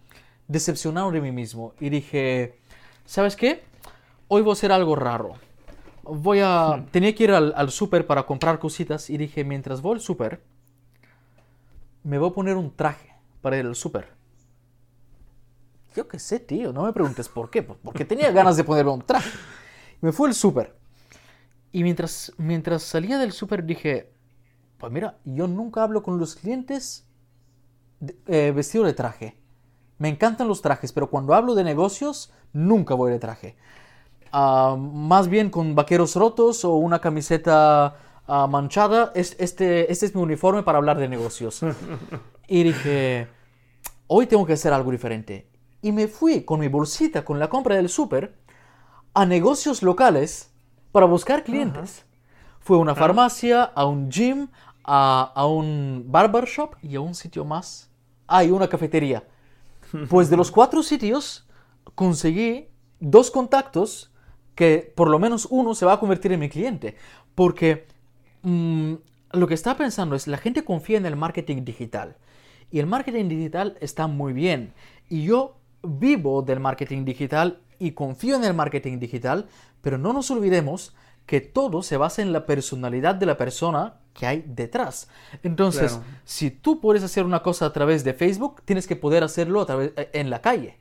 decepcionado 0.48 1.10
de 1.12 1.20
mí 1.20 1.30
mismo 1.30 1.74
y 1.80 1.90
dije, 1.90 2.58
¿sabes 3.04 3.36
qué? 3.36 3.62
Hoy 4.28 4.42
voy 4.42 4.50
a 4.50 4.52
hacer 4.54 4.72
algo 4.72 4.96
raro. 4.96 5.34
Voy 6.02 6.40
a... 6.40 6.76
Hmm. 6.76 6.86
Tenía 6.86 7.14
que 7.14 7.24
ir 7.24 7.30
al, 7.32 7.52
al 7.56 7.70
súper 7.70 8.06
para 8.06 8.24
comprar 8.24 8.58
cositas 8.58 9.10
y 9.10 9.16
dije, 9.16 9.44
mientras 9.44 9.80
voy 9.80 9.94
al 9.94 10.00
súper, 10.00 10.40
me 12.02 12.18
voy 12.18 12.30
a 12.30 12.32
poner 12.32 12.56
un 12.56 12.74
traje 12.74 13.14
para 13.40 13.58
ir 13.58 13.66
al 13.66 13.76
súper. 13.76 14.19
Yo 15.94 16.06
qué 16.06 16.18
sé, 16.18 16.38
tío, 16.38 16.72
no 16.72 16.84
me 16.84 16.92
preguntes 16.92 17.28
por 17.28 17.50
qué, 17.50 17.62
porque 17.62 18.04
tenía 18.04 18.30
ganas 18.30 18.56
de 18.56 18.64
ponerme 18.64 18.92
un 18.92 19.02
traje. 19.02 19.30
Me 20.00 20.12
fui 20.12 20.28
al 20.28 20.34
súper. 20.34 20.76
Y 21.72 21.82
mientras, 21.82 22.32
mientras 22.36 22.82
salía 22.82 23.18
del 23.18 23.32
súper 23.32 23.64
dije, 23.64 24.12
pues 24.78 24.92
mira, 24.92 25.18
yo 25.24 25.48
nunca 25.48 25.82
hablo 25.82 26.02
con 26.02 26.18
los 26.18 26.36
clientes 26.36 27.06
eh, 28.26 28.52
vestido 28.54 28.84
de 28.84 28.94
traje. 28.94 29.36
Me 29.98 30.08
encantan 30.08 30.48
los 30.48 30.62
trajes, 30.62 30.92
pero 30.92 31.10
cuando 31.10 31.34
hablo 31.34 31.54
de 31.54 31.64
negocios, 31.64 32.32
nunca 32.52 32.94
voy 32.94 33.10
de 33.12 33.18
traje. 33.18 33.56
Ah, 34.32 34.76
más 34.78 35.28
bien 35.28 35.50
con 35.50 35.74
vaqueros 35.74 36.14
rotos 36.14 36.64
o 36.64 36.76
una 36.76 37.00
camiseta 37.00 37.96
ah, 38.26 38.46
manchada. 38.46 39.12
este, 39.14 39.90
este 39.92 40.06
es 40.06 40.14
mi 40.14 40.22
uniforme 40.22 40.62
para 40.62 40.78
hablar 40.78 40.98
de 40.98 41.08
negocios. 41.08 41.60
y 42.48 42.62
dije, 42.62 43.28
hoy 44.06 44.26
tengo 44.26 44.46
que 44.46 44.54
hacer 44.54 44.72
algo 44.72 44.92
diferente 44.92 45.49
y 45.82 45.92
me 45.92 46.08
fui 46.08 46.42
con 46.42 46.60
mi 46.60 46.68
bolsita, 46.68 47.24
con 47.24 47.38
la 47.38 47.48
compra 47.48 47.76
del 47.76 47.88
súper, 47.88 48.34
a 49.14 49.26
negocios 49.26 49.82
locales 49.82 50.52
para 50.92 51.06
buscar 51.06 51.44
clientes. 51.44 52.04
Fue 52.60 52.76
a 52.76 52.80
una 52.80 52.94
farmacia, 52.94 53.64
a 53.64 53.86
un 53.86 54.10
gym, 54.10 54.48
a, 54.84 55.32
a 55.34 55.46
un 55.46 56.04
barbershop 56.08 56.74
y 56.82 56.96
a 56.96 57.00
un 57.00 57.14
sitio 57.14 57.44
más. 57.44 57.90
Ah, 58.26 58.44
y 58.44 58.50
una 58.50 58.68
cafetería. 58.68 59.24
Pues 60.08 60.30
de 60.30 60.36
los 60.36 60.52
cuatro 60.52 60.84
sitios 60.84 61.48
conseguí 61.96 62.68
dos 63.00 63.32
contactos 63.32 64.12
que 64.54 64.92
por 64.94 65.08
lo 65.08 65.18
menos 65.18 65.48
uno 65.50 65.74
se 65.74 65.84
va 65.84 65.94
a 65.94 66.00
convertir 66.00 66.32
en 66.32 66.40
mi 66.40 66.48
cliente. 66.48 66.96
Porque 67.34 67.88
mm, 68.42 68.94
lo 69.32 69.46
que 69.48 69.54
está 69.54 69.76
pensando 69.76 70.14
es, 70.14 70.26
la 70.26 70.36
gente 70.36 70.64
confía 70.64 70.98
en 70.98 71.06
el 71.06 71.16
marketing 71.16 71.64
digital. 71.64 72.16
Y 72.70 72.78
el 72.78 72.86
marketing 72.86 73.28
digital 73.28 73.76
está 73.80 74.06
muy 74.06 74.32
bien. 74.32 74.74
Y 75.08 75.24
yo 75.24 75.59
vivo 75.82 76.42
del 76.42 76.60
marketing 76.60 77.04
digital 77.04 77.60
y 77.78 77.92
confío 77.92 78.36
en 78.36 78.44
el 78.44 78.54
marketing 78.54 78.98
digital, 78.98 79.48
pero 79.80 79.98
no 79.98 80.12
nos 80.12 80.30
olvidemos 80.30 80.94
que 81.26 81.40
todo 81.40 81.82
se 81.82 81.96
basa 81.96 82.22
en 82.22 82.32
la 82.32 82.44
personalidad 82.44 83.14
de 83.14 83.26
la 83.26 83.36
persona 83.36 84.00
que 84.14 84.26
hay 84.26 84.44
detrás. 84.46 85.08
Entonces, 85.42 86.00
si 86.24 86.50
tú 86.50 86.80
puedes 86.80 87.04
hacer 87.04 87.24
una 87.24 87.42
cosa 87.42 87.66
a 87.66 87.72
través 87.72 88.02
de 88.02 88.14
Facebook, 88.14 88.62
tienes 88.64 88.86
que 88.86 88.96
poder 88.96 89.22
hacerlo 89.22 89.60
a 89.60 89.66
través, 89.66 89.92
eh, 89.96 90.10
en 90.12 90.28
la 90.28 90.40
calle. 90.40 90.78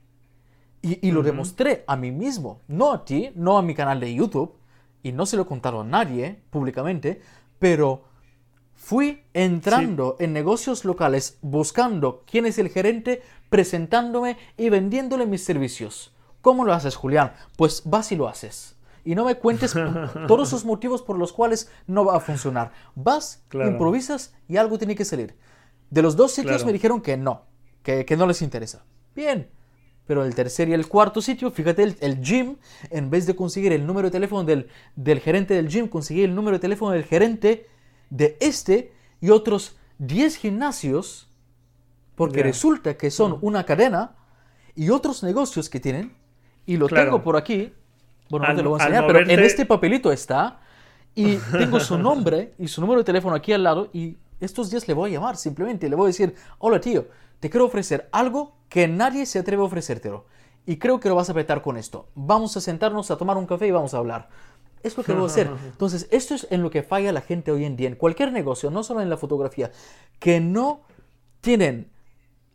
Y, 0.82 1.12
lo 1.12 1.24
demostré 1.24 1.84
a 1.88 1.98
mí 1.98 2.10
mismo, 2.10 2.62
no 2.68 2.94
a 2.94 3.04
ti, 3.04 3.32
no 3.36 3.58
a 3.58 3.62
mi 3.62 3.76
canal 3.76 4.00
de 4.00 4.14
YouTube, 4.14 4.56
y 5.04 5.12
no 5.12 5.26
se 5.26 5.36
lo 5.36 5.44
he 5.44 5.46
contado 5.46 5.82
a 5.82 5.84
nadie 5.84 6.40
públicamente, 6.50 7.22
pero 7.60 8.06
Fui 8.80 9.24
entrando 9.34 10.16
en 10.20 10.32
negocios 10.32 10.86
locales 10.86 11.38
buscando 11.42 12.24
quién 12.26 12.46
es 12.46 12.58
el 12.58 12.70
gerente, 12.70 13.22
presentándome 13.50 14.38
y 14.58 14.70
vendiéndole 14.70 15.28
mis 15.28 15.44
servicios. 15.44 16.16
¿Cómo 16.42 16.64
lo 16.64 16.74
haces, 16.74 16.96
Julián? 16.96 17.34
Pues 17.58 17.84
vas 17.86 18.12
y 18.14 18.16
lo 18.16 18.30
haces. 18.30 18.78
Y 19.04 19.16
no 19.16 19.26
me 19.26 19.36
cuentes 19.36 19.74
todos 20.28 20.48
esos 20.48 20.64
motivos 20.64 21.04
por 21.04 21.20
los 21.20 21.34
cuales 21.34 21.70
no 21.88 22.06
va 22.06 22.16
a 22.16 22.20
funcionar. 22.22 22.72
Vas, 22.96 23.44
improvisas 23.54 24.34
y 24.48 24.56
algo 24.56 24.80
tiene 24.80 24.96
que 24.96 25.06
salir. 25.06 25.36
De 25.90 26.02
los 26.02 26.16
dos 26.16 26.32
sitios 26.32 26.66
me 26.66 26.74
dijeron 26.74 27.02
que 27.02 27.18
no, 27.18 27.44
que, 27.84 28.16
no 28.18 28.26
les 28.26 28.42
interesa. 28.42 28.86
Bien, 29.14 29.50
pero 30.08 30.24
el 30.24 30.34
tercer 30.34 30.70
y 30.70 30.74
el 30.74 30.88
cuarto 30.88 31.22
sitio, 31.22 31.52
fíjate, 31.52 31.84
el, 32.00 32.22
gym, 32.22 32.56
en 32.90 33.10
vez 33.10 33.28
de 33.28 33.36
conseguir 33.36 33.74
el 33.74 33.86
número 33.86 34.08
de 34.08 34.14
teléfono 34.14 34.46
del, 34.46 34.70
del 34.96 35.20
gerente 35.20 35.54
del 35.54 35.68
gym, 35.68 35.90
conseguí 35.90 36.24
el 36.24 36.34
número 36.34 36.56
de 36.58 36.62
teléfono 36.62 36.94
del 36.94 37.04
gerente 37.04 37.68
de 38.10 38.38
este 38.40 38.94
y 39.22 39.30
otros 39.30 39.78
10 40.00 40.36
gimnasios, 40.38 41.28
porque 42.16 42.44
resulta 42.44 42.96
que 42.98 43.12
son 43.12 43.38
una 43.42 43.66
cadena 43.66 44.16
y 44.76 44.90
otros 44.90 45.24
negocios 45.24 45.70
que 45.70 45.80
tienen, 45.80 46.16
y 46.66 46.78
lo 46.78 46.88
tengo 46.88 47.24
por 47.24 47.36
aquí, 47.36 47.74
bueno, 48.30 48.48
no 48.48 48.56
te 48.56 48.64
lo 48.64 48.70
voy 48.72 48.80
a 48.80 48.84
enseñar, 48.84 49.08
pero 49.08 49.20
en 49.20 49.40
este 49.40 49.66
papelito 49.66 50.12
está, 50.12 50.60
y 51.16 51.36
tengo 51.52 51.80
su 51.80 51.98
nombre 51.98 52.54
y 52.60 52.68
su 52.68 52.82
número 52.82 53.00
de 53.00 53.06
teléfono 53.06 53.36
aquí 53.36 53.54
al 53.54 53.64
lado, 53.64 53.90
y 53.94 54.18
estos 54.40 54.70
días 54.70 54.88
le 54.88 54.94
voy 54.94 55.12
a 55.12 55.14
llamar, 55.14 55.38
simplemente 55.38 55.90
le 55.90 55.96
voy 55.96 56.06
a 56.06 56.08
decir, 56.08 56.36
hola 56.60 56.80
tío, 56.80 57.08
te 57.40 57.50
quiero 57.50 57.66
ofrecer 57.66 58.08
algo 58.12 58.56
que 58.70 58.88
nadie 58.88 59.26
se 59.26 59.40
atreve 59.40 59.62
a 59.62 59.66
ofrecértelo. 59.66 60.26
Y 60.66 60.78
creo 60.78 61.00
que 61.00 61.10
lo 61.10 61.16
vas 61.16 61.30
a 61.30 61.32
apretar 61.32 61.62
con 61.62 61.78
esto. 61.78 62.10
Vamos 62.14 62.56
a 62.56 62.62
sentarnos 62.62 63.10
a 63.10 63.18
tomar 63.18 63.38
un 63.38 63.48
café 63.48 63.68
y 63.68 63.72
vamos 63.72 63.94
a 63.94 63.98
hablar. 63.98 64.30
Es 64.84 64.98
lo 64.98 65.04
que 65.04 65.14
debo 65.14 65.26
hacer. 65.26 65.50
Entonces, 65.66 66.08
esto 66.12 66.36
es 66.36 66.48
en 66.50 66.62
lo 66.64 66.70
que 66.70 66.84
falla 66.84 67.12
la 67.12 67.22
gente 67.22 67.52
hoy 67.52 67.66
en 67.66 67.76
día, 67.76 67.88
en 67.88 67.96
cualquier 67.96 68.32
negocio, 68.32 68.72
no 68.72 68.84
solo 68.84 69.02
en 69.02 69.10
la 69.10 69.18
fotografía, 69.18 69.72
que 70.20 70.40
no 70.40 70.82
tienen 71.42 71.90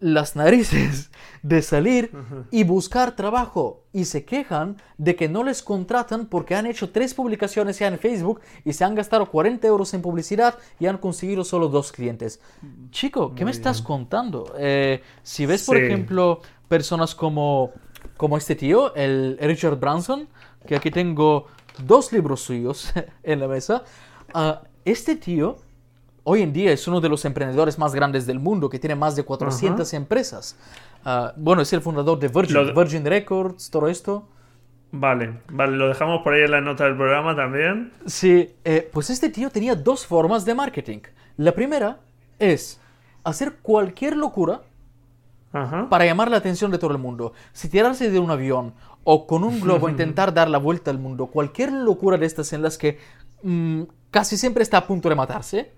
las 0.00 0.36
narices 0.36 1.10
de 1.42 1.62
salir 1.62 2.10
y 2.50 2.64
buscar 2.64 3.16
trabajo 3.16 3.84
y 3.92 4.04
se 4.04 4.24
quejan 4.24 4.76
de 4.98 5.16
que 5.16 5.28
no 5.28 5.42
les 5.44 5.62
contratan 5.62 6.26
porque 6.26 6.54
han 6.54 6.66
hecho 6.66 6.90
tres 6.90 7.14
publicaciones 7.14 7.78
ya 7.78 7.86
en 7.86 7.98
Facebook 7.98 8.40
y 8.66 8.74
se 8.74 8.84
han 8.84 8.94
gastado 8.94 9.30
40 9.30 9.66
euros 9.66 9.94
en 9.94 10.02
publicidad 10.02 10.58
y 10.78 10.86
han 10.86 10.98
conseguido 10.98 11.42
solo 11.42 11.68
dos 11.68 11.90
clientes. 11.90 12.40
Chico, 12.90 13.34
¿qué 13.34 13.46
me 13.46 13.50
estás 13.50 13.80
contando? 13.80 14.54
Eh, 14.58 15.02
si 15.22 15.46
ves, 15.46 15.64
por 15.64 15.78
ejemplo, 15.78 16.40
personas 16.68 17.14
como, 17.14 17.72
como 18.18 18.36
este 18.36 18.56
tío, 18.56 18.94
el 18.94 19.38
Richard 19.40 19.78
Branson, 19.78 20.28
que 20.66 20.76
aquí 20.76 20.90
tengo 20.90 21.46
dos 21.78 22.12
libros 22.12 22.40
suyos 22.40 22.92
en 23.22 23.40
la 23.40 23.48
mesa. 23.48 23.84
Ah, 24.32 24.62
Este 24.84 25.16
tío 25.16 25.56
hoy 26.24 26.42
en 26.42 26.52
día 26.52 26.72
es 26.72 26.88
uno 26.88 27.00
de 27.00 27.08
los 27.08 27.24
emprendedores 27.24 27.78
más 27.78 27.94
grandes 27.94 28.26
del 28.26 28.40
mundo, 28.40 28.68
que 28.68 28.78
tiene 28.78 28.94
más 28.94 29.14
de 29.14 29.24
400 29.24 29.92
empresas. 29.94 30.56
Ah, 31.04 31.32
bueno, 31.36 31.62
es 31.62 31.72
el 31.72 31.80
fundador 31.82 32.18
de 32.18 32.28
Virgin, 32.28 32.74
Virgin 32.74 33.04
Records, 33.04 33.70
todo 33.70 33.88
esto. 33.88 34.26
Vale, 34.90 35.40
vale, 35.50 35.76
lo 35.76 35.88
dejamos 35.88 36.22
por 36.22 36.32
ahí 36.34 36.42
en 36.42 36.52
la 36.52 36.60
nota 36.60 36.84
del 36.84 36.96
programa 36.96 37.34
también. 37.34 37.92
Sí, 38.06 38.54
eh, 38.64 38.88
pues 38.92 39.10
este 39.10 39.28
tío 39.28 39.50
tenía 39.50 39.74
dos 39.74 40.06
formas 40.06 40.44
de 40.44 40.54
marketing. 40.54 41.00
La 41.36 41.52
primera 41.52 41.98
es 42.38 42.80
hacer 43.24 43.56
cualquier 43.60 44.16
locura 44.16 44.62
para 45.88 46.04
llamar 46.04 46.30
la 46.30 46.36
atención 46.38 46.70
de 46.70 46.78
todo 46.78 46.90
el 46.92 46.98
mundo. 46.98 47.32
Si 47.52 47.68
tirarse 47.68 48.10
de 48.10 48.18
un 48.18 48.30
avión 48.30 48.74
o 49.04 49.26
con 49.26 49.44
un 49.44 49.60
globo 49.60 49.88
intentar 49.90 50.34
dar 50.34 50.48
la 50.48 50.58
vuelta 50.58 50.90
al 50.90 50.98
mundo, 50.98 51.26
cualquier 51.26 51.72
locura 51.72 52.16
de 52.18 52.26
estas 52.26 52.52
en 52.52 52.62
las 52.62 52.78
que 52.78 52.98
mm, 53.42 53.82
casi 54.10 54.36
siempre 54.36 54.62
está 54.62 54.78
a 54.78 54.86
punto 54.86 55.08
de 55.08 55.14
matarse. 55.14 55.72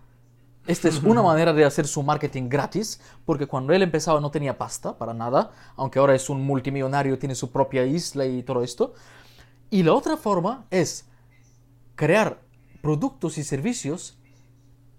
Esta 0.66 0.88
es 0.88 1.02
una 1.02 1.22
manera 1.24 1.52
de 1.52 1.64
hacer 1.64 1.86
su 1.86 2.02
marketing 2.02 2.48
gratis, 2.48 3.00
porque 3.24 3.46
cuando 3.46 3.72
él 3.72 3.82
empezaba 3.82 4.20
no 4.20 4.30
tenía 4.30 4.58
pasta 4.58 4.96
para 4.96 5.14
nada, 5.14 5.52
aunque 5.76 5.98
ahora 5.98 6.14
es 6.14 6.28
un 6.30 6.44
multimillonario, 6.44 7.18
tiene 7.18 7.34
su 7.34 7.52
propia 7.52 7.84
isla 7.84 8.26
y 8.26 8.42
todo 8.42 8.62
esto. 8.62 8.94
Y 9.70 9.82
la 9.82 9.92
otra 9.92 10.16
forma 10.16 10.66
es 10.70 11.08
crear 11.94 12.40
productos 12.82 13.38
y 13.38 13.44
servicios 13.44 14.18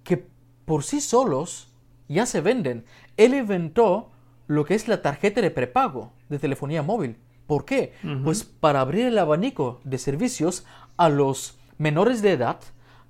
que 0.04 0.28
por 0.66 0.84
sí 0.84 1.00
solos 1.00 1.74
ya 2.10 2.26
se 2.26 2.42
venden. 2.42 2.86
Él 3.16 3.34
inventó 3.34 4.12
lo 4.48 4.66
que 4.66 4.76
es 4.76 4.88
la 4.88 5.02
tarjeta 5.02 5.42
de 5.42 5.52
prepago 5.52 6.12
de 6.30 6.40
telefonía 6.40 6.82
móvil. 6.82 7.18
¿Por 7.48 7.64
qué? 7.66 7.94
Pues 8.24 8.44
para 8.44 8.82
abrir 8.82 9.06
el 9.06 9.18
abanico 9.18 9.80
de 9.86 9.98
servicios 9.98 10.66
a 10.98 11.08
los 11.10 11.58
menores 11.78 12.22
de 12.22 12.34
edad 12.34 12.60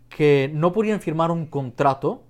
que 0.10 0.50
no 0.54 0.74
podían 0.74 1.02
firmar 1.02 1.32
un 1.32 1.48
contrato 1.48 2.24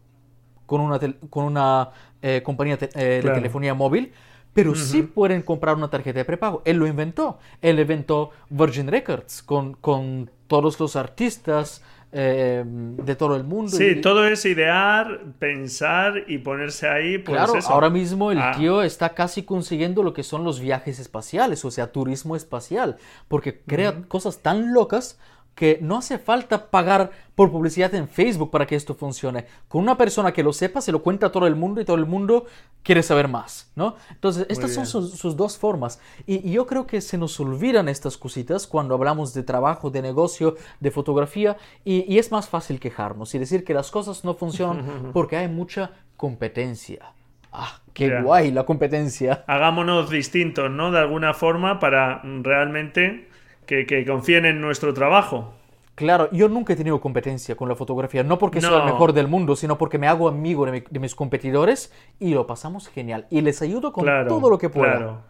con 0.66 0.82
una, 0.82 1.00
con 1.30 1.46
una 1.46 1.92
eh, 2.22 2.42
compañía 2.44 2.78
eh, 2.96 3.22
de 3.24 3.32
telefonía 3.32 3.74
móvil, 3.74 4.14
pero 4.54 4.74
sí 4.74 5.04
pueden 5.04 5.42
comprar 5.42 5.76
una 5.76 5.90
tarjeta 5.90 6.20
de 6.20 6.26
prepago. 6.26 6.62
Él 6.66 6.78
lo 6.78 6.88
inventó. 6.88 7.38
Él 7.62 7.80
inventó 7.80 8.32
Virgin 8.50 8.88
Records 8.88 9.44
con, 9.44 9.74
con 9.74 10.32
todos 10.48 10.80
los 10.80 10.96
artistas, 10.96 11.84
eh, 12.20 12.64
de 12.66 13.16
todo 13.16 13.36
el 13.36 13.44
mundo. 13.44 13.78
Sí, 13.78 14.02
todo 14.02 14.28
es 14.28 14.44
idear, 14.44 15.20
pensar 15.38 16.24
y 16.28 16.40
ponerse 16.40 16.90
ahí. 16.90 17.20
Pues 17.20 17.38
claro, 17.38 17.54
ahora 17.68 17.92
mismo 17.92 18.32
el 18.32 18.40
ah. 18.40 18.54
tío 18.58 18.82
está 18.82 19.14
casi 19.14 19.44
consiguiendo 19.44 20.02
lo 20.02 20.14
que 20.14 20.24
son 20.24 20.44
los 20.44 20.60
viajes 20.60 20.98
espaciales, 20.98 21.64
o 21.64 21.70
sea, 21.70 21.92
turismo 21.92 22.36
espacial, 22.36 22.98
porque 23.28 23.60
crea 23.60 24.02
cosas 24.08 24.40
tan 24.40 24.74
locas 24.74 25.20
que 25.58 25.80
no 25.82 25.98
hace 25.98 26.20
falta 26.20 26.70
pagar 26.70 27.10
por 27.34 27.52
publicidad 27.52 27.94
en 27.96 28.08
Facebook 28.08 28.52
para 28.52 28.68
que 28.68 28.76
esto 28.76 28.94
funcione. 28.94 29.48
Con 29.68 29.82
una 29.82 29.98
persona 29.98 30.32
que 30.32 30.44
lo 30.44 30.54
sepa, 30.54 30.82
se 30.82 30.92
lo 30.92 31.02
cuenta 31.02 31.28
a 31.28 31.32
todo 31.32 31.48
el 31.48 31.56
mundo 31.56 31.82
y 31.82 31.86
todo 31.86 31.98
el 31.98 32.06
mundo 32.06 32.46
quiere 32.84 33.02
saber 33.02 33.28
más, 33.28 33.72
¿no? 33.76 33.96
Entonces, 34.12 34.46
estas 34.50 34.72
son 34.72 34.86
sus, 34.86 35.36
dos 35.36 35.58
formas. 35.58 36.00
Y, 36.28 36.52
yo 36.52 36.68
creo 36.68 36.86
que 36.86 37.02
se 37.02 37.18
nos 37.18 37.40
olvidan 37.40 37.90
estas 37.90 38.18
cositas 38.18 38.68
cuando 38.68 38.94
hablamos 38.94 39.34
de 39.34 39.42
trabajo, 39.42 39.90
de 39.90 40.04
negocio, 40.04 40.58
de 40.80 40.92
fotografía, 40.92 41.58
y, 41.84 42.20
es 42.20 42.32
más 42.32 42.48
fácil 42.48 42.80
quejarnos 42.80 43.34
y 43.34 43.40
decir 43.40 43.64
que 43.64 43.74
las 43.74 43.90
cosas 43.90 44.24
no 44.24 44.36
funcionan 44.36 45.10
porque 45.14 45.38
hay 45.38 45.48
mucha 45.48 45.90
competencia. 46.18 47.14
Ah, 47.52 47.80
qué 47.94 48.22
guay 48.22 48.52
la 48.52 48.64
competencia. 48.64 49.44
Hagámonos 49.48 50.12
distintos, 50.12 50.70
¿no? 50.70 50.92
De 50.92 51.00
alguna 51.00 51.34
forma 51.34 51.80
para 51.80 52.22
realmente 52.24 53.28
que, 53.68 54.06
confíen 54.06 54.46
en 54.46 54.62
nuestro 54.62 54.94
trabajo. 54.94 55.54
Claro, 55.96 56.30
yo 56.32 56.48
nunca 56.48 56.74
he 56.74 56.76
tenido 56.76 57.02
competencia 57.02 57.56
con 57.56 57.68
la 57.68 57.76
fotografía, 57.76 58.24
no 58.24 58.38
porque 58.38 58.62
soy 58.62 58.80
el 58.80 58.86
mejor 58.86 59.14
del 59.14 59.28
mundo, 59.28 59.56
sino 59.56 59.78
porque 59.78 59.98
me 59.98 60.08
hago 60.08 60.28
amigo 60.28 60.66
de, 60.66 61.00
mis 61.00 61.16
competidores 61.16 61.92
y 62.20 62.34
lo 62.34 62.46
pasamos 62.46 62.88
genial. 62.88 63.26
Y 63.30 63.42
les 63.42 63.62
ayudo 63.62 63.92
con 63.92 64.06
todo 64.28 64.50
lo 64.50 64.58
que 64.58 64.70
pueda. 64.70 64.98
Claro, 64.98 65.22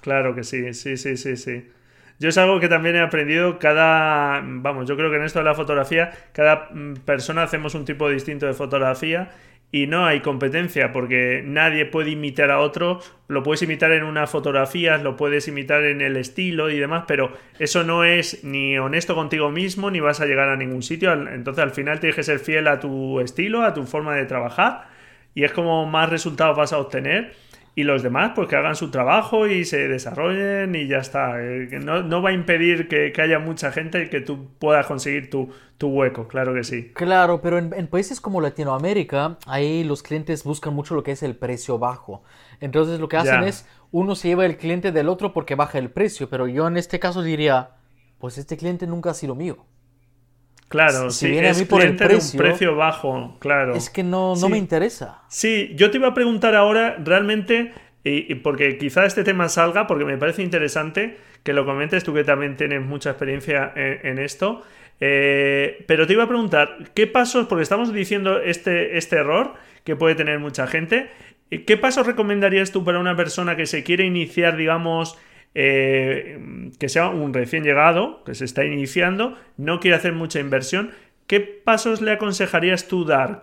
claro 0.00 0.34
que 0.34 0.44
sí, 0.44 0.72
sí, 0.74 0.96
sí, 0.96 1.16
sí, 1.16 1.36
sí. 1.36 1.68
Yo 2.18 2.30
es 2.30 2.38
algo 2.38 2.60
que 2.60 2.68
también 2.68 2.96
he 2.96 3.00
aprendido 3.00 3.58
cada, 3.58 4.40
vamos, 4.42 4.88
yo 4.88 4.96
creo 4.96 5.10
que 5.10 5.16
en 5.16 5.24
esto 5.24 5.40
de 5.40 5.44
la 5.44 5.54
fotografía, 5.54 6.12
cada 6.32 6.70
mm, 6.72 6.94
persona 7.04 7.42
hacemos 7.42 7.74
un 7.74 7.84
tipo 7.84 8.08
distinto 8.08 8.46
de 8.46 8.54
fotografía 8.54 9.30
y 9.72 9.86
no 9.86 10.06
hay 10.06 10.20
competencia 10.20 10.92
porque 10.92 11.42
nadie 11.44 11.86
puede 11.86 12.10
imitar 12.10 12.50
a 12.50 12.60
otro, 12.60 13.00
lo 13.28 13.42
puedes 13.42 13.62
imitar 13.62 13.92
en 13.92 14.04
una 14.04 14.26
fotografía, 14.26 14.96
lo 14.98 15.16
puedes 15.16 15.48
imitar 15.48 15.84
en 15.84 16.00
el 16.00 16.16
estilo 16.16 16.70
y 16.70 16.78
demás, 16.78 17.04
pero 17.06 17.32
eso 17.58 17.82
no 17.82 18.04
es 18.04 18.44
ni 18.44 18.78
honesto 18.78 19.14
contigo 19.14 19.50
mismo 19.50 19.90
ni 19.90 20.00
vas 20.00 20.20
a 20.20 20.26
llegar 20.26 20.48
a 20.48 20.56
ningún 20.56 20.82
sitio, 20.82 21.12
entonces 21.12 21.62
al 21.62 21.72
final 21.72 22.00
tienes 22.00 22.16
que 22.16 22.22
ser 22.22 22.38
fiel 22.38 22.68
a 22.68 22.80
tu 22.80 23.20
estilo, 23.20 23.62
a 23.62 23.74
tu 23.74 23.84
forma 23.84 24.14
de 24.14 24.24
trabajar 24.24 24.88
y 25.34 25.44
es 25.44 25.52
como 25.52 25.84
más 25.84 26.08
resultados 26.08 26.56
vas 26.56 26.72
a 26.72 26.78
obtener 26.78 27.34
y 27.78 27.84
los 27.84 28.02
demás 28.02 28.32
pues 28.34 28.48
que 28.48 28.56
hagan 28.56 28.74
su 28.74 28.90
trabajo 28.90 29.46
y 29.46 29.66
se 29.66 29.86
desarrollen 29.86 30.74
y 30.74 30.88
ya 30.88 30.96
está. 30.96 31.44
Eh, 31.44 31.68
no, 31.82 32.02
no 32.02 32.22
va 32.22 32.30
a 32.30 32.32
impedir 32.32 32.88
que, 32.88 33.12
haya 33.20 33.38
mucha 33.38 33.70
gente 33.70 34.04
y 34.04 34.08
que 34.08 34.22
tú 34.22 34.48
puedas 34.58 34.86
conseguir 34.86 35.28
tu, 35.28 35.52
hueco, 35.78 36.26
claro 36.26 36.54
que 36.54 36.64
sí. 36.64 36.90
Claro, 36.94 37.42
pero 37.42 37.58
en, 37.58 37.86
países 37.88 38.18
como 38.22 38.40
Latinoamérica, 38.40 39.36
ahí 39.46 39.84
los 39.84 40.02
clientes 40.02 40.42
buscan 40.42 40.72
mucho 40.72 40.94
lo 40.94 41.02
que 41.02 41.12
es 41.12 41.22
el 41.22 41.36
precio 41.36 41.78
bajo. 41.78 42.22
Entonces 42.60 42.98
lo 42.98 43.10
que 43.10 43.18
hacen 43.18 43.44
es, 43.44 43.68
uno 43.92 44.14
se 44.14 44.28
lleva 44.28 44.46
el 44.46 44.56
cliente 44.56 44.90
del 44.90 45.10
otro 45.10 45.34
porque 45.34 45.54
baja 45.54 45.78
el 45.78 45.90
precio, 45.90 46.30
pero 46.30 46.48
yo 46.48 46.66
en 46.66 46.78
este 46.78 46.98
caso 46.98 47.22
diría, 47.22 47.72
pues 48.18 48.38
este 48.38 48.56
cliente 48.56 48.86
nunca 48.86 49.10
ha 49.10 49.14
sido 49.14 49.34
mío. 49.34 49.58
Claro, 50.68 51.10
si 51.10 51.30
viene 51.30 51.50
a 51.50 51.54
mí 51.54 51.64
por 51.64 51.82
el 51.82 51.94
precio, 51.94 52.32
un 52.32 52.44
precio 52.44 52.76
bajo, 52.76 53.36
claro. 53.38 53.74
Es 53.74 53.88
que 53.88 54.02
no, 54.02 54.34
no 54.34 54.48
me 54.48 54.58
interesa. 54.58 55.22
Sí, 55.28 55.72
yo 55.76 55.90
te 55.90 55.98
iba 55.98 56.08
a 56.08 56.14
preguntar 56.14 56.56
ahora, 56.56 56.96
realmente, 57.02 57.72
y, 58.02 58.34
porque 58.36 58.76
quizá 58.76 59.06
este 59.06 59.22
tema 59.22 59.48
salga, 59.48 59.86
porque 59.86 60.04
me 60.04 60.18
parece 60.18 60.42
interesante 60.42 61.18
que 61.44 61.52
lo 61.52 61.64
comentes, 61.64 62.02
tú 62.02 62.12
que 62.14 62.24
también 62.24 62.56
tienes 62.56 62.82
mucha 62.82 63.10
experiencia 63.10 63.72
en, 63.76 64.18
esto. 64.18 64.64
Eh, 64.98 65.84
pero 65.86 66.06
te 66.08 66.14
iba 66.14 66.24
a 66.24 66.28
preguntar, 66.28 66.90
¿qué 66.94 67.06
pasos, 67.06 67.46
porque 67.46 67.62
estamos 67.62 67.92
diciendo 67.92 68.40
este, 68.40 68.98
este 68.98 69.16
error 69.16 69.54
que 69.84 69.94
puede 69.94 70.16
tener 70.16 70.40
mucha 70.40 70.66
gente, 70.66 71.10
¿qué 71.48 71.76
pasos 71.76 72.06
recomendarías 72.08 72.72
tú 72.72 72.84
para 72.84 72.98
una 72.98 73.14
persona 73.14 73.54
que 73.54 73.66
se 73.66 73.84
quiere 73.84 74.04
iniciar, 74.04 74.56
digamos, 74.56 75.16
eh, 75.58 76.70
que 76.78 76.90
sea 76.90 77.08
un 77.08 77.32
recién 77.32 77.64
llegado, 77.64 78.22
que 78.24 78.34
se 78.34 78.44
está 78.44 78.66
iniciando, 78.66 79.38
no 79.56 79.80
quiere 79.80 79.96
hacer 79.96 80.12
mucha 80.12 80.38
inversión, 80.38 80.90
¿qué 81.26 81.40
pasos 81.40 82.02
le 82.02 82.12
aconsejarías 82.12 82.88
tú 82.88 83.06
dar? 83.06 83.42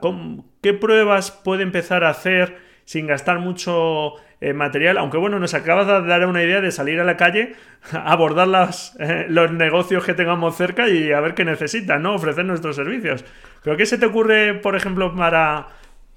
¿Qué 0.62 0.76
pruebas 0.76 1.32
puede 1.32 1.64
empezar 1.64 2.04
a 2.04 2.10
hacer 2.10 2.58
sin 2.86 3.08
gastar 3.08 3.40
mucho 3.40 4.14
eh, 4.42 4.54
material? 4.54 5.00
Aunque 5.00 5.18
bueno, 5.18 5.40
nos 5.40 5.56
acabas 5.56 5.88
de 5.88 6.08
dar 6.08 6.28
una 6.28 6.44
idea 6.44 6.62
de 6.62 6.70
salir 6.70 7.00
a 7.00 7.04
la 7.04 7.18
calle, 7.18 7.56
abordar 7.92 8.48
las, 8.48 8.96
eh, 9.00 9.26
los 9.28 9.52
negocios 9.52 10.06
que 10.06 10.14
tengamos 10.14 10.56
cerca 10.56 10.88
y 10.90 11.12
a 11.12 11.20
ver 11.20 11.34
qué 11.34 11.46
necesitan, 11.46 12.04
¿no? 12.04 12.14
Ofrecer 12.14 12.46
nuestros 12.46 12.76
servicios. 12.76 13.26
¿Pero 13.64 13.76
qué 13.76 13.88
se 13.88 13.98
te 13.98 14.06
ocurre, 14.06 14.54
por 14.54 14.76
ejemplo, 14.76 15.16
para 15.16 15.70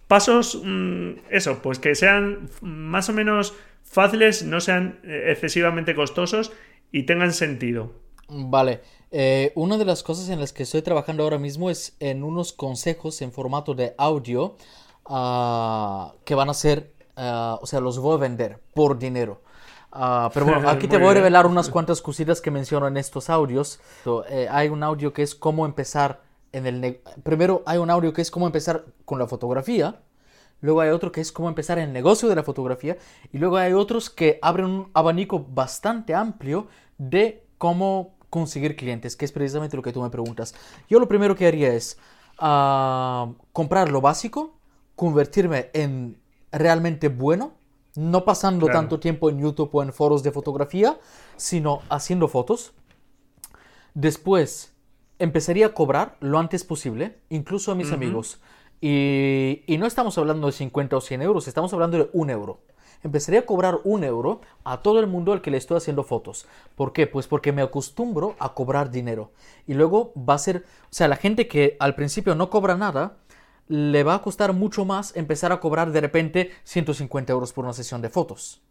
pasos, 0.09 0.61
mm, 0.63 1.13
eso, 1.31 1.63
pues 1.63 1.79
que 1.79 1.95
sean 1.95 2.51
más 2.61 3.09
o 3.09 3.15
menos 3.15 3.57
fáciles, 3.97 4.45
no 4.45 4.61
sean 4.61 5.01
eh, 5.05 5.31
excesivamente 5.33 5.95
costosos 5.95 6.53
y 6.93 7.05
tengan 7.05 7.33
sentido. 7.33 7.93
Vale. 8.29 8.83
Eh, 9.11 9.53
una 9.55 9.79
de 9.79 9.87
las 9.87 10.03
cosas 10.03 10.29
en 10.29 10.39
las 10.39 10.53
que 10.53 10.65
estoy 10.65 10.83
trabajando 10.83 11.23
ahora 11.23 11.39
mismo 11.39 11.71
es 11.71 11.97
en 11.99 12.23
unos 12.23 12.53
consejos 12.53 13.23
en 13.23 13.33
formato 13.33 13.75
de 13.75 13.95
audio 13.97 14.57
ah, 15.07 16.13
que 16.27 16.35
van 16.35 16.51
a 16.51 16.55
ser, 16.55 16.93
ah, 17.17 17.59
o 17.63 17.67
sea, 17.67 17.81
los 17.81 17.99
voy 17.99 18.17
a 18.17 18.19
vender 18.19 18.61
por 18.75 18.99
dinero. 18.99 19.41
Ah, 19.93 20.31
pero 20.35 20.45
bueno, 20.45 20.69
aquí 20.69 20.89
te 20.89 20.99
voy 20.99 21.13
a 21.13 21.15
revelar 21.15 21.47
unas 21.47 21.71
cuantas 21.71 22.03
cositas 22.03 22.43
que 22.43 22.51
menciono 22.51 22.87
en 22.89 22.99
estos 22.99 23.31
audios. 23.31 23.81
Eh, 24.29 24.47
hay 24.51 24.69
un 24.69 24.83
audio 24.83 25.15
que 25.15 25.23
es 25.23 25.35
cómo 25.35 25.65
empezar 25.65 26.21
en 26.53 26.67
el... 26.67 27.01
Primero 27.23 27.63
hay 27.65 27.79
un 27.79 27.89
audio 27.89 28.13
que 28.13 28.21
es 28.21 28.31
cómo 28.31 28.47
empezar 28.47 28.85
con 29.07 29.19
la 29.19 29.27
fotografía. 29.27 30.03
Luego 30.67 30.81
hay 30.81 30.91
otro 30.91 31.13
que 31.13 31.21
es 31.21 31.31
cómo 31.31 31.49
empezar 31.49 31.79
el 31.79 31.93
negocio 31.93 32.29
de 32.29 32.35
la 32.35 32.43
fotografía. 32.43 32.97
Y 33.33 33.39
luego 33.39 33.57
hay 33.57 33.73
otros 33.73 34.11
que 34.11 34.41
abren 34.43 34.67
un 34.67 34.91
abanico 34.95 35.47
bastante 35.49 36.13
amplio 36.13 36.67
de 36.99 37.47
cómo 37.57 38.17
conseguir 38.31 38.75
clientes, 38.75 39.15
que 39.15 39.25
es 39.25 39.31
precisamente 39.31 39.77
lo 39.77 39.83
que 39.85 39.93
tú 39.93 40.03
me 40.03 40.11
preguntas. 40.11 40.57
Yo 40.91 40.99
lo 40.99 41.07
primero 41.07 41.37
que 41.37 41.47
haría 41.47 41.73
es 41.73 41.99
ah, 42.39 43.31
comprar 43.53 43.93
lo 43.93 44.01
básico, 44.01 44.59
convertirme 44.97 45.71
en 45.73 46.19
realmente 46.51 47.11
bueno, 47.11 47.53
no 47.95 48.25
pasando 48.25 48.67
tanto 48.67 48.99
tiempo 48.99 49.31
en 49.31 49.39
YouTube 49.39 49.71
o 49.73 49.85
en 49.85 49.93
foros 49.93 50.25
de 50.25 50.33
fotografía, 50.33 50.99
sino 51.37 51.83
haciendo 51.89 52.27
fotos. 52.27 52.73
Después 53.95 54.75
empezaría 55.21 55.67
a 55.67 55.75
cobrar 55.75 56.17
lo 56.19 56.41
antes 56.41 56.65
posible, 56.65 57.21
incluso 57.29 57.71
a 57.71 57.77
mis 57.77 57.93
amigos. 57.93 58.41
Y, 58.81 59.77
no 59.79 59.87
estamos 59.87 60.17
hablando 60.19 60.47
de 60.47 60.53
50 60.53 60.97
o 60.97 61.01
100 61.01 61.23
euros, 61.23 61.49
estamos 61.49 61.73
hablando 61.73 61.99
de 61.99 62.11
un 62.13 62.31
euro. 62.31 62.61
empezaría 63.03 63.41
a 63.41 63.47
cobrar 63.47 63.79
un 63.85 64.05
euro 64.05 64.41
a 64.65 64.83
todo 64.83 65.01
el 65.01 65.07
mundo 65.07 65.33
al 65.33 65.41
que 65.41 65.51
le 65.51 65.59
estoy 65.59 65.77
haciendo 65.77 66.03
fotos. 66.03 66.47
¿Por 66.75 66.93
qué? 66.93 67.07
Pues 67.07 67.27
porque 67.27 67.53
me 67.53 67.63
acostumbro 67.63 68.35
a 68.39 68.55
cobrar 68.55 68.91
dinero. 68.91 69.31
Y 69.67 69.75
luego 69.75 70.13
va 70.17 70.35
a 70.35 70.39
ser, 70.39 70.65
o 70.85 70.89
sea, 70.91 71.09
la 71.09 71.17
gente 71.17 71.47
que 71.49 71.77
al 71.79 71.95
principio 71.95 72.35
no 72.35 72.51
cobra 72.51 72.77
nada, 72.77 73.19
le 73.69 74.05
va 74.05 74.15
a 74.15 74.23
costar 74.23 74.53
mucho 74.53 74.85
más 74.85 75.15
empezar 75.17 75.53
a 75.53 75.61
cobrar 75.61 75.91
de 75.93 76.01
repente 76.01 76.51
150 76.65 77.33
euros 77.33 77.53
por 77.53 77.65
una 77.65 77.75
sesión 77.75 78.03
de 78.03 78.11
fotos. 78.11 78.63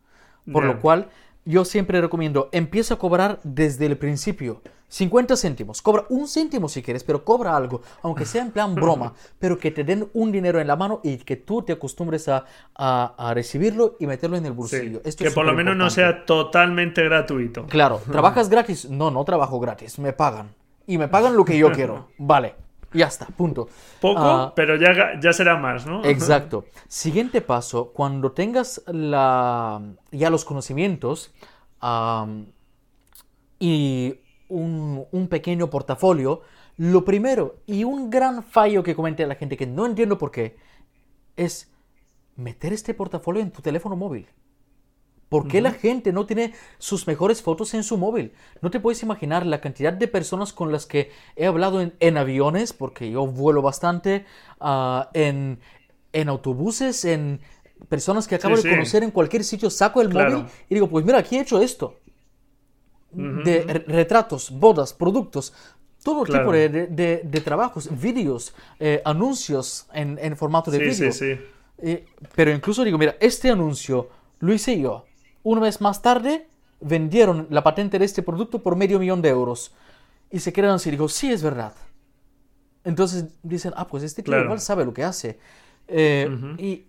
Por 0.51 0.63
lo 0.63 0.79
cual, 0.79 1.09
yo 1.45 1.63
siempre 1.63 2.01
recomiendo, 2.01 2.49
empieza 2.51 2.95
a 2.95 2.97
cobrar 2.97 3.39
desde 3.43 3.85
el 3.85 3.97
principio. 3.97 4.61
50 4.87 5.35
céntimos, 5.35 5.81
cobra 5.81 6.05
un 6.09 6.27
céntimo 6.27 6.69
si 6.69 6.81
quieres, 6.81 7.03
pero 7.03 7.25
cobra 7.25 7.55
algo, 7.55 7.81
aunque 8.01 8.25
sea 8.25 8.43
en 8.43 8.51
plan 8.51 8.75
broma, 8.75 9.13
pero 9.39 9.57
que 9.57 9.71
te 9.71 9.83
den 9.83 10.07
un 10.13 10.31
dinero 10.31 10.59
en 10.59 10.67
la 10.67 10.75
mano 10.75 11.01
y 11.03 11.17
que 11.17 11.35
tú 11.35 11.63
te 11.63 11.73
acostumbres 11.73 12.29
a, 12.29 12.45
a, 12.75 13.33
recibirlo 13.33 13.97
y 13.99 14.07
meterlo 14.07 14.37
en 14.37 14.45
el 14.45 14.53
bolsillo. 14.53 15.01
que 15.01 15.31
por 15.31 15.45
lo 15.45 15.53
menos 15.53 15.75
no 15.75 15.89
sea 15.89 16.25
totalmente 16.25 17.03
gratuito. 17.03 17.65
Claro, 17.65 17.99
¿trabajas 18.11 18.47
gratis? 18.47 18.89
No, 18.89 19.11
no 19.11 19.25
trabajo 19.25 19.59
gratis, 19.59 19.99
me 19.99 20.13
pagan. 20.13 20.53
Y 20.87 20.97
me 20.97 21.07
pagan 21.07 21.35
lo 21.35 21.43
que 21.43 21.57
yo 21.57 21.71
quiero. 21.73 22.09
Vale, 22.17 22.55
ya 22.95 23.07
está, 23.07 23.27
punto. 23.27 23.67
Poco, 23.99 24.21
ah, 24.21 24.53
pero 24.55 24.75
ya, 24.77 25.19
ya 25.19 25.33
será 25.33 25.57
más, 25.57 25.85
¿no? 25.85 26.03
Exacto. 26.05 26.65
Siguiente 26.87 27.41
paso, 27.41 27.91
cuando 27.93 28.31
tengas 28.31 28.81
la, 28.87 29.81
ya 30.11 30.29
los 30.29 30.45
conocimientos 30.45 31.33
y 33.59 34.19
un, 34.47 35.05
un, 35.11 35.27
pequeño 35.27 35.69
portafolio, 35.69 36.41
lo 36.77 37.05
primero 37.05 37.57
y 37.65 37.83
un 37.83 38.09
gran 38.09 38.43
fallo 38.43 38.83
que 38.83 38.95
comenté 38.95 39.23
a 39.23 39.27
la 39.27 39.35
gente 39.35 39.57
que 39.57 39.67
no 39.67 39.85
entiendo 39.85 40.17
por 40.17 40.31
qué 40.31 40.57
es 41.35 41.71
meter 42.35 42.73
este 42.73 42.93
portafolio 42.93 43.41
en 43.41 43.51
tu 43.51 43.61
teléfono 43.61 43.95
móvil. 43.95 44.27
¿Por 45.35 45.49
qué 45.49 45.59
la 45.59 45.71
gente 45.71 46.13
no 46.13 46.25
tiene 46.25 46.53
sus 46.77 47.07
mejores 47.07 47.41
fotos 47.41 47.73
en 47.73 47.83
su 47.83 47.97
móvil? 47.97 48.31
No 48.61 48.71
te 48.71 48.79
puedes 48.79 49.03
imaginar 49.03 49.45
la 49.45 49.59
cantidad 49.59 49.91
de 49.91 50.07
personas 50.07 50.53
con 50.53 50.71
las 50.71 50.85
que 50.85 51.11
he 51.35 51.45
hablado 51.45 51.81
en, 51.99 52.17
aviones, 52.17 52.71
porque 52.71 53.11
yo 53.11 53.27
vuelo 53.27 53.61
bastante, 53.61 54.23
ah, 54.61 55.09
en, 55.13 55.59
autobuses, 56.29 57.03
en 57.03 57.41
personas 57.89 58.29
que 58.29 58.35
acabo 58.35 58.55
de 58.55 58.69
conocer 58.69 59.03
en 59.03 59.11
cualquier 59.11 59.43
sitio, 59.43 59.69
saco 59.69 60.01
el 60.01 60.07
móvil 60.07 60.45
y 60.69 60.75
digo, 60.75 60.87
pues 60.87 61.03
mira, 61.03 61.17
aquí 61.17 61.35
he 61.35 61.41
hecho 61.41 61.61
esto. 61.61 61.99
De 63.11 63.83
retratos, 63.87 64.51
bodas, 64.51 64.93
productos, 64.93 65.53
todo 66.01 66.23
tipo 66.23 66.49
de, 66.53 67.41
trabajos, 67.43 67.89
vídeos, 67.99 68.55
eh, 68.79 69.01
anuncios 69.03 69.87
en, 69.93 70.37
formato 70.37 70.71
de 70.71 70.77
vídeo. 70.79 71.11
Eh, 71.77 72.05
pero 72.33 72.51
incluso 72.51 72.85
digo, 72.85 72.97
mira, 72.97 73.17
este 73.19 73.49
anuncio 73.49 74.07
lo 74.39 74.53
hice 74.53 74.79
yo 74.79 75.03
un 75.45 75.59
mes 75.59 75.79
más 75.79 76.01
tarde, 76.01 76.49
vendieron 76.81 77.47
la 77.51 77.63
patente 77.63 77.99
de 77.99 78.05
este 78.05 78.23
producto 78.23 78.63
por 78.63 78.75
medio 78.75 78.99
millón 78.99 79.21
de 79.21 79.29
euros. 79.29 79.73
Y 80.31 80.39
se 80.39 80.51
quedaron 80.51 80.75
así. 80.75 80.89
Digo, 80.91 81.07
sí, 81.07 81.31
es 81.31 81.43
verdad. 81.43 81.73
Entonces 82.83 83.25
dicen, 83.43 83.71
ah, 83.77 83.87
pues 83.87 84.03
este 84.03 84.23
tío 84.23 84.37
igual 84.41 84.59
sabe 84.59 84.83
lo 84.83 84.93
que 84.93 85.03
hace. 85.03 85.39
Eh, 85.87 86.55
y 86.57 86.85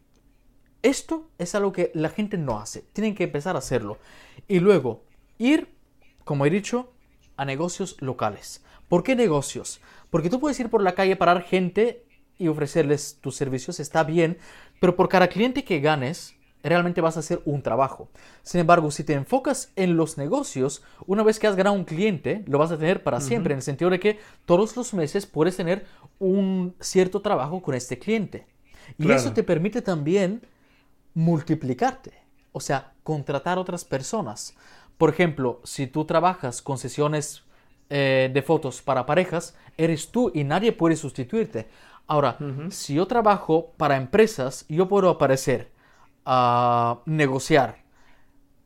esto 0.83 1.29
es 1.39 1.55
algo 1.55 1.71
que 1.71 1.93
la 1.95 2.09
gente 2.09 2.39
no 2.39 2.59
hace. 2.59 2.83
Tienen 2.95 3.15
que 3.15 3.25
empezar 3.25 3.57
a 3.57 3.59
hacerlo. 3.59 3.99
Y 4.49 4.59
luego, 4.59 5.05
ir, 5.37 5.69
como 6.25 6.47
he 6.47 6.51
dicho, 6.51 6.93
a 7.37 7.45
negocios 7.45 7.97
locales. 8.01 8.65
¿Por 8.89 9.03
qué 9.03 9.15
negocios? 9.17 9.81
Porque 10.09 10.31
tú 10.31 10.41
puedes 10.41 10.59
ir 10.61 10.71
por 10.71 10.83
la 10.83 10.95
calle, 10.95 11.15
parar 11.17 11.43
gente 11.43 12.07
y 12.39 12.49
ofrecerles 12.49 13.19
tus 13.21 13.37
servicios, 13.37 13.81
está 13.81 14.03
bien, 14.03 14.39
pero 14.81 14.97
por 14.97 15.09
cada 15.09 15.29
cliente 15.29 15.65
que 15.65 15.81
ganes, 15.81 16.36
realmente 16.69 17.01
vas 17.01 17.17
a 17.17 17.21
hacer 17.21 17.41
un 17.45 17.63
trabajo. 17.63 18.09
Sin 18.43 18.61
embargo, 18.61 18.91
si 18.91 19.05
te 19.05 19.15
enfocas 19.15 19.73
en 19.77 19.97
los 19.97 20.19
negocios, 20.19 20.83
una 21.07 21.23
vez 21.23 21.39
que 21.39 21.47
has 21.47 21.57
ganado 21.57 21.77
un 21.77 21.85
cliente, 21.85 22.45
lo 22.47 22.59
vas 22.59 22.73
a 22.73 22.79
tener 22.79 23.03
para 23.03 23.21
siempre, 23.21 23.53
en 23.53 23.59
el 23.59 23.63
sentido 23.63 23.91
de 23.91 24.01
que 24.01 24.19
todos 24.45 24.77
los 24.77 24.95
meses 24.95 25.27
puedes 25.27 25.57
tener 25.57 25.87
un 26.19 26.75
cierto 26.81 27.21
trabajo 27.21 27.63
con 27.63 27.75
este 27.75 27.99
cliente. 27.99 28.47
Y 28.99 29.11
eso 29.11 29.33
te 29.33 29.43
permite 29.43 29.83
también 29.83 30.43
multiplicarte, 31.15 32.13
o 32.53 32.61
sea, 32.61 32.93
contratar 33.03 33.59
otras 33.59 33.85
personas. 33.85 34.55
Por 34.99 35.11
ejemplo, 35.11 35.61
si 35.65 35.87
tú 35.87 36.05
trabajas 36.05 36.63
con 36.63 36.79
sesiones 36.79 37.43
eh, 37.91 38.31
de 38.33 38.43
fotos 38.43 38.83
para 38.83 39.07
parejas, 39.07 39.55
eres 39.77 40.11
tú 40.11 40.31
y 40.35 40.45
nadie 40.45 40.73
puede 40.73 40.97
sustituirte. 40.97 41.69
Ahora, 42.07 42.39
si 42.71 42.95
yo 42.95 43.07
trabajo 43.07 43.73
para 43.77 43.97
empresas, 43.97 44.65
yo 44.69 44.89
puedo 44.89 45.11
aparecer 45.11 45.76
a 46.27 46.99
negociar, 47.07 47.85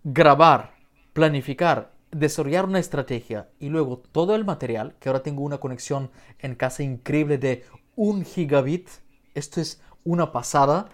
grabar, 0.02 0.72
planificar, 1.12 1.92
desarrollar 2.10 2.64
una 2.64 2.78
estrategia 2.78 3.48
y 3.60 3.68
luego 3.68 4.02
todo 4.10 4.34
el 4.34 4.44
material, 4.44 4.94
que 4.98 5.10
ahora 5.10 5.22
tengo 5.22 5.42
una 5.42 5.58
conexión 5.58 6.10
en 6.38 6.54
casa 6.54 6.82
increíble 6.82 7.38
de 7.38 7.64
un 7.94 8.24
gigabit, 8.24 8.88
esto 9.34 9.60
es 9.60 9.82
una 10.04 10.32
pasada. 10.32 10.88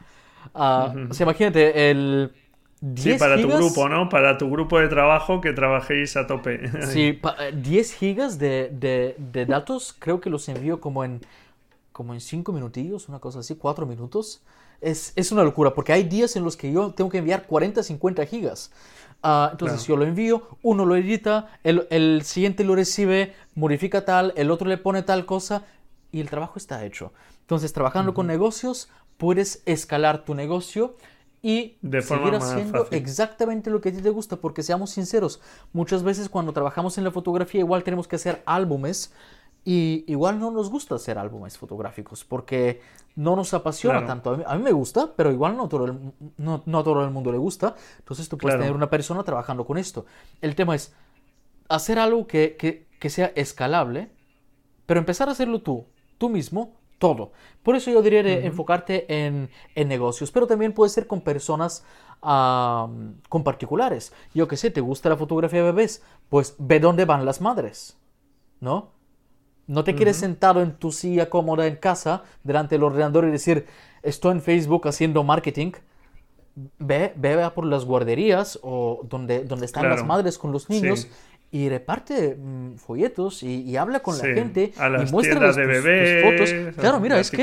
Ah, 0.54 0.92
o 1.08 1.14
sea, 1.14 1.24
imagínate, 1.24 1.90
el... 1.90 2.32
10 2.78 3.14
sí, 3.14 3.18
para 3.18 3.40
tu 3.40 3.48
grupo, 3.48 3.88
¿no? 3.88 4.10
Para 4.10 4.36
tu 4.36 4.50
grupo 4.50 4.78
de 4.78 4.88
trabajo 4.88 5.40
que 5.40 5.54
trabajéis 5.54 6.14
a 6.16 6.26
tope. 6.26 6.60
sí, 6.82 7.18
10 7.54 7.90
eh, 7.90 7.96
gigas 7.96 8.38
de, 8.38 8.68
de, 9.16 9.46
datos, 9.46 9.96
creo 9.98 10.20
que 10.20 10.28
los 10.28 10.48
envío 10.48 10.80
como 10.80 11.02
en 11.02 11.20
como 11.92 12.12
en 12.12 12.20
5 12.20 12.52
minutillos, 12.52 13.08
una 13.08 13.20
cosa 13.20 13.38
así, 13.38 13.54
4 13.54 13.86
minutos 13.86 14.42
es, 14.80 15.32
una 15.32 15.42
locura, 15.44 15.74
porque 15.74 15.92
hay 15.92 16.04
días 16.04 16.36
en 16.36 16.44
los 16.44 16.56
que 16.56 16.72
yo 16.72 16.92
tengo 16.92 17.10
que 17.10 17.18
enviar 17.18 17.46
40, 17.46 17.82
50 17.82 18.26
gigas. 18.26 18.70
Ah, 19.22 19.48
entonces 19.52 19.84
yo 19.86 19.96
lo 19.96 20.04
envío, 20.04 20.58
uno 20.62 20.84
lo 20.84 20.94
edita, 20.94 21.58
el, 21.64 22.22
siguiente 22.22 22.64
lo 22.64 22.74
recibe, 22.74 23.34
modifica 23.54 24.04
tal, 24.04 24.32
el 24.36 24.50
otro 24.50 24.68
le 24.68 24.78
pone 24.78 25.02
tal 25.02 25.26
cosa 25.26 25.64
y 26.12 26.20
el 26.20 26.30
trabajo 26.30 26.58
está 26.58 26.84
hecho. 26.84 27.12
Entonces 27.40 27.72
trabajando 27.72 28.14
con 28.14 28.26
negocios 28.26 28.88
puedes 29.16 29.62
escalar 29.66 30.24
tu 30.24 30.34
negocio 30.34 30.96
y 31.42 31.78
seguir 32.02 32.34
haciendo 32.34 32.88
exactamente 32.90 33.70
lo 33.70 33.80
que 33.80 33.90
a 33.90 33.92
ti 33.92 34.02
te 34.02 34.10
gusta, 34.10 34.36
porque 34.36 34.62
seamos 34.62 34.90
sinceros, 34.90 35.40
muchas 35.72 36.02
veces 36.02 36.28
cuando 36.28 36.52
trabajamos 36.52 36.98
en 36.98 37.04
la 37.04 37.10
fotografía 37.10 37.60
igual 37.60 37.84
tenemos 37.84 38.08
que 38.08 38.16
hacer 38.16 38.42
álbumes 38.46 39.12
y 39.68 40.04
igual 40.06 40.38
no 40.38 40.52
nos 40.52 40.70
gusta 40.70 40.94
hacer 40.94 41.18
álbumes 41.18 41.58
fotográficos 41.58 42.24
porque 42.24 42.80
no 43.16 43.34
nos 43.34 43.52
apasiona 43.52 44.06
tanto. 44.06 44.40
A 44.46 44.54
mí, 44.56 44.62
me 44.62 44.70
gusta, 44.70 45.12
pero 45.16 45.32
igual 45.32 45.56
no 45.56 45.68
todo, 45.68 45.86
el, 45.86 45.98
no, 46.36 46.62
no 46.64 46.84
todo 46.84 47.02
el 47.02 47.10
mundo 47.10 47.32
le 47.32 47.38
gusta. 47.38 47.74
Entonces 47.98 48.28
tú 48.28 48.38
puedes 48.38 48.60
tener 48.60 48.72
una 48.72 48.88
persona 48.88 49.24
trabajando 49.24 49.66
con 49.66 49.76
esto. 49.76 50.06
El 50.40 50.54
tema 50.54 50.76
es 50.76 50.94
hacer 51.68 51.98
algo 51.98 52.28
que, 52.28 52.54
que, 52.56 52.86
que, 53.00 53.10
sea 53.10 53.32
escalable, 53.34 54.12
pero 54.86 55.00
empezar 55.00 55.28
a 55.28 55.32
hacerlo 55.32 55.60
tú, 55.60 55.84
tú 56.16 56.28
mismo, 56.28 56.76
todo. 56.98 57.32
Por 57.64 57.74
eso 57.74 57.90
yo 57.90 58.02
diría 58.02 58.22
de 58.22 58.46
enfocarte 58.46 59.26
en, 59.26 59.50
en, 59.74 59.88
negocios, 59.88 60.30
pero 60.30 60.46
también 60.46 60.74
puede 60.74 60.90
ser 60.90 61.08
con 61.08 61.22
personas, 61.22 61.84
con 62.20 63.42
particulares. 63.42 64.12
Yo 64.32 64.46
que 64.46 64.56
sé, 64.56 64.70
te 64.70 64.80
gusta 64.80 65.08
la 65.08 65.16
fotografía 65.16 65.58
de 65.58 65.72
bebés, 65.72 66.04
pues 66.28 66.54
ve 66.58 66.78
dónde 66.78 67.04
van 67.04 67.24
las 67.24 67.40
madres, 67.40 67.98
¿no? 68.60 68.94
No 69.66 69.82
te 69.82 69.94
quieres 69.94 70.16
sentado 70.16 70.62
en 70.62 70.72
tu 70.76 70.92
silla 70.92 71.28
cómoda 71.28 71.66
en 71.66 71.76
casa, 71.76 72.22
delante 72.44 72.76
del 72.76 72.84
ordenador 72.84 73.24
y 73.26 73.30
decir, 73.30 73.66
estoy 74.02 74.32
en 74.32 74.42
Facebook 74.42 74.86
haciendo 74.86 75.24
marketing. 75.24 75.72
Ve, 76.78 77.12
ve 77.16 77.50
por 77.54 77.66
las 77.66 77.84
guarderías 77.84 78.58
o 78.62 79.00
donde, 79.08 79.44
donde 79.44 79.66
están 79.66 79.88
las 79.88 80.06
madres 80.06 80.38
con 80.38 80.52
los 80.52 80.70
niños 80.70 81.08
y 81.50 81.68
reparte 81.68 82.36
mm, 82.36 82.76
folletos 82.76 83.42
y, 83.42 83.76
habla 83.76 84.00
con 84.00 84.16
la 84.18 84.24
gente 84.24 84.72
y 84.74 85.10
muestra 85.12 85.52
de 85.52 85.66
bebés, 85.66 86.24
fotos. 86.24 86.76
Claro, 86.76 87.00
mira, 87.00 87.18
es 87.18 87.30
que, 87.30 87.42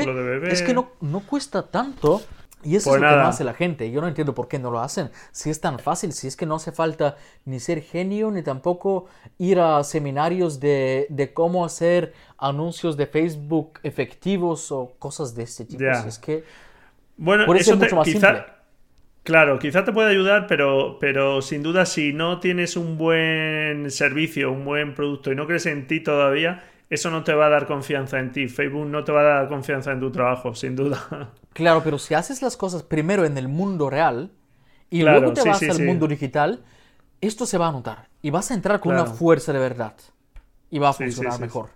es 0.50 0.62
que 0.62 0.74
no, 0.74 0.92
no 1.00 1.20
cuesta 1.20 1.62
tanto 1.62 2.22
y 2.64 2.76
eso 2.76 2.94
es 2.94 3.00
lo 3.00 3.08
que 3.08 3.16
no 3.16 3.26
hace 3.26 3.44
la 3.44 3.54
gente. 3.54 3.90
Yo 3.90 4.00
no 4.00 4.08
entiendo 4.08 4.34
por 4.34 4.48
qué 4.48 4.58
no 4.58 4.70
lo 4.70 4.80
hacen. 4.80 5.10
Si 5.32 5.50
es 5.50 5.60
tan 5.60 5.78
fácil, 5.78 6.12
si 6.12 6.26
es 6.26 6.36
que 6.36 6.46
no 6.46 6.56
hace 6.56 6.72
falta 6.72 7.16
ni 7.44 7.60
ser 7.60 7.82
genio, 7.82 8.30
ni 8.30 8.42
tampoco 8.42 9.06
ir 9.38 9.60
a 9.60 9.84
seminarios 9.84 10.60
de, 10.60 11.06
de 11.10 11.32
cómo 11.32 11.64
hacer 11.64 12.14
anuncios 12.38 12.96
de 12.96 13.06
Facebook 13.06 13.78
efectivos 13.82 14.72
o 14.72 14.92
cosas 14.98 15.34
de 15.34 15.44
este 15.44 15.64
tipo. 15.64 15.84
es 15.84 16.18
que 16.18 16.44
bueno, 17.16 17.52
eso 17.54 17.76
mucho 17.76 17.96
más 17.96 18.04
quizá, 18.06 18.46
Claro, 19.22 19.58
quizá 19.58 19.84
te 19.84 19.92
puede 19.92 20.10
ayudar, 20.10 20.46
pero, 20.46 20.98
pero 21.00 21.40
sin 21.40 21.62
duda 21.62 21.86
si 21.86 22.12
no 22.12 22.40
tienes 22.40 22.76
un 22.76 22.98
buen 22.98 23.90
servicio, 23.90 24.52
un 24.52 24.66
buen 24.66 24.94
producto 24.94 25.32
y 25.32 25.34
no 25.34 25.46
crees 25.46 25.64
en 25.64 25.86
ti 25.86 26.00
todavía, 26.00 26.62
eso 26.90 27.10
no 27.10 27.24
te 27.24 27.34
va 27.34 27.46
a 27.46 27.48
dar 27.50 27.66
confianza 27.66 28.18
en 28.18 28.32
ti. 28.32 28.48
Facebook 28.48 28.86
no 28.86 29.04
te 29.04 29.12
va 29.12 29.20
a 29.20 29.24
dar 29.24 29.48
confianza 29.48 29.92
en 29.92 30.00
tu 30.00 30.10
trabajo, 30.10 30.54
sin 30.54 30.76
duda. 30.76 31.30
Claro, 31.52 31.82
pero 31.84 31.98
si 31.98 32.14
haces 32.14 32.42
las 32.42 32.56
cosas 32.56 32.82
primero 32.82 33.24
en 33.24 33.38
el 33.38 33.48
mundo 33.48 33.88
real 33.88 34.32
y 34.90 35.02
luego 35.02 35.32
te 35.32 35.48
vas 35.48 35.62
al 35.62 35.84
mundo 35.84 36.06
digital, 36.08 36.64
esto 37.20 37.46
se 37.46 37.58
va 37.58 37.68
a 37.68 37.72
notar 37.72 38.08
y 38.22 38.30
vas 38.30 38.50
a 38.50 38.54
entrar 38.54 38.80
con 38.80 38.94
una 38.94 39.06
fuerza 39.06 39.52
de 39.52 39.58
verdad 39.58 39.94
y 40.70 40.78
va 40.78 40.90
a 40.90 40.92
funcionar 40.92 41.38
mejor. 41.40 41.70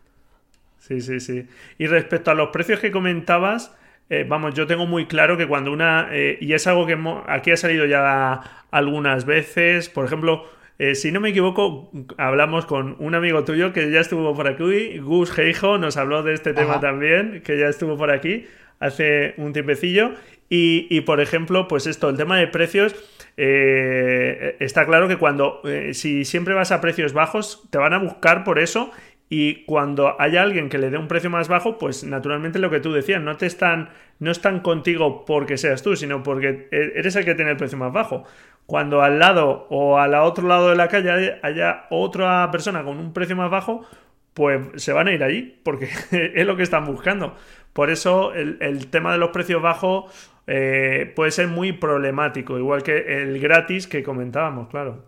Sí, 0.79 1.01
sí, 1.01 1.21
sí. 1.21 1.47
Y 1.79 1.87
respecto 1.87 2.31
a 2.31 2.35
los 2.35 2.49
precios 2.49 2.81
que 2.81 2.91
comentabas, 2.91 3.75
eh, 4.11 4.25
vamos, 4.27 4.55
yo 4.55 4.67
tengo 4.67 4.87
muy 4.87 5.07
claro 5.07 5.37
que 5.37 5.47
cuando 5.47 5.71
una, 5.71 6.09
eh, 6.11 6.39
y 6.41 6.55
es 6.55 6.67
algo 6.67 6.87
que 6.87 6.99
aquí 7.27 7.51
ha 7.51 7.57
salido 7.57 7.87
ya 7.87 8.65
algunas 8.71 9.27
veces, 9.27 9.89
por 9.89 10.07
ejemplo, 10.07 10.45
eh, 10.79 10.95
si 10.95 11.13
no 11.13 11.21
me 11.21 11.31
equivoco, 11.31 11.91
hablamos 12.17 12.67
con 12.67 12.97
un 12.99 13.15
amigo 13.15 13.45
tuyo 13.45 13.73
que 13.73 13.91
ya 13.91 14.01
estuvo 14.01 14.35
por 14.35 14.49
aquí, 14.49 14.99
Gus 14.99 15.31
Geijo, 15.33 15.79
nos 15.79 15.97
habló 15.97 16.23
de 16.23 16.35
este 16.35 16.55
tema 16.55 16.81
también, 16.81 17.43
que 17.45 17.59
ya 17.59 17.69
estuvo 17.69 17.97
por 17.97 18.11
aquí 18.11 18.47
hace 18.81 19.35
un 19.37 19.53
tiempecillo. 19.53 20.13
Y, 20.51 20.87
y 20.89 21.03
por 21.03 21.21
ejemplo, 21.21 21.69
pues 21.69 21.87
esto, 21.87 22.09
el 22.09 22.17
tema 22.17 22.39
de 22.39 22.47
precios, 22.47 22.95
está 23.37 24.87
claro 24.87 25.07
que 25.09 25.17
cuando, 25.17 25.61
si 25.93 26.25
siempre 26.25 26.55
vas 26.55 26.73
a 26.73 26.81
precios 26.81 27.13
bajos, 27.13 27.69
te 27.71 27.79
van 27.79 27.93
a 27.93 27.99
buscar 27.99 28.45
por 28.45 28.59
eso 28.59 28.91
y 29.31 29.65
cuando 29.65 30.21
hay 30.21 30.37
alguien 30.37 30.69
que 30.69 30.79
le 30.79 30.91
dé 30.91 30.97
un 30.97 31.09
precio 31.09 31.29
más 31.29 31.49
bajo, 31.49 31.79
pues 31.79 32.03
naturalmente 32.05 32.59
lo 32.59 32.71
que 32.71 32.81
tú 32.81 32.93
decías, 32.93 33.21
no 33.21 33.37
te 33.37 33.45
están, 33.45 33.91
no 34.21 34.31
están 34.31 34.61
contigo 34.61 35.27
porque 35.27 35.59
seas 35.59 35.83
tú, 35.83 35.97
sino 35.97 36.23
porque 36.23 36.69
e-, 36.71 36.93
eres 36.95 37.15
el 37.17 37.27
que 37.27 37.35
tiene 37.35 37.51
el 37.51 37.57
precio 37.59 37.77
más 37.77 37.93
bajo. 37.93 38.25
Cuando 38.69 39.01
al 39.01 39.19
lado 39.19 39.67
o 39.71 39.97
al 39.97 40.13
otro 40.13 40.47
lado 40.47 40.69
de 40.69 40.77
la 40.77 40.89
calle 40.89 41.41
haya 41.43 41.87
otra 41.89 42.51
persona 42.51 42.85
con 42.85 42.99
un 42.99 43.15
precio 43.15 43.35
más 43.35 43.51
bajo, 43.51 43.87
pues 44.35 44.61
se 44.77 44.93
van 44.93 45.09
a 45.09 45.13
ir 45.13 45.25
allí, 45.25 45.59
porque 45.63 45.89
es 46.35 46.47
lo 46.47 46.55
que 46.55 46.65
están 46.65 46.85
buscando. 46.85 47.35
Por 47.73 47.89
eso 47.89 48.35
el, 48.35 48.89
tema 48.89 49.13
de 49.13 49.17
los 49.17 49.31
precios 49.31 49.63
bajos 49.63 50.13
eh, 50.47 51.11
puede 51.17 51.31
ser 51.31 51.49
muy 51.49 51.73
problemático, 51.73 52.59
igual 52.59 52.83
que 52.83 53.23
el 53.23 53.41
gratis 53.41 53.87
que 53.87 54.03
comentábamos, 54.03 54.69
claro. 54.69 55.03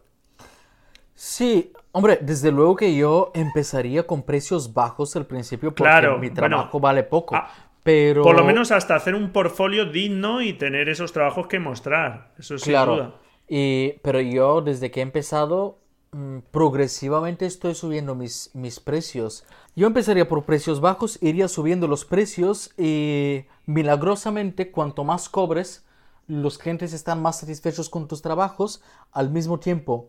Sí, 1.15 1.71
hombre, 1.93 2.19
desde 2.23 2.51
luego 2.53 2.77
que 2.77 2.97
yo 2.97 3.31
empezaría 3.35 4.07
con 4.07 4.23
precios 4.23 4.73
bajos 4.73 5.17
al 5.17 5.27
principio 5.27 5.75
porque 5.75 6.17
mi 6.19 6.31
trabajo 6.31 6.81
vale 6.81 7.03
poco. 7.03 7.37
Ah, 7.37 7.51
pero... 7.83 8.23
Por 8.23 8.37
lo 8.37 8.45
menos 8.45 8.73
hasta 8.73 8.95
hacer 8.95 9.15
un 9.15 9.33
portfolio 9.33 9.85
digno 9.85 10.41
y 10.41 10.55
tener 10.55 10.89
esos 10.89 11.13
trabajos 11.13 11.47
que 11.47 11.59
mostrar. 11.59 12.33
Eso 12.39 12.57
sin 12.57 12.73
claro. 12.73 12.95
duda. 12.95 13.15
Y, 13.51 13.99
pero 14.03 14.21
yo 14.21 14.63
desde 14.63 14.91
que 14.91 15.01
he 15.01 15.03
empezado 15.03 15.79
mm, 16.13 16.39
progresivamente 16.51 17.45
estoy 17.45 17.75
subiendo 17.75 18.15
mis, 18.15 18.51
mis 18.55 18.81
precios. 18.81 19.45
Yo 19.77 19.87
empezaría 19.87 20.27
por 20.29 20.45
precios 20.45 20.81
bajos, 20.81 21.19
iría 21.21 21.49
subiendo 21.49 21.89
los 21.89 22.07
precios 22.07 22.73
y 22.79 23.45
milagrosamente 23.67 24.71
cuanto 24.71 25.05
más 25.05 25.29
cobres, 25.29 25.85
los 26.29 26.57
clientes 26.57 26.93
están 26.93 27.21
más 27.21 27.41
satisfechos 27.41 27.91
con 27.91 28.07
tus 28.07 28.23
trabajos 28.23 28.83
al 29.11 29.31
mismo 29.31 29.59
tiempo 29.59 30.09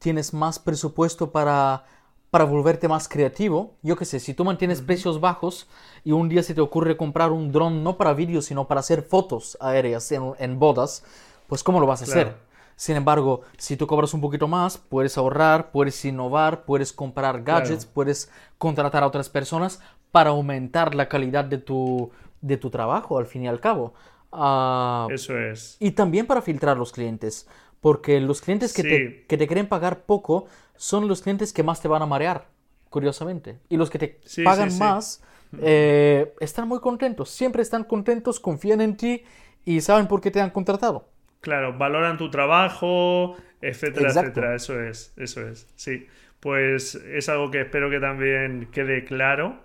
tienes 0.00 0.34
más 0.34 0.58
presupuesto 0.58 1.30
para, 1.30 1.84
para 2.30 2.44
volverte 2.44 2.88
más 2.88 3.06
creativo. 3.06 3.76
Yo 3.82 3.94
qué 3.94 4.04
sé, 4.04 4.18
si 4.18 4.34
tú 4.34 4.44
mantienes 4.44 4.80
precios 4.80 5.20
bajos 5.20 5.68
y 6.02 6.10
un 6.10 6.28
día 6.28 6.42
se 6.42 6.54
te 6.54 6.60
ocurre 6.60 6.96
comprar 6.96 7.30
un 7.30 7.52
dron 7.52 7.84
no 7.84 7.96
para 7.96 8.14
vídeo, 8.14 8.42
sino 8.42 8.66
para 8.66 8.80
hacer 8.80 9.02
fotos 9.02 9.56
aéreas 9.60 10.10
en, 10.10 10.58
bodas, 10.58 11.04
pues 11.46 11.62
¿cómo 11.62 11.78
lo 11.78 11.86
vas 11.86 12.00
a 12.00 12.04
hacer? 12.04 12.49
Sin 12.80 12.96
embargo, 12.96 13.42
si 13.58 13.76
tú 13.76 13.86
cobras 13.86 14.14
un 14.14 14.22
poquito 14.22 14.48
más, 14.48 14.78
puedes 14.78 15.18
ahorrar, 15.18 15.70
puedes 15.70 16.02
innovar, 16.02 16.64
puedes 16.64 16.94
comprar 16.94 17.42
gadgets, 17.42 17.84
puedes 17.84 18.30
contratar 18.56 19.02
a 19.02 19.06
otras 19.06 19.28
personas 19.28 19.82
para 20.12 20.30
aumentar 20.30 20.94
la 20.94 21.06
calidad 21.06 21.44
de 21.44 21.58
tu, 21.58 22.10
de 22.40 22.56
tu 22.56 22.70
trabajo, 22.70 23.18
al 23.18 23.26
fin 23.26 23.42
y 23.42 23.48
al 23.48 23.60
cabo. 23.60 23.92
Ah, 24.32 25.08
Eso 25.10 25.38
es. 25.38 25.76
Y 25.78 25.90
también 25.90 26.26
para 26.26 26.40
filtrar 26.40 26.78
los 26.78 26.90
clientes. 26.92 27.46
Porque 27.82 28.18
los 28.18 28.40
clientes 28.40 28.72
que, 28.72 28.82
te, 28.82 29.26
que 29.26 29.36
te 29.36 29.46
quieren 29.46 29.68
pagar 29.68 30.04
poco 30.04 30.46
son 30.74 31.06
los 31.06 31.20
clientes 31.20 31.52
que 31.52 31.62
más 31.62 31.82
te 31.82 31.88
van 31.88 32.00
a 32.00 32.06
marear, 32.06 32.46
curiosamente. 32.88 33.58
Y 33.68 33.76
los 33.76 33.90
que 33.90 33.98
te 33.98 34.20
pagan 34.42 34.78
más 34.78 35.22
eh, 35.60 36.32
están 36.40 36.66
muy 36.66 36.80
contentos. 36.80 37.28
Siempre 37.28 37.60
están 37.60 37.84
contentos, 37.84 38.40
confían 38.40 38.80
en 38.80 38.96
ti 38.96 39.22
y 39.66 39.82
saben 39.82 40.08
por 40.08 40.22
qué 40.22 40.30
te 40.30 40.40
han 40.40 40.48
contratado. 40.48 41.10
Claro, 41.40 41.76
valoran 41.76 42.18
tu 42.18 42.30
trabajo, 42.30 43.36
etcétera, 43.60 44.10
etcétera. 44.10 44.54
Eso 44.54 44.80
es, 44.82 45.12
eso 45.16 45.46
es. 45.46 45.68
Sí. 45.76 46.06
Pues 46.40 46.94
es 46.94 47.28
algo 47.28 47.50
que 47.50 47.60
espero 47.60 47.90
que 47.90 48.00
también 48.00 48.68
quede 48.72 49.04
claro. 49.04 49.60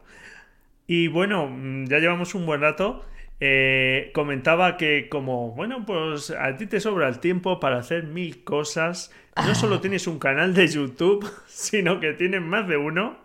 Y 0.87 1.07
bueno, 1.07 1.47
mm, 1.47 1.85
ya 1.85 1.99
llevamos 1.99 2.35
un 2.35 2.45
buen 2.45 2.61
rato. 2.61 3.05
Eh, 3.41 4.11
comentaba 4.13 4.77
que 4.77 5.09
como, 5.09 5.51
bueno, 5.51 5.85
pues 5.85 6.31
a 6.31 6.55
ti 6.55 6.67
te 6.67 6.79
sobra 6.79 7.07
el 7.09 7.19
tiempo 7.19 7.59
para 7.59 7.77
hacer 7.77 8.03
mil 8.03 8.43
cosas. 8.43 9.13
No 9.35 9.53
solo 9.53 9.81
tienes 9.81 10.07
un 10.07 10.19
canal 10.19 10.53
de 10.53 10.67
YouTube, 10.67 11.29
sino 11.47 11.99
que 11.99 12.13
tienes 12.13 12.41
más 12.41 12.67
de 12.67 12.77
uno. 12.77 13.17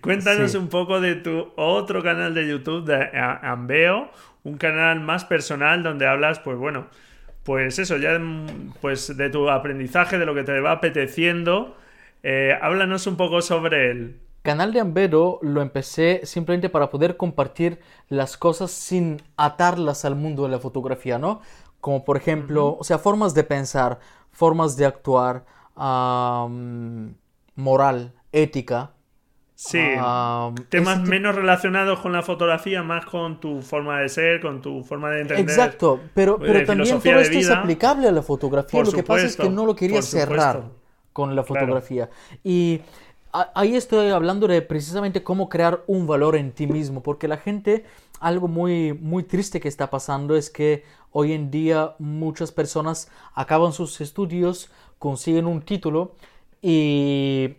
Cuéntanos 0.00 0.54
un 0.54 0.68
poco 0.68 1.00
de 1.00 1.16
tu 1.16 1.52
otro 1.56 2.02
canal 2.02 2.34
de 2.34 2.48
YouTube 2.48 2.84
de 2.84 3.10
Ambeo, 3.18 4.10
un 4.44 4.58
canal 4.58 5.00
más 5.00 5.24
personal 5.24 5.82
donde 5.82 6.06
hablas, 6.06 6.38
pues 6.38 6.56
bueno, 6.56 6.86
pues 7.46 7.78
eso, 7.78 7.96
ya 7.96 8.20
pues 8.82 9.16
de 9.16 9.30
tu 9.30 9.48
aprendizaje, 9.48 10.18
de 10.18 10.26
lo 10.26 10.34
que 10.34 10.44
te 10.44 10.60
va 10.60 10.72
apeteciendo. 10.72 11.76
Eh, 12.22 12.52
háblanos 12.60 13.06
un 13.06 13.16
poco 13.16 13.40
sobre 13.40 13.90
él 13.90 14.20
canal 14.46 14.72
de 14.72 14.78
Ambero 14.78 15.40
lo 15.42 15.60
empecé 15.60 16.20
simplemente 16.22 16.68
para 16.68 16.88
poder 16.88 17.16
compartir 17.16 17.80
las 18.08 18.36
cosas 18.36 18.70
sin 18.70 19.20
atarlas 19.36 20.04
al 20.04 20.14
mundo 20.14 20.44
de 20.44 20.50
la 20.50 20.60
fotografía, 20.60 21.18
¿no? 21.18 21.40
Como 21.80 22.04
por 22.04 22.16
ejemplo, 22.16 22.76
o 22.78 22.84
sea, 22.84 22.98
formas 22.98 23.34
de 23.34 23.42
pensar, 23.42 23.98
formas 24.30 24.76
de 24.76 24.86
actuar, 24.86 25.44
moral, 27.56 28.12
ética. 28.30 28.92
Sí, 29.58 29.80
temas 30.68 31.00
menos 31.04 31.34
relacionados 31.34 32.00
con 32.00 32.12
la 32.12 32.20
fotografía, 32.22 32.82
más 32.82 33.06
con 33.06 33.40
tu 33.40 33.62
forma 33.62 34.00
de 34.00 34.10
ser, 34.10 34.42
con 34.42 34.60
tu 34.60 34.84
forma 34.84 35.08
de 35.08 35.22
entender. 35.22 35.48
Exacto, 35.48 35.98
pero, 36.12 36.38
pero 36.38 36.66
también 36.66 37.00
todo 37.00 37.18
esto 37.18 37.38
es 37.38 37.48
aplicable 37.48 38.06
a 38.06 38.12
la 38.12 38.20
fotografía. 38.20 38.84
lo 38.84 38.92
que 38.92 39.02
pasa 39.02 39.24
es 39.24 39.34
que 39.34 39.48
no 39.48 39.64
lo 39.64 39.74
quería 39.74 40.02
cerrar 40.02 40.64
con 41.14 41.34
la 41.34 41.42
fotografía. 41.42 42.10
Y 42.44 42.82
ahí 43.54 43.76
estoy 43.76 44.10
hablando 44.10 44.46
de 44.46 44.60
precisamente 44.60 45.22
cómo 45.22 45.48
crear 45.48 45.82
un 45.86 46.06
valor 46.06 46.36
en 46.36 46.52
ti 46.52 46.66
mismo, 46.66 47.02
porque 47.02 47.26
la 47.26 47.38
gente, 47.38 47.86
algo 48.20 48.48
muy, 48.48 48.92
muy 48.92 49.22
triste 49.22 49.58
que 49.58 49.68
está 49.68 49.88
pasando 49.88 50.36
es 50.36 50.50
que 50.50 50.84
hoy 51.12 51.32
en 51.32 51.50
día 51.50 51.94
muchas 51.98 52.52
personas 52.52 53.10
acaban 53.32 53.72
sus 53.72 54.02
estudios, 54.02 54.70
consiguen 54.98 55.46
un 55.46 55.62
título 55.62 56.14
y, 56.60 57.56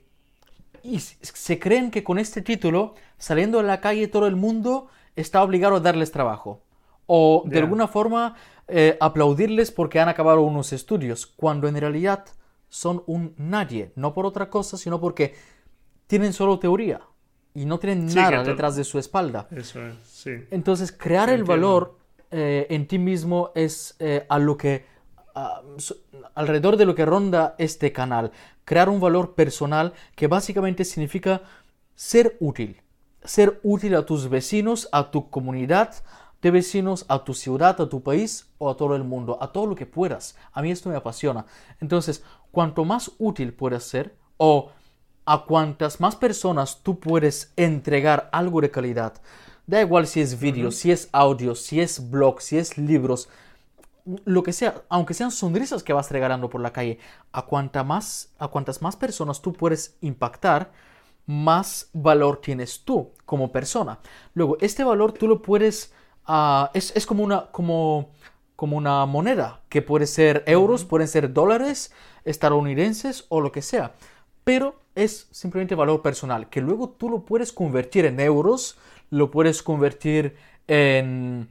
y 0.84 1.00
se 1.00 1.60
creen 1.60 1.92
que 1.92 2.04
con 2.04 2.20
este 2.20 2.42
título, 2.42 2.96
saliendo 3.18 3.60
a 3.60 3.64
la 3.64 3.82
calle 3.82 4.08
todo 4.08 4.28
el 4.28 4.36
mundo 4.36 4.88
está 5.16 5.44
obligado 5.44 5.76
a 5.76 5.80
darles 5.80 6.12
trabajo. 6.12 6.62
O 7.06 7.44
de 7.46 7.60
alguna 7.60 7.88
forma 7.88 8.36
eh, 8.68 8.98
aplaudirles 9.00 9.72
porque 9.72 10.00
han 10.00 10.10
acabado 10.10 10.42
unos 10.42 10.74
estudios, 10.74 11.26
cuando 11.26 11.68
en 11.68 11.76
realidad 11.78 12.26
son 12.70 13.04
un 13.08 13.34
nadie, 13.38 13.92
no 13.96 14.14
por 14.14 14.26
otra 14.26 14.50
cosa, 14.50 14.78
sino 14.78 15.00
porque 15.00 15.36
tienen 16.06 16.34
solo 16.34 16.60
teoría 16.60 17.02
y 17.54 17.66
no 17.66 17.80
tienen 17.80 18.14
nada 18.14 18.44
detrás 18.44 18.76
de 18.76 18.84
su 18.84 19.00
espalda. 19.00 19.48
Eso 19.52 19.86
es, 19.86 19.96
sí. 20.04 20.32
Entonces, 20.52 20.92
crear 20.92 21.30
el 21.30 21.44
valor 21.44 21.98
eh, 22.30 22.68
en 22.70 22.88
ti 22.88 23.00
mismo 23.00 23.52
es 23.56 23.96
eh, 24.00 24.26
a 24.28 24.38
lo 24.38 24.58
que 24.58 24.86
alrededor 26.36 26.78
de 26.78 26.86
lo 26.86 26.96
que 26.96 27.06
ronda 27.06 27.56
este 27.58 27.92
canal. 27.92 28.32
Crear 28.66 28.90
un 28.90 29.00
valor 29.00 29.36
personal 29.36 29.94
que 30.16 30.28
básicamente 30.28 30.86
significa 30.86 31.42
ser 31.96 32.38
útil. 32.40 32.82
Ser 33.24 33.60
útil 33.64 33.96
a 33.96 34.06
tus 34.06 34.30
vecinos, 34.30 34.90
a 34.92 35.12
tu 35.12 35.30
comunidad 35.30 35.96
de 36.42 36.52
vecinos, 36.52 37.06
a 37.08 37.24
tu 37.24 37.34
ciudad, 37.34 37.80
a 37.82 37.90
tu 37.90 38.04
país 38.04 38.48
o 38.58 38.70
a 38.70 38.78
todo 38.78 38.96
el 38.96 39.04
mundo, 39.04 39.38
a 39.42 39.52
todo 39.52 39.66
lo 39.66 39.76
que 39.76 39.86
puedas. 39.86 40.38
A 40.54 40.62
mí 40.62 40.72
esto 40.72 40.90
me 40.90 40.96
apasiona. 40.96 41.46
Entonces, 41.82 42.24
cuanto 42.52 42.86
más 42.86 43.12
útil 43.18 43.54
puedas 43.54 43.84
ser 43.84 44.16
o 44.38 44.72
a 45.26 45.46
cuantas 45.46 46.00
más 46.00 46.16
personas 46.16 46.82
tú 46.84 47.00
puedes 47.00 47.52
entregar 47.58 48.30
algo 48.32 48.62
de 48.62 48.72
calidad, 48.72 49.22
da 49.66 49.82
igual 49.82 50.08
si 50.08 50.22
es 50.22 50.40
vídeo, 50.40 50.72
si 50.72 50.92
es 50.92 51.10
audio, 51.12 51.54
si 51.54 51.82
es 51.82 52.10
blog, 52.10 52.42
si 52.42 52.58
es 52.58 52.78
libros, 52.78 53.28
lo 54.26 54.44
que 54.44 54.54
sea, 54.54 54.84
aunque 54.90 55.14
sean 55.14 55.32
sonrisas 55.32 55.84
que 55.84 55.94
vas 55.94 56.12
regalando 56.12 56.50
por 56.50 56.62
la 56.62 56.74
calle, 56.74 57.00
a, 57.32 57.44
cuanta 57.44 57.84
más, 57.84 58.34
a 58.40 58.48
cuantas 58.48 58.82
más 58.82 58.96
personas 58.96 59.42
tú 59.42 59.54
puedes 59.54 59.98
impactar, 60.02 60.72
más 61.26 61.90
valor 61.94 62.40
tienes 62.42 62.84
tú 62.86 63.12
como 63.26 63.52
persona. 63.52 64.00
Luego, 64.34 64.58
este 64.62 64.84
valor 64.84 65.12
tú 65.12 65.28
lo 65.28 65.42
puedes, 65.42 65.94
ah, 66.26 66.72
es, 66.74 67.06
como, 67.06 67.24
una, 67.24 67.48
como, 67.52 68.12
como 68.56 68.78
una 68.78 69.06
moneda, 69.06 69.62
que 69.70 69.82
puede 69.82 70.08
ser 70.08 70.44
euros, 70.48 70.86
pueden 70.86 71.08
ser 71.08 71.34
dólares 71.34 71.94
estadounidenses 72.24 73.26
o 73.30 73.42
lo 73.42 73.52
que 73.52 73.62
sea 73.62 73.94
pero 74.48 74.80
es 74.96 75.28
simplemente 75.32 75.76
valor 75.76 76.02
personal, 76.02 76.48
que 76.48 76.62
luego 76.62 76.88
tú 76.88 77.10
lo 77.10 77.26
puedes 77.26 77.52
convertir 77.52 78.06
en 78.06 78.18
euros, 78.22 78.78
lo 79.10 79.30
puedes 79.30 79.62
convertir 79.62 80.38
en, 80.70 81.50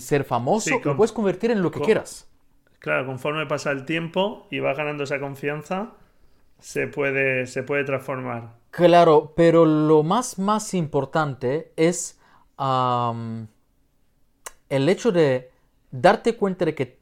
ser 0.00 0.24
famoso, 0.24 0.80
lo 0.84 0.96
puedes 0.96 1.12
convertir 1.12 1.50
en 1.50 1.62
lo 1.62 1.70
que 1.70 1.80
quieras. 1.80 2.28
Claro, 2.78 3.06
conforme 3.06 3.46
pasa 3.46 3.70
el 3.70 3.84
tiempo 3.84 4.46
y 4.50 4.58
vas 4.58 4.76
ganando 4.76 5.04
esa 5.04 5.20
confianza, 5.20 5.92
se 6.58 6.88
puede, 6.88 7.46
se 7.46 7.62
puede 7.62 7.84
transformar. 7.84 8.54
Claro, 8.70 9.34
pero 9.36 9.66
lo 9.66 10.02
más, 10.02 10.38
más 10.38 10.74
importante 10.74 11.72
es, 11.76 12.18
el 12.58 13.48
hecho 14.88 15.12
de 15.12 15.50
darte 15.90 16.36
cuenta 16.36 16.64
de 16.64 16.74
que, 16.74 16.98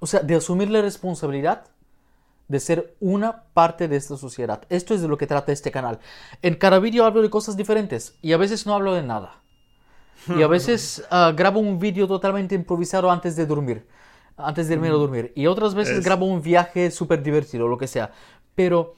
o 0.00 0.06
sea, 0.06 0.20
de 0.20 0.34
asumir 0.34 0.70
la 0.70 0.82
responsabilidad 0.82 1.66
de 2.48 2.60
ser 2.60 2.94
una 3.00 3.44
parte 3.54 3.88
de 3.88 3.96
esta 3.96 4.16
sociedad. 4.16 4.64
Esto 4.68 4.94
es 4.94 5.00
de 5.00 5.08
lo 5.08 5.16
que 5.16 5.26
trata 5.26 5.52
este 5.52 5.70
canal. 5.70 6.00
En 6.42 6.56
cada 6.56 6.78
vídeo 6.78 7.04
hablo 7.04 7.22
de 7.22 7.30
cosas 7.30 7.56
diferentes 7.56 8.18
y 8.20 8.32
a 8.32 8.36
veces 8.36 8.66
no 8.66 8.74
hablo 8.74 8.94
de 8.94 9.02
nada. 9.02 9.41
Y 10.28 10.42
a 10.42 10.46
veces 10.46 11.04
ah, 11.10 11.32
grabo 11.34 11.60
un 11.60 11.78
vídeo 11.78 12.06
totalmente 12.06 12.54
improvisado 12.54 13.10
antes 13.10 13.36
de 13.36 13.46
dormir, 13.46 13.86
antes 14.36 14.68
de 14.68 14.74
irme 14.74 14.88
a 14.88 14.92
dormir. 14.92 15.32
Y 15.34 15.46
otras 15.46 15.74
veces 15.74 16.04
grabo 16.04 16.26
un 16.26 16.42
viaje 16.42 16.90
súper 16.90 17.22
divertido, 17.22 17.68
lo 17.68 17.78
que 17.78 17.86
sea. 17.86 18.12
Pero 18.54 18.94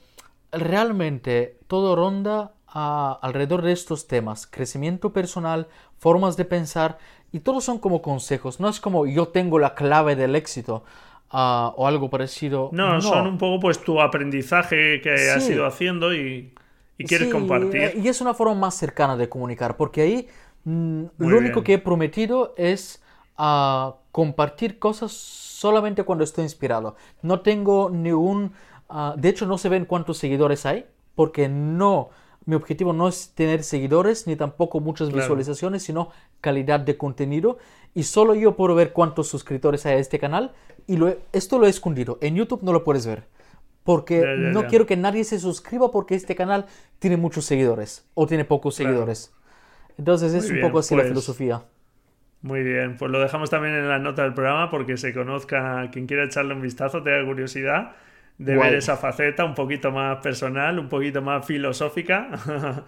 realmente 0.51 1.59
todo 1.67 1.95
ronda 1.95 2.53
alrededor 2.67 3.61
de 3.61 3.71
estos 3.71 4.07
temas. 4.07 4.47
Crecimiento 4.47 5.13
personal, 5.13 5.67
formas 5.97 6.35
de 6.35 6.45
pensar 6.45 6.97
y 7.31 7.39
todos 7.39 7.63
son 7.63 7.79
como 7.79 8.01
consejos. 8.01 8.59
No 8.59 8.69
es 8.69 8.79
como 8.79 9.05
yo 9.05 9.29
tengo 9.29 9.59
la 9.59 9.75
clave 9.75 10.15
del 10.15 10.35
éxito. 10.35 10.83
Ah, 11.31 11.73
o 11.75 11.87
algo 11.87 12.09
parecido. 12.09 12.69
No, 12.71 13.01
son 13.01 13.27
un 13.27 13.37
poco 13.37 13.59
pues 13.59 13.83
tu 13.83 13.99
aprendizaje 13.99 15.01
que 15.01 15.31
has 15.31 15.49
ido 15.49 15.65
haciendo 15.65 16.13
y, 16.13 16.53
quieres 16.97 17.29
compartir. 17.29 17.93
Y 18.01 18.07
es 18.07 18.21
una 18.21 18.33
forma 18.33 18.53
más 18.53 18.75
cercana 18.75 19.17
de 19.17 19.27
comunicar, 19.27 19.75
porque 19.75 20.01
ahí 20.01 20.27
mm, 20.65 21.05
lo 21.17 21.37
único 21.37 21.63
que 21.63 21.73
he 21.73 21.77
prometido 21.79 22.53
es 22.57 23.01
ah, 23.37 23.95
compartir 24.11 24.79
cosas 24.79 25.11
solamente 25.11 26.03
cuando 26.03 26.23
estoy 26.23 26.43
inspirado. 26.43 26.95
No 27.21 27.41
tengo 27.41 27.89
ningún... 27.89 28.51
Uh, 28.87 29.17
de 29.17 29.29
hecho, 29.29 29.47
no 29.47 29.57
se 29.57 29.69
ven 29.69 29.85
cuántos 29.85 30.17
seguidores 30.17 30.65
hay, 30.65 30.85
porque 31.15 31.49
no... 31.49 32.09
Mi 32.45 32.53
objetivo 32.53 32.93
no 32.93 33.07
es 33.07 33.31
tener 33.33 33.63
seguidores 33.63 34.27
ni 34.27 34.35
tampoco 34.35 34.79
muchas 34.79 35.11
visualizaciones, 35.11 35.81
sino 35.81 36.09
calidad 36.41 36.79
de 36.79 36.95
contenido. 36.95 37.57
Y 37.95 38.03
solo 38.03 38.35
yo 38.35 38.55
puedo 38.55 38.75
ver 38.75 38.93
cuántos 38.93 39.27
suscriptores 39.27 39.87
hay 39.87 39.95
a 39.95 39.97
este 39.97 40.19
canal 40.19 40.51
y 40.85 40.99
esto 41.33 41.57
lo 41.57 41.65
he 41.65 41.69
escondido. 41.69 42.19
En 42.21 42.35
YouTube 42.35 42.61
no 42.61 42.71
lo 42.71 42.83
puedes 42.83 43.07
ver. 43.07 43.27
Porque 43.83 44.23
no 44.37 44.67
quiero 44.67 44.85
que 44.85 44.97
nadie 44.97 45.23
se 45.23 45.39
suscriba 45.39 45.91
porque 45.91 46.15
este 46.15 46.35
canal 46.35 46.67
tiene 46.99 47.17
muchos 47.17 47.45
seguidores 47.45 48.05
o 48.13 48.27
tiene 48.27 48.45
pocos 48.45 48.75
seguidores. 48.75 49.34
Entonces 49.97 50.33
es 50.33 50.49
un 50.49 50.61
poco 50.61 50.79
así 50.79 50.95
la 50.95 51.01
pues, 51.01 51.09
filosofía. 51.09 51.61
Muy 52.41 52.63
bien, 52.63 52.95
pues 52.97 53.11
lo 53.11 53.19
dejamos 53.19 53.49
también 53.49 53.73
en 53.75 53.87
la 53.87 53.99
nota 53.99 54.23
del 54.23 54.33
programa 54.33 54.69
porque 54.69 54.97
se 54.97 55.13
conozca, 55.13 55.89
quien 55.91 56.05
quiera 56.05 56.25
echarle 56.25 56.53
un 56.53 56.61
vistazo, 56.61 57.01
tenga 57.01 57.25
curiosidad 57.25 57.93
de 58.37 58.57
ver 58.57 58.75
esa 58.75 58.97
faceta 58.97 59.45
un 59.45 59.55
poquito 59.55 59.91
más 59.91 60.17
personal, 60.17 60.77
un 60.77 60.89
poquito 60.89 61.21
más 61.21 61.45
filosófica, 61.45 62.29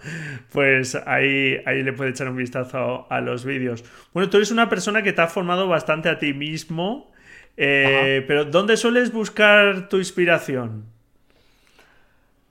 pues 0.52 0.94
ahí, 0.96 1.58
ahí 1.66 1.84
le 1.84 1.94
puede 1.94 2.10
echar 2.10 2.28
un 2.28 2.36
vistazo 2.36 3.08
a 3.10 3.22
los 3.22 3.46
vídeos. 3.46 3.86
Bueno, 4.14 4.30
tú 4.30 4.38
eres 4.38 4.52
una 4.52 4.68
persona 4.68 5.04
que 5.04 5.14
te 5.14 5.22
ha 5.22 5.28
formado 5.28 5.70
bastante 5.70 6.10
a 6.10 6.20
ti 6.20 6.34
mismo 6.34 7.12
eh, 7.58 8.24
pero 8.28 8.46
¿dónde 8.46 8.78
sueles 8.78 9.12
buscar 9.12 9.90
tu 9.90 9.98
inspiración? 9.98 10.86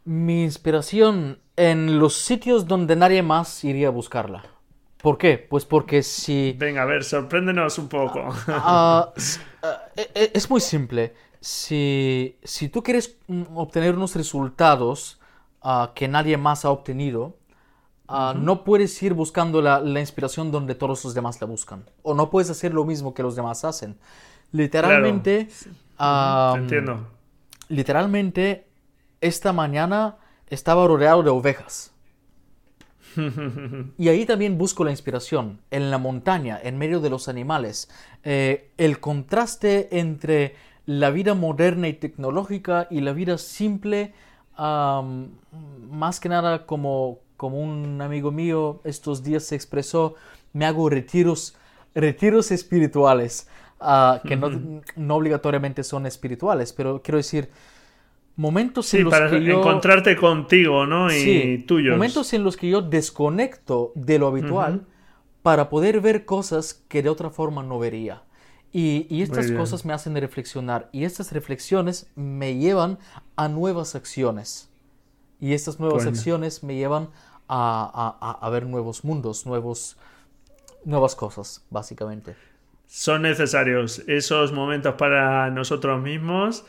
Mi 0.04 0.42
inspiración 0.42 1.38
en 1.56 1.98
los 1.98 2.14
sitios 2.14 2.66
donde 2.66 2.96
nadie 2.96 3.22
más 3.22 3.64
iría 3.64 3.88
a 3.88 3.90
buscarla. 3.90 4.44
¿Por 5.00 5.18
qué? 5.18 5.38
Pues 5.38 5.64
porque 5.64 6.02
si... 6.02 6.54
Venga, 6.58 6.82
a 6.82 6.84
ver, 6.84 7.04
sorpréndenos 7.04 7.78
un 7.78 7.88
poco. 7.88 8.28
Ah, 8.48 9.12
ah, 9.62 9.82
e, 9.96 10.10
e, 10.14 10.30
es 10.34 10.50
muy 10.50 10.60
simple. 10.60 11.14
Si, 11.40 12.38
si, 12.42 12.68
tú 12.68 12.82
quieres 12.82 13.16
mm, 13.28 13.56
obtener 13.56 13.94
unos 13.94 14.16
resultados 14.16 15.20
ah, 15.62 15.92
que 15.94 16.08
nadie 16.08 16.36
más 16.36 16.64
ha 16.64 16.70
obtenido, 16.70 17.36
no 18.08 18.62
puedes 18.62 19.02
ir 19.02 19.14
buscando 19.14 19.60
la, 19.60 19.80
la, 19.80 19.98
inspiración 19.98 20.52
donde 20.52 20.76
todos 20.76 21.04
los 21.04 21.14
demás 21.14 21.40
la 21.40 21.46
buscan. 21.46 21.84
O 22.02 22.14
no 22.14 22.30
puedes 22.30 22.50
hacer 22.50 22.72
lo 22.72 22.84
mismo 22.84 23.14
que 23.14 23.22
los 23.22 23.34
demás 23.34 23.64
hacen. 23.64 23.98
Literalmente. 24.52 25.48
entiendo. 26.54 27.06
Literalmente, 27.68 28.66
esta 29.20 29.52
mañana 29.52 30.18
estaba 30.48 30.86
rodeado 30.86 31.22
de 31.22 31.30
ovejas. 31.30 31.92
y 33.98 34.08
ahí 34.08 34.26
también 34.26 34.58
busco 34.58 34.84
la 34.84 34.90
inspiración, 34.90 35.60
en 35.70 35.90
la 35.90 35.98
montaña, 35.98 36.58
en 36.62 36.78
medio 36.78 37.00
de 37.00 37.10
los 37.10 37.28
animales. 37.28 37.88
Eh, 38.24 38.70
el 38.76 39.00
contraste 39.00 39.98
entre 39.98 40.54
la 40.86 41.10
vida 41.10 41.34
moderna 41.34 41.88
y 41.88 41.94
tecnológica 41.94 42.86
y 42.90 43.00
la 43.00 43.12
vida 43.12 43.38
simple, 43.38 44.14
más 44.56 46.20
que 46.20 46.28
nada 46.28 46.64
como, 46.64 47.18
como 47.36 47.60
un 47.60 48.00
amigo 48.00 48.30
mío 48.30 48.80
estos 48.84 49.22
días 49.22 49.44
se 49.44 49.54
expresó, 49.54 50.14
me 50.52 50.64
hago 50.64 50.88
retiros, 50.88 51.56
retiros 51.94 52.50
espirituales. 52.50 53.48
Ah, 53.78 54.22
que 54.26 54.36
no, 54.36 55.14
obligatoriamente 55.14 55.84
son 55.84 56.06
espirituales, 56.06 56.72
pero 56.72 57.02
quiero 57.02 57.18
decir, 57.18 57.50
momentos 58.36 58.92
en 58.94 59.04
los 59.04 59.10
para 59.10 59.30
que 59.30 59.42
yo... 59.42 59.58
encontrarte 59.58 60.16
contigo, 60.16 60.86
¿no? 60.86 61.10
Y 61.10 61.20
sí, 61.20 61.64
tuyos. 61.66 61.96
Momentos 61.96 62.32
en 62.32 62.44
los 62.44 62.56
que 62.56 62.68
yo 62.68 62.82
desconecto 62.82 63.92
de 63.94 64.18
lo 64.18 64.28
habitual 64.28 64.86
para 65.42 65.68
poder 65.68 66.00
ver 66.00 66.24
cosas 66.24 66.74
que 66.88 67.02
de 67.02 67.08
otra 67.08 67.30
forma 67.30 67.62
no 67.62 67.78
vería. 67.78 68.22
Y, 68.72 69.06
y 69.08 69.22
estas 69.22 69.50
cosas 69.52 69.86
me 69.86 69.94
hacen 69.94 70.14
reflexionar 70.16 70.90
y 70.92 71.04
estas 71.04 71.32
reflexiones 71.32 72.10
me 72.14 72.56
llevan 72.56 72.98
a 73.36 73.48
nuevas 73.48 73.94
acciones. 73.94 74.68
Y 75.40 75.54
estas 75.54 75.80
nuevas 75.80 76.06
acciones 76.06 76.62
me 76.62 76.74
llevan 76.74 77.08
a, 77.48 78.16
a, 78.20 78.46
a, 78.46 78.50
ver 78.50 78.66
nuevos 78.66 79.04
mundos, 79.04 79.46
nuevos, 79.46 79.96
nuevas 80.84 81.14
cosas, 81.14 81.64
básicamente 81.70 82.34
son 82.86 83.22
necesarios 83.22 84.02
esos 84.06 84.52
momentos 84.52 84.94
para 84.94 85.50
nosotros 85.50 86.00
mismos 86.00 86.64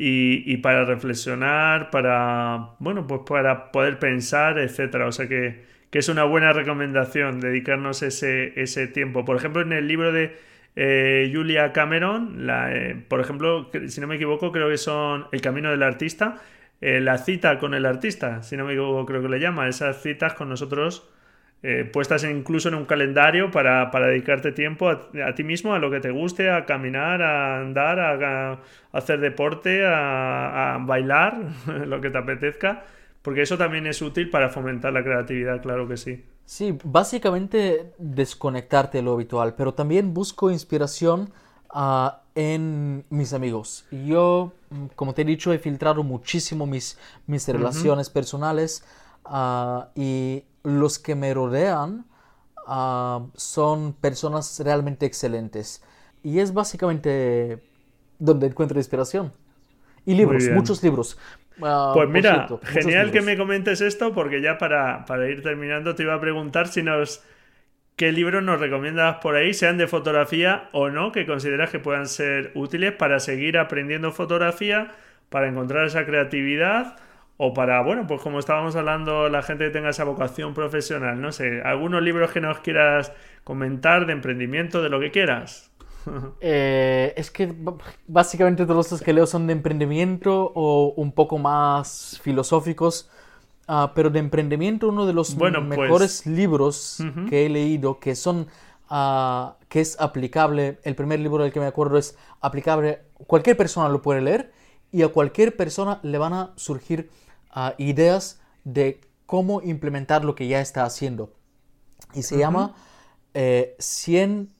y, 0.00 0.56
para 0.58 0.84
reflexionar, 0.84 1.90
para, 1.90 2.70
bueno, 2.78 3.06
pues 3.06 3.22
para 3.26 3.72
poder 3.72 3.98
pensar, 3.98 4.58
etcétera. 4.58 5.06
O 5.06 5.12
sea 5.12 5.28
que, 5.28 5.66
es 5.92 6.08
una 6.08 6.24
buena 6.24 6.52
recomendación 6.52 7.40
dedicarnos 7.40 8.02
ese, 8.02 8.60
ese 8.60 8.86
tiempo. 8.86 9.24
Por 9.24 9.36
ejemplo, 9.36 9.62
en 9.62 9.72
el 9.72 9.88
libro 9.88 10.12
de 10.12 10.36
eh, 10.76 11.30
Julia 11.34 11.72
Cameron, 11.72 12.46
la, 12.46 12.72
eh, 12.72 12.94
por 13.08 13.20
ejemplo, 13.20 13.70
si 13.88 14.00
no 14.00 14.06
me 14.06 14.14
equivoco, 14.14 14.52
creo 14.52 14.68
que 14.68 14.78
son 14.78 15.26
El 15.32 15.40
Camino 15.40 15.70
del 15.70 15.82
Artista, 15.82 16.40
eh, 16.80 17.00
la 17.00 17.18
cita 17.18 17.58
con 17.58 17.74
el 17.74 17.84
artista, 17.86 18.42
si 18.44 18.56
no 18.56 18.64
me 18.64 18.74
equivoco, 18.74 19.04
creo 19.04 19.20
que 19.20 19.28
le 19.28 19.40
llama, 19.40 19.68
esas 19.68 20.00
citas 20.00 20.34
con 20.34 20.48
nosotros 20.48 21.10
eh, 21.60 21.90
puestas 21.92 22.22
incluso 22.22 22.68
en 22.68 22.76
un 22.76 22.84
calendario 22.84 23.50
para, 23.50 23.90
dedicarte 23.90 24.52
tiempo 24.52 24.88
a, 24.90 25.34
ti 25.34 25.42
mismo, 25.42 25.74
a 25.74 25.80
lo 25.80 25.90
que 25.90 25.98
te 25.98 26.12
guste, 26.12 26.50
a 26.50 26.64
caminar, 26.64 27.20
a 27.20 27.60
andar, 27.60 27.98
a, 27.98 28.60
hacer 28.92 29.18
deporte, 29.18 29.84
a, 29.84 30.78
bailar, 30.80 31.36
lo 31.86 32.00
que 32.00 32.10
te 32.10 32.18
apetezca, 32.18 32.84
porque 33.22 33.42
eso 33.42 33.58
también 33.58 33.88
es 33.88 34.00
útil 34.00 34.30
para 34.30 34.50
fomentar 34.50 34.92
la 34.92 35.02
creatividad, 35.02 35.60
claro 35.60 35.88
que 35.88 35.96
sí. 35.96 36.24
Sí, 36.44 36.78
básicamente 36.84 37.92
desconectarte 37.98 38.98
de 38.98 39.02
lo 39.02 39.14
habitual, 39.14 39.54
pero 39.56 39.74
también 39.74 40.14
busco 40.14 40.52
inspiración 40.52 41.30
ah, 41.70 42.22
en 42.36 43.04
mis 43.10 43.32
amigos. 43.32 43.84
Yo, 43.90 44.52
como 44.94 45.12
te 45.12 45.22
he 45.22 45.24
dicho, 45.24 45.52
he 45.52 45.58
filtrado 45.58 46.04
muchísimo 46.04 46.66
mis, 46.66 46.98
mis 47.26 47.46
relaciones 47.48 48.08
personales 48.10 48.84
ah, 49.24 49.88
y 49.96 50.44
los 50.68 50.98
que 50.98 51.14
me 51.14 51.32
rodean 51.34 52.04
ah, 52.66 53.26
son 53.34 53.94
personas 53.94 54.60
realmente 54.64 55.06
excelentes. 55.06 55.82
Y 56.22 56.40
es 56.40 56.52
básicamente 56.52 57.62
donde 58.18 58.48
encuentro 58.48 58.78
inspiración. 58.78 59.32
Y 60.04 60.14
libros, 60.14 60.48
muchos 60.50 60.82
libros. 60.82 61.18
Ah, 61.62 61.92
pues 61.94 62.08
mira, 62.08 62.48
genial 62.62 63.10
que 63.10 63.20
me 63.20 63.36
comentes 63.36 63.80
esto 63.80 64.14
porque 64.14 64.40
ya 64.40 64.58
para, 64.58 65.04
para, 65.04 65.28
ir 65.28 65.42
terminando 65.42 65.94
te 65.94 66.04
iba 66.04 66.14
a 66.14 66.20
preguntar 66.20 66.68
si 66.68 66.82
nos... 66.82 67.22
¿Qué 67.96 68.12
libros 68.12 68.44
nos 68.44 68.60
recomiendas 68.60 69.16
por 69.16 69.34
ahí, 69.34 69.52
sean 69.52 69.76
de 69.76 69.88
fotografía 69.88 70.68
o 70.70 70.88
no, 70.88 71.10
que 71.10 71.26
consideras 71.26 71.70
que 71.70 71.80
puedan 71.80 72.06
ser 72.06 72.52
útiles 72.54 72.92
para 72.92 73.18
seguir 73.18 73.58
aprendiendo 73.58 74.12
fotografía, 74.12 74.92
para 75.30 75.48
encontrar 75.48 75.84
esa 75.84 76.06
creatividad 76.06 76.96
o 77.40 77.54
para, 77.54 77.80
bueno, 77.82 78.06
pues 78.06 78.20
como 78.20 78.40
estábamos 78.40 78.74
hablando, 78.74 79.28
la 79.28 79.42
gente 79.42 79.66
que 79.66 79.70
tenga 79.70 79.90
esa 79.90 80.02
vocación 80.02 80.54
profesional, 80.54 81.20
no 81.20 81.30
sé, 81.30 81.62
algunos 81.62 82.02
libros 82.02 82.32
que 82.32 82.40
nos 82.40 82.58
quieras 82.58 83.12
comentar 83.44 84.06
de 84.06 84.12
emprendimiento, 84.12 84.82
de 84.82 84.90
lo 84.90 85.00
que 85.00 85.10
quieras. 85.10 85.70
Eh, 86.40 87.12
es 87.16 87.30
que 87.30 87.54
básicamente 88.06 88.64
todos 88.64 88.90
los 88.92 89.02
que 89.02 89.12
leo 89.12 89.26
son 89.26 89.46
de 89.46 89.52
emprendimiento 89.52 90.52
o 90.54 90.94
un 90.96 91.12
poco 91.12 91.36
más 91.36 92.18
filosóficos, 92.22 93.10
ah, 93.66 93.92
pero 93.94 94.08
de 94.08 94.18
emprendimiento 94.18 94.88
uno 94.88 95.04
de 95.04 95.12
los 95.12 95.34
pues 95.34 95.52
mejores 95.60 96.24
libros 96.24 97.04
que 97.28 97.44
he 97.44 97.48
leído 97.50 97.98
que 97.98 98.14
son 98.14 98.46
uh, 98.90 99.50
que 99.68 99.80
es 99.80 100.00
aplicable, 100.00 100.78
el 100.82 100.94
primer 100.94 101.20
libro 101.20 101.42
del 101.42 101.52
que 101.52 101.60
me 101.60 101.66
acuerdo 101.66 101.98
es 101.98 102.16
aplicable, 102.40 103.00
cualquier 103.26 103.58
persona 103.58 103.90
lo 103.90 104.00
puede 104.00 104.22
leer 104.22 104.52
y 104.90 105.02
a 105.02 105.08
cualquier 105.08 105.56
persona 105.56 106.00
le 106.02 106.16
van 106.16 106.32
a 106.32 106.52
surgir 106.56 107.10
ideas 107.78 108.40
de 108.64 109.00
cómo 109.26 109.62
implementar 109.62 110.24
lo 110.24 110.34
que 110.34 110.48
ya 110.48 110.60
está 110.60 110.84
haciendo. 110.84 111.32
Y 112.14 112.22
se 112.22 112.38
llama 112.38 112.74
100, 113.78 114.50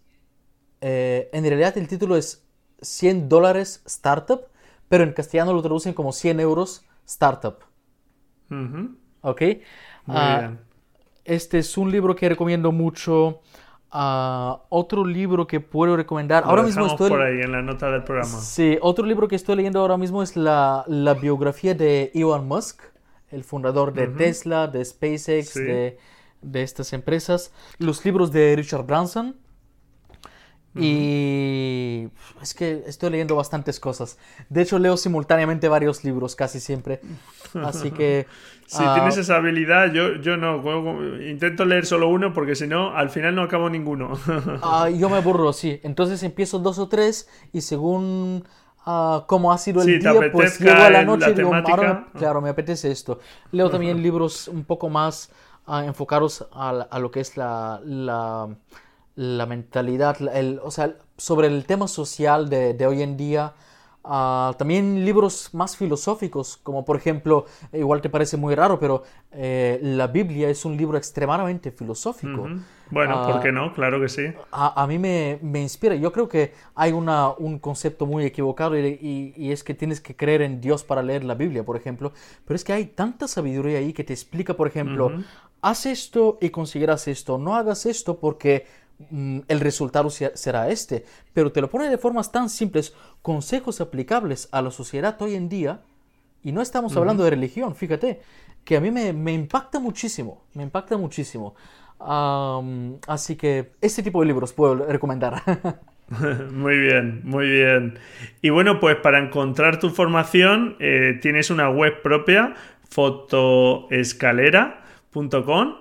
eh, 0.80 1.30
en 1.32 1.44
realidad 1.44 1.76
el 1.78 1.88
título 1.88 2.16
es 2.16 2.44
100 2.82 3.28
dólares 3.28 3.82
startup, 3.86 4.42
pero 4.88 5.04
en 5.04 5.12
castellano 5.12 5.52
lo 5.52 5.62
traducen 5.62 5.94
como 5.94 6.12
100 6.12 6.40
euros 6.40 6.84
startup. 7.06 7.58
Ujú. 8.50 8.98
¿Ok? 9.22 9.42
Muy 10.06 10.24
Ah, 10.24 10.32
bien. 10.32 10.58
Este 11.24 11.58
es 11.60 11.78
un 11.78 11.92
libro 11.92 12.16
que 12.16 12.28
recomiendo 12.28 12.72
mucho. 12.72 13.42
Ah, 13.90 14.60
otro 14.68 15.04
libro 15.04 15.46
que 15.46 15.60
puedo 15.60 15.96
recomendar. 15.96 16.44
Lo 16.44 16.50
ahora 16.50 16.62
mismo 16.62 16.86
estoy. 16.86 17.08
por 17.08 17.22
ahí 17.22 17.40
en 17.40 17.52
la 17.52 17.62
nota 17.62 17.90
del 17.90 18.04
programa. 18.04 18.28
Sí, 18.40 18.78
otro 18.82 19.06
libro 19.06 19.28
que 19.28 19.36
estoy 19.36 19.56
leyendo 19.56 19.80
ahora 19.80 19.96
mismo 19.96 20.22
es 20.22 20.36
la, 20.36 20.84
la 20.86 21.14
biografía 21.14 21.74
de 21.74 22.10
Elon 22.14 22.46
Musk, 22.46 22.82
el 23.30 23.44
fundador 23.44 23.92
de 23.94 24.06
Tesla, 24.08 24.66
de 24.66 24.84
SpaceX, 24.84 25.48
Sí. 25.50 25.62
de, 25.62 25.98
de 26.42 26.62
estas 26.62 26.92
empresas. 26.92 27.52
Los 27.78 28.04
libros 28.04 28.30
de 28.30 28.54
Richard 28.56 28.84
Branson. 28.84 29.36
Y 30.74 32.08
es 32.42 32.54
que 32.54 32.84
estoy 32.86 33.10
leyendo 33.10 33.34
bastantes 33.34 33.80
cosas. 33.80 34.18
De 34.48 34.62
hecho, 34.62 34.78
leo 34.78 34.96
simultáneamente 34.96 35.68
varios 35.68 36.04
libros 36.04 36.36
casi 36.36 36.60
siempre. 36.60 37.00
Así 37.54 37.90
que... 37.90 38.26
Si 38.68 38.84
ah, 38.84 38.92
tienes 38.96 39.16
esa 39.16 39.36
habilidad, 39.36 39.90
yo, 39.94 40.16
yo 40.16 40.36
no. 40.36 40.60
intento 41.22 41.64
leer 41.64 41.86
solo 41.86 42.10
uno 42.10 42.34
porque 42.34 42.54
si 42.54 42.66
no, 42.66 42.94
al 42.94 43.08
final 43.08 43.34
no 43.34 43.40
acabo 43.40 43.70
ninguno. 43.70 44.12
Ah, 44.62 44.90
yo 44.90 45.08
me 45.08 45.16
aburro, 45.16 45.54
sí. 45.54 45.80
Entonces 45.82 46.22
empiezo 46.22 46.58
dos 46.58 46.78
o 46.78 46.86
tres 46.86 47.30
y 47.50 47.62
según 47.62 48.44
ah, 48.84 49.24
cómo 49.26 49.54
ha 49.54 49.56
sido 49.56 49.80
el 49.80 49.86
Sí, 49.86 49.98
día, 49.98 50.12
pues 50.30 50.60
llego 50.60 50.82
a 50.82 50.90
la 50.90 51.02
noche 51.02 51.28
la 51.28 51.30
y 51.30 51.34
digo, 51.34 51.54
ahora, 51.54 52.08
claro, 52.14 52.42
me 52.42 52.50
apetece 52.50 52.90
esto. 52.90 53.20
Leo 53.52 53.70
también 53.70 54.02
libros 54.02 54.48
un 54.48 54.64
poco 54.64 54.90
más 54.90 55.30
ah, 55.66 55.86
enfocados 55.86 56.46
a, 56.52 56.68
a 56.68 56.98
lo 56.98 57.10
que 57.10 57.20
es 57.20 57.38
la, 57.38 57.80
la, 57.82 58.50
la 59.18 59.46
mentalidad, 59.46 60.16
el, 60.34 60.60
o 60.62 60.70
sea, 60.70 60.96
sobre 61.16 61.48
el 61.48 61.64
tema 61.66 61.88
social 61.88 62.48
de, 62.48 62.74
de 62.74 62.86
hoy 62.86 63.02
en 63.02 63.16
día. 63.16 63.54
Ah, 64.04 64.54
también 64.58 65.04
libros 65.04 65.50
más 65.52 65.76
filosóficos, 65.76 66.56
como 66.56 66.84
por 66.84 66.96
ejemplo, 66.96 67.44
igual 67.72 68.00
te 68.00 68.08
parece 68.08 68.36
muy 68.36 68.54
raro, 68.54 68.78
pero 68.78 69.02
eh, 69.32 69.78
la 69.82 70.06
Biblia 70.06 70.48
es 70.48 70.64
un 70.64 70.76
libro 70.76 70.96
extremadamente 70.96 71.70
filosófico. 71.72 72.42
Bueno, 72.90 73.14
Ah, 73.16 73.26
¿por 73.26 73.40
qué 73.40 73.52
no? 73.52 73.72
Claro 73.74 74.00
que 74.00 74.08
sí. 74.08 74.22
a, 74.52 74.82
a 74.82 74.86
mí 74.86 74.98
me, 74.98 75.38
me 75.42 75.60
inspira. 75.60 75.94
Yo 75.96 76.12
creo 76.12 76.28
que 76.28 76.52
hay 76.74 76.92
una, 76.92 77.30
un 77.32 77.58
concepto 77.58 78.06
muy 78.06 78.24
equivocado 78.24 78.78
y, 78.78 78.86
y- 79.00 79.34
y 79.36 79.52
es 79.52 79.62
que 79.64 79.74
tienes 79.74 80.00
que 80.00 80.16
creer 80.16 80.42
en 80.42 80.60
Dios 80.60 80.84
para 80.84 81.02
leer 81.02 81.24
la 81.24 81.34
Biblia, 81.34 81.64
por 81.64 81.76
ejemplo. 81.76 82.12
Pero 82.44 82.56
es 82.56 82.64
que 82.64 82.72
hay 82.72 82.86
tanta 82.86 83.28
sabiduría 83.28 83.78
ahí 83.78 83.92
que 83.92 84.04
te 84.04 84.12
explica, 84.14 84.54
por 84.56 84.66
ejemplo, 84.68 85.14
haz 85.60 85.86
esto 85.86 86.38
y 86.40 86.50
conseguirás 86.50 87.08
esto. 87.08 87.38
No 87.38 87.56
hagas 87.56 87.84
esto 87.86 88.18
porque 88.20 88.66
el 89.10 89.60
resultado 89.60 90.10
se- 90.10 90.36
será 90.36 90.68
este. 90.70 91.04
Pero 91.32 91.52
te 91.52 91.60
lo 91.60 91.70
pone 91.70 91.88
de 91.88 91.98
formas 91.98 92.32
tan 92.32 92.48
simples, 92.50 92.94
consejos 93.22 93.80
aplicables 93.80 94.48
a 94.52 94.62
la 94.62 94.70
sociedad 94.70 95.16
hoy 95.20 95.34
en 95.34 95.48
día. 95.48 95.80
Y 96.42 96.52
no 96.52 96.62
estamos 96.62 96.96
hablando 96.96 97.24
de 97.24 97.30
religión, 97.30 97.74
fíjate, 97.74 98.20
que 98.64 98.76
a 98.76 98.80
mí 98.80 98.90
me, 98.90 99.12
me 99.12 99.32
impacta 99.32 99.80
muchísimo, 99.80 100.42
me 100.54 100.62
impacta 100.62 100.96
muchísimo. 100.96 101.54
Así 102.00 103.36
que 103.36 103.72
este 103.80 104.02
tipo 104.02 104.20
de 104.20 104.26
libros 104.26 104.52
puedo 104.52 104.74
recomendar. 104.86 105.42
Muy 106.52 106.78
bien, 106.78 107.20
muy 107.22 107.46
bien. 107.50 107.98
Y 108.40 108.48
bueno, 108.48 108.80
pues 108.80 108.96
para 108.96 109.18
encontrar 109.18 109.78
tu 109.78 109.90
formación 109.90 110.74
eh, 110.80 111.18
tienes 111.20 111.50
una 111.50 111.68
web 111.68 112.00
propia, 112.00 112.54
fotoescalera.com, 112.88 115.74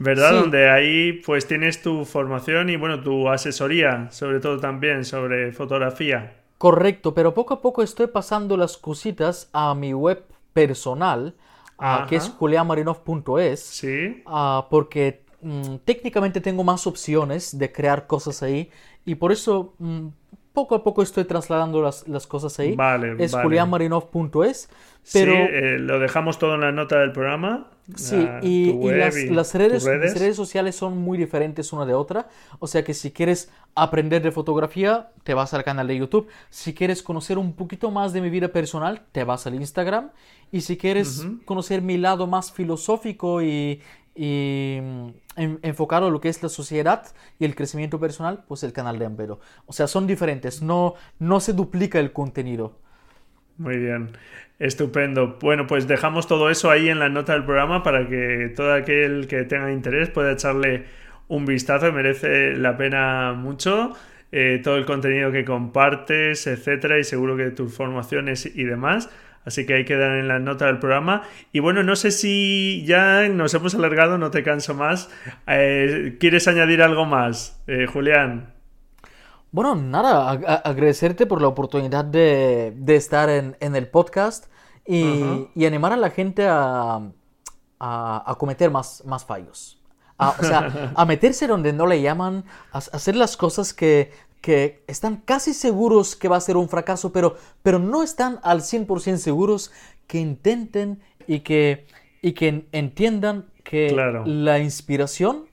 ¿verdad? 0.00 0.30
Sí. 0.30 0.36
Donde 0.36 0.70
ahí 0.70 1.12
pues 1.24 1.46
tienes 1.46 1.82
tu 1.82 2.04
formación 2.04 2.70
y 2.70 2.76
bueno, 2.76 3.00
tu 3.02 3.28
asesoría, 3.28 4.10
sobre 4.10 4.40
todo 4.40 4.58
también 4.58 5.04
sobre 5.04 5.52
fotografía. 5.52 6.32
Correcto, 6.58 7.14
pero 7.14 7.32
poco 7.32 7.54
a 7.54 7.60
poco 7.60 7.82
estoy 7.82 8.06
pasando 8.06 8.56
las 8.56 8.76
cositas 8.76 9.48
a 9.52 9.74
mi 9.74 9.94
web 9.94 10.24
personal, 10.52 11.34
ah, 11.78 12.06
que 12.08 12.16
es 12.16 12.30
juliamarinov.es. 12.30 13.60
Sí. 13.60 14.22
Ah, 14.26 14.66
porque 14.70 15.22
mm, 15.42 15.76
técnicamente 15.84 16.40
tengo 16.40 16.64
más 16.64 16.86
opciones 16.86 17.58
de 17.58 17.70
crear 17.70 18.06
cosas 18.06 18.42
ahí 18.42 18.70
y 19.04 19.14
por 19.16 19.32
eso 19.32 19.74
mm, 19.78 20.08
poco 20.60 20.74
a 20.74 20.82
poco 20.84 21.02
estoy 21.02 21.24
trasladando 21.24 21.82
las, 21.82 22.06
las 22.08 22.26
cosas 22.26 22.58
ahí. 22.58 22.74
Vale, 22.74 23.14
es 23.18 23.32
vale. 23.32 23.42
julianmarinov.es, 23.44 24.68
pero 25.12 25.32
Sí, 25.34 25.48
eh, 25.50 25.78
lo 25.78 25.98
dejamos 25.98 26.38
todo 26.38 26.54
en 26.54 26.60
la 26.60 26.72
nota 26.72 26.98
del 27.00 27.12
programa. 27.12 27.66
sí, 27.96 28.16
la- 28.16 28.40
y, 28.42 28.72
las, 28.92 29.16
y 29.16 29.30
las 29.30 29.54
redes, 29.54 29.84
mis 29.98 30.14
redes 30.14 30.36
sociales 30.36 30.76
son 30.76 30.98
muy 30.98 31.18
diferentes 31.18 31.72
una 31.72 31.86
de 31.86 31.94
otra, 31.94 32.28
o 32.58 32.66
sea 32.66 32.84
que 32.84 32.94
si 32.94 33.10
quieres 33.10 33.50
aprender 33.74 34.22
de 34.22 34.30
fotografía, 34.32 35.10
te 35.24 35.34
vas 35.34 35.54
al 35.54 35.64
canal 35.64 35.86
de 35.88 35.96
YouTube, 35.96 36.28
si 36.50 36.74
quieres 36.74 37.02
conocer 37.02 37.38
un 37.38 37.52
poquito 37.54 37.90
más 37.90 38.12
de 38.12 38.20
mi 38.20 38.30
vida 38.30 38.48
personal, 38.48 39.02
te 39.12 39.24
vas 39.24 39.46
al 39.46 39.54
Instagram, 39.54 40.10
y 40.52 40.60
si 40.62 40.76
quieres 40.76 41.26
conocer 41.44 41.80
mi 41.82 41.96
lado 41.96 42.26
más 42.26 42.52
filosófico 42.52 43.40
y, 43.42 43.80
y, 44.14 44.78
mm, 44.82 45.08
en- 45.36 45.60
lo 46.10 46.20
que 46.20 46.28
es 46.28 46.42
la 46.42 46.48
sociedad 46.48 47.06
y 47.38 47.44
el 47.44 47.54
crecimiento 47.54 47.98
personal, 48.00 48.44
pues 48.48 48.62
el 48.62 48.72
canal 48.72 48.98
de 48.98 49.06
Ampero. 49.06 49.40
O 49.66 49.72
sea, 49.72 49.86
son 49.86 50.06
diferentes, 50.06 50.62
no, 50.62 50.94
no 51.18 51.40
se 51.40 51.52
duplica 51.52 51.98
el 52.00 52.12
contenido. 52.12 52.76
Muy 53.56 53.76
bien, 53.76 54.10
estupendo. 54.58 55.38
Bueno, 55.40 55.66
pues 55.66 55.86
dejamos 55.86 56.26
todo 56.26 56.48
eso 56.50 56.70
ahí 56.70 56.88
en 56.88 56.98
la 56.98 57.08
nota 57.10 57.34
del 57.34 57.44
programa 57.44 57.82
para 57.82 58.08
que 58.08 58.52
todo 58.56 58.72
aquel 58.72 59.26
que 59.28 59.44
tenga 59.44 59.70
interés 59.72 60.08
pueda 60.10 60.32
echarle 60.32 60.86
un 61.28 61.44
vistazo. 61.44 61.92
Merece 61.92 62.54
la 62.56 62.76
pena 62.78 63.34
mucho 63.34 63.92
eh, 64.32 64.60
todo 64.64 64.76
el 64.76 64.86
contenido 64.86 65.30
que 65.30 65.44
compartes, 65.44 66.46
etcétera, 66.46 66.98
y 66.98 67.04
seguro 67.04 67.36
que 67.36 67.50
tus 67.50 67.74
formaciones 67.74 68.46
y 68.46 68.64
demás. 68.64 69.10
Así 69.50 69.66
que 69.66 69.74
ahí 69.74 69.84
quedan 69.84 70.12
en 70.20 70.28
la 70.28 70.38
nota 70.38 70.66
del 70.66 70.78
programa. 70.78 71.22
Y 71.50 71.58
bueno, 71.58 71.82
no 71.82 71.96
sé 71.96 72.12
si 72.12 72.84
ya 72.86 73.28
nos 73.28 73.52
hemos 73.54 73.74
alargado, 73.74 74.16
no 74.16 74.30
te 74.30 74.44
canso 74.44 74.74
más. 74.74 75.10
Eh, 75.48 76.16
¿Quieres 76.20 76.46
añadir 76.46 76.82
algo 76.84 77.04
más, 77.04 77.60
eh, 77.66 77.86
Julián? 77.92 78.54
Bueno, 79.50 79.74
nada, 79.74 80.32
ag- 80.32 80.62
agradecerte 80.64 81.26
por 81.26 81.42
la 81.42 81.48
oportunidad 81.48 82.04
de, 82.04 82.72
de 82.76 82.94
estar 82.94 83.28
en, 83.28 83.56
en 83.58 83.74
el 83.74 83.88
podcast 83.88 84.46
y, 84.86 85.48
y 85.56 85.66
animar 85.66 85.92
a 85.92 85.96
la 85.96 86.10
gente 86.10 86.46
a, 86.46 87.00
a, 87.80 88.24
a 88.30 88.34
cometer 88.36 88.70
más, 88.70 89.02
más 89.04 89.24
fallos. 89.24 89.82
A- 90.16 90.36
o 90.38 90.44
sea, 90.44 90.92
a 90.94 91.04
meterse 91.04 91.48
donde 91.48 91.72
no 91.72 91.88
le 91.88 92.00
llaman, 92.00 92.44
a 92.72 92.78
hacer 92.78 93.16
las 93.16 93.36
cosas 93.36 93.74
que, 93.74 94.12
que 94.40 94.82
están 94.86 95.16
casi 95.18 95.52
seguros 95.54 96.16
que 96.16 96.28
va 96.28 96.36
a 96.36 96.40
ser 96.40 96.56
un 96.56 96.68
fracaso, 96.68 97.12
pero, 97.12 97.36
pero 97.62 97.78
no 97.78 98.02
están 98.02 98.40
al 98.42 98.62
100% 98.62 99.18
seguros, 99.18 99.70
que 100.06 100.18
intenten 100.18 101.00
y 101.26 101.40
que, 101.40 101.86
y 102.22 102.32
que 102.32 102.66
entiendan 102.72 103.46
que 103.64 103.88
Claro. 103.88 104.24
la 104.26 104.58
inspiración 104.58 105.46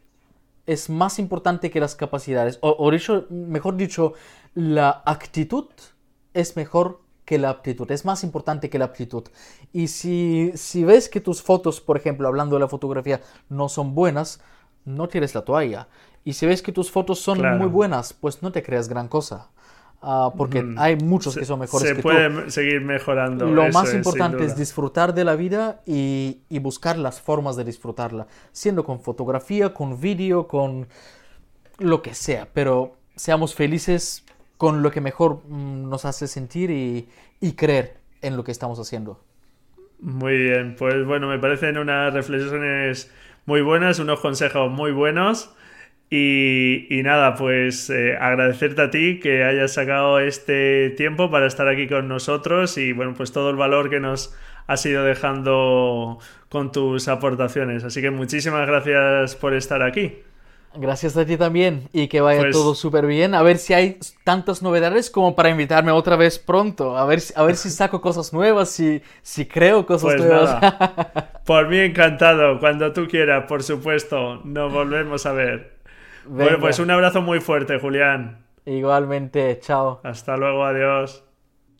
es 0.65 0.89
más 0.89 1.19
importante 1.19 1.69
que 1.69 1.79
las 1.79 1.95
capacidades. 1.95 2.59
O, 2.61 2.75
o 2.79 2.91
dicho, 2.91 3.25
mejor 3.29 3.75
dicho, 3.77 4.13
la 4.53 5.03
actitud 5.05 5.67
es 6.33 6.55
mejor 6.55 7.01
que 7.25 7.37
la 7.37 7.49
aptitud. 7.49 7.89
Es 7.91 8.05
más 8.05 8.23
importante 8.23 8.69
que 8.69 8.79
la 8.79 8.85
aptitud. 8.85 9.23
Y 9.73 9.87
si, 9.89 10.51
si 10.55 10.83
ves 10.83 11.09
que 11.09 11.19
tus 11.21 11.41
fotos, 11.41 11.81
por 11.81 11.97
ejemplo, 11.97 12.27
hablando 12.27 12.55
de 12.55 12.61
la 12.61 12.67
fotografía, 12.69 13.21
no 13.49 13.67
son 13.69 13.93
buenas, 13.95 14.41
no 14.85 15.07
tires 15.09 15.35
la 15.35 15.41
toalla. 15.43 15.87
Y 16.27 16.33
si 16.33 16.45
ves 16.45 16.61
que 16.61 16.71
tus 16.71 16.91
fotos 16.91 17.19
son 17.19 17.37
Claro. 17.39 17.57
muy 17.59 17.67
buenas, 17.67 18.13
pues 18.13 18.41
no 18.43 18.51
te 18.51 18.63
creas 18.63 18.87
gran 18.89 19.07
cosa. 19.07 19.49
Ah, 20.01 20.33
porque 20.37 20.59
hay 20.75 20.95
muchos 20.97 21.35
que 21.37 21.45
son 21.45 21.59
mejores 21.59 21.89
Se 21.89 21.95
que 21.95 22.03
puede 22.03 22.29
tú. 22.29 22.51
seguir 22.51 22.81
mejorando. 22.81 23.45
Lo 23.49 23.67
eso 23.67 23.71
más 23.71 23.89
es, 23.89 23.93
importante 23.93 24.45
es 24.45 24.55
disfrutar 24.55 25.13
de 25.13 25.23
la 25.25 25.35
vida 25.35 25.81
y, 25.85 26.39
y 26.49 26.59
buscar 26.59 26.97
las 26.97 27.21
formas 27.21 27.55
de 27.55 27.63
disfrutarla, 27.63 28.27
siendo 28.51 28.83
con 28.83 28.99
fotografía, 29.01 29.73
con 29.73 29.99
vídeo, 30.01 30.47
con 30.47 30.87
lo 31.79 32.01
que 32.01 32.13
sea, 32.15 32.47
pero 32.53 32.95
seamos 33.15 33.55
felices 33.55 34.25
con 34.57 34.81
lo 34.83 34.91
que 34.91 35.01
mejor 35.01 35.41
mm, 35.47 35.89
nos 35.89 36.05
hace 36.05 36.27
sentir 36.27 36.71
y, 36.71 37.09
y 37.41 37.53
creer 37.53 37.97
en 38.21 38.37
lo 38.37 38.43
que 38.43 38.51
estamos 38.51 38.79
haciendo. 38.79 39.19
Muy 39.99 40.37
bien, 40.37 40.75
pues 40.77 41.05
bueno, 41.05 41.27
me 41.27 41.39
parecen 41.39 41.77
unas 41.77 42.13
reflexiones 42.13 43.11
muy 43.45 43.61
buenas, 43.61 43.99
unos 43.99 44.19
consejos 44.19 44.71
muy 44.71 44.91
buenos. 44.91 45.51
Y, 46.09 46.87
y 46.89 47.03
nada, 47.03 47.35
pues 47.35 47.89
eh, 47.89 48.15
agradecerte 48.17 48.81
a 48.81 48.89
ti 48.89 49.19
que 49.19 49.43
hayas 49.43 49.73
sacado 49.73 50.19
este 50.19 50.91
tiempo 50.91 51.29
para 51.29 51.47
estar 51.47 51.67
aquí 51.67 51.87
con 51.87 52.07
nosotros 52.07 52.77
y 52.77 52.93
bueno, 52.93 53.13
pues 53.15 53.33
todo 53.33 53.49
el 53.49 53.57
valor 53.57 53.89
que 53.89 53.99
nos 53.99 54.33
has 54.67 54.85
ido 54.85 55.03
dejando 55.03 56.19
con 56.47 56.71
tus 56.71 57.09
aportaciones. 57.09 57.83
Así 57.83 58.01
que 58.01 58.09
muchísimas 58.09 58.65
gracias 58.67 59.35
por 59.35 59.53
estar 59.53 59.83
aquí. 59.83 60.19
Gracias 60.79 61.17
a 61.17 61.25
ti 61.25 61.37
también 61.37 61.89
y 61.91 62.07
que 62.07 62.21
vaya 62.21 62.39
Pues- 62.41 62.53
todo 62.55 62.75
súper 62.75 63.05
bien. 63.05 63.33
A 63.33 63.41
ver 63.41 63.57
si 63.57 63.73
hay 63.73 63.97
tantas 64.23 64.61
novedades 64.61 65.09
como 65.09 65.35
para 65.35 65.49
invitarme 65.49 65.91
otra 65.91 66.15
vez 66.15 66.39
pronto. 66.39 66.97
A 66.97 67.05
ver, 67.05 67.19
si- 67.19 67.33
a 67.35 67.43
ver 67.43 67.55
si 67.57 67.69
saco 67.69 67.99
cosas 67.99 68.31
nuevas, 68.31 68.69
si, 68.69 69.01
si 69.23 69.45
creo 69.45 69.85
cosas 69.85 70.13
Pues 70.15 70.21
nuevas. 70.21 70.61
nada, 70.61 71.41
por 71.45 71.67
mí 71.67 71.79
encantado, 71.79 72.59
cuando 72.59 72.93
tú 72.93 73.07
quieras, 73.07 73.45
por 73.47 73.63
supuesto, 73.63 74.41
nos 74.45 74.71
volvemos 74.71 75.25
a 75.25 75.31
ver. 75.33 75.76
Bueno, 76.27 76.59
pues 76.59 76.79
un 76.79 76.91
abrazo 76.91 77.21
muy 77.21 77.39
fuerte, 77.39 77.79
Julián. 77.79 78.45
Igualmente, 78.65 79.59
chao. 79.59 80.01
Hasta 80.03 80.37
luego, 80.37 80.65
adiós. 80.65 81.23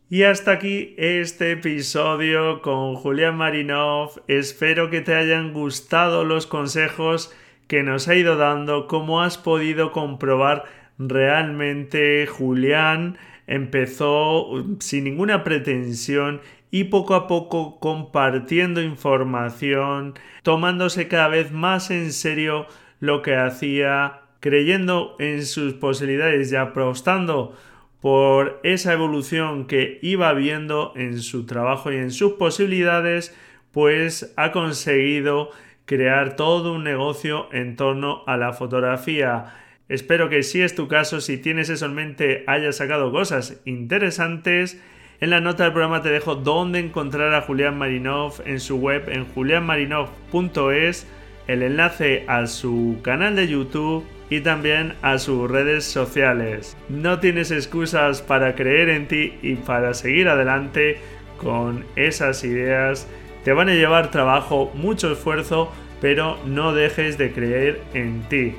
Y 0.09 0.23
hasta 0.23 0.51
aquí 0.51 0.95
este 0.97 1.51
episodio 1.51 2.61
con 2.61 2.95
Julián 2.95 3.35
Marinov. 3.35 4.21
Espero 4.27 4.89
que 4.89 5.01
te 5.01 5.13
hayan 5.13 5.53
gustado 5.53 6.23
los 6.23 6.47
consejos 6.47 7.33
que 7.67 7.83
nos 7.83 8.07
ha 8.07 8.15
ido 8.15 8.37
dando, 8.37 8.87
cómo 8.87 9.21
has 9.21 9.37
podido 9.37 9.91
comprobar 9.91 10.63
realmente 10.97 12.25
Julián 12.27 13.17
empezó 13.45 14.65
sin 14.79 15.05
ninguna 15.05 15.43
pretensión 15.43 16.41
y 16.69 16.85
poco 16.85 17.15
a 17.15 17.27
poco 17.27 17.79
compartiendo 17.79 18.81
información, 18.81 20.15
tomándose 20.43 21.07
cada 21.07 21.29
vez 21.29 21.51
más 21.51 21.91
en 21.91 22.11
serio 22.11 22.67
lo 22.99 23.21
que 23.21 23.35
hacía, 23.35 24.21
creyendo 24.47 25.17
en 25.19 25.45
sus 25.45 25.73
posibilidades 25.73 26.51
y 26.51 26.55
apostando 26.55 27.53
por 27.99 28.61
esa 28.63 28.93
evolución 28.93 29.67
que 29.67 29.99
iba 30.01 30.31
viendo 30.33 30.93
en 30.95 31.19
su 31.19 31.45
trabajo 31.45 31.91
y 31.91 31.97
en 31.97 32.11
sus 32.11 32.33
posibilidades, 32.33 33.35
pues 33.73 34.33
ha 34.37 34.53
conseguido 34.53 35.49
crear 35.83 36.37
todo 36.37 36.73
un 36.73 36.85
negocio 36.85 37.49
en 37.51 37.75
torno 37.75 38.23
a 38.25 38.37
la 38.37 38.53
fotografía. 38.53 39.53
Espero 39.89 40.29
que 40.29 40.43
si 40.43 40.61
es 40.61 40.75
tu 40.75 40.87
caso, 40.87 41.19
si 41.19 41.37
tienes 41.37 41.69
eso 41.69 41.85
en 41.85 41.95
mente, 41.95 42.45
hayas 42.47 42.77
sacado 42.77 43.11
cosas 43.11 43.61
interesantes. 43.65 44.81
En 45.19 45.29
la 45.29 45.41
nota 45.41 45.63
del 45.63 45.73
programa 45.73 46.01
te 46.01 46.09
dejo 46.09 46.35
dónde 46.35 46.79
encontrar 46.79 47.33
a 47.33 47.41
Julián 47.41 47.77
Marinov 47.77 48.41
en 48.45 48.61
su 48.61 48.77
web 48.77 49.09
en 49.09 49.25
julianmarinov.es, 49.25 51.07
el 51.47 51.63
enlace 51.63 52.23
a 52.27 52.47
su 52.47 52.99
canal 53.01 53.35
de 53.35 53.47
YouTube 53.49 54.05
y 54.29 54.41
también 54.41 54.93
a 55.01 55.17
sus 55.17 55.49
redes 55.49 55.85
sociales. 55.85 56.75
No 56.89 57.19
tienes 57.19 57.51
excusas 57.51 58.21
para 58.21 58.55
creer 58.55 58.89
en 58.89 59.07
ti 59.07 59.33
y 59.41 59.55
para 59.55 59.93
seguir 59.93 60.27
adelante 60.27 60.99
con 61.37 61.85
esas 61.95 62.43
ideas. 62.43 63.07
Te 63.43 63.53
van 63.53 63.69
a 63.69 63.73
llevar 63.73 64.11
trabajo, 64.11 64.71
mucho 64.73 65.11
esfuerzo, 65.11 65.71
pero 66.01 66.37
no 66.45 66.73
dejes 66.73 67.17
de 67.17 67.31
creer 67.31 67.81
en 67.93 68.21
ti. 68.23 68.55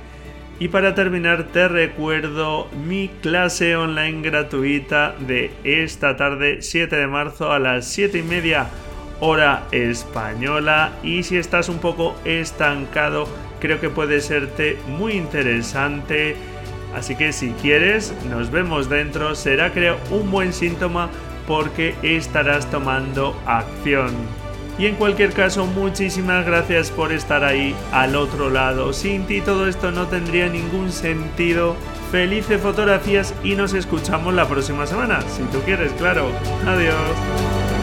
Y 0.61 0.69
para 0.69 0.95
terminar 0.95 1.45
te 1.53 1.69
recuerdo 1.69 2.69
mi 2.87 3.09
clase 3.23 3.77
online 3.77 4.23
gratuita 4.23 5.15
de 5.21 5.53
esta 5.63 6.17
tarde 6.17 6.63
7 6.63 6.97
de 6.97 7.07
marzo 7.07 7.53
a 7.53 7.61
las 7.61 7.87
7 7.87 8.19
y 8.19 8.23
media 8.23 8.69
hora 9.21 9.67
española 9.71 10.93
y 11.03 11.23
si 11.23 11.37
estás 11.37 11.69
un 11.69 11.79
poco 11.79 12.17
estancado 12.25 13.29
creo 13.61 13.81
que 13.81 13.91
puede 13.91 14.21
serte 14.21 14.79
muy 14.87 15.13
interesante. 15.13 16.37
Así 16.95 17.17
que 17.17 17.33
si 17.33 17.51
quieres, 17.53 18.15
nos 18.31 18.51
vemos 18.51 18.89
dentro. 18.89 19.35
Será 19.35 19.73
creo 19.73 19.99
un 20.11 20.31
buen 20.31 20.53
síntoma 20.53 21.11
porque 21.47 21.95
estarás 22.03 22.71
tomando 22.71 23.39
acción. 23.47 24.13
Y 24.79 24.87
en 24.87 24.95
cualquier 24.95 25.33
caso, 25.33 25.67
muchísimas 25.67 26.47
gracias 26.47 26.93
por 26.93 27.11
estar 27.13 27.43
ahí 27.43 27.75
al 27.91 28.15
otro 28.15 28.49
lado. 28.49 28.93
Sin 28.93 29.25
ti 29.27 29.41
todo 29.41 29.67
esto 29.67 29.91
no 29.91 30.07
tendría 30.07 30.49
ningún 30.49 30.93
sentido. 30.93 31.75
Felices 32.13 32.61
fotografías 32.61 33.35
y 33.43 33.55
nos 33.55 33.75
escuchamos 33.75 34.33
la 34.35 34.47
próxima 34.47 34.87
semana, 34.87 35.21
si 35.23 35.43
tú 35.45 35.61
quieres, 35.65 35.93
claro. 35.95 36.31
Adiós. 36.65 37.78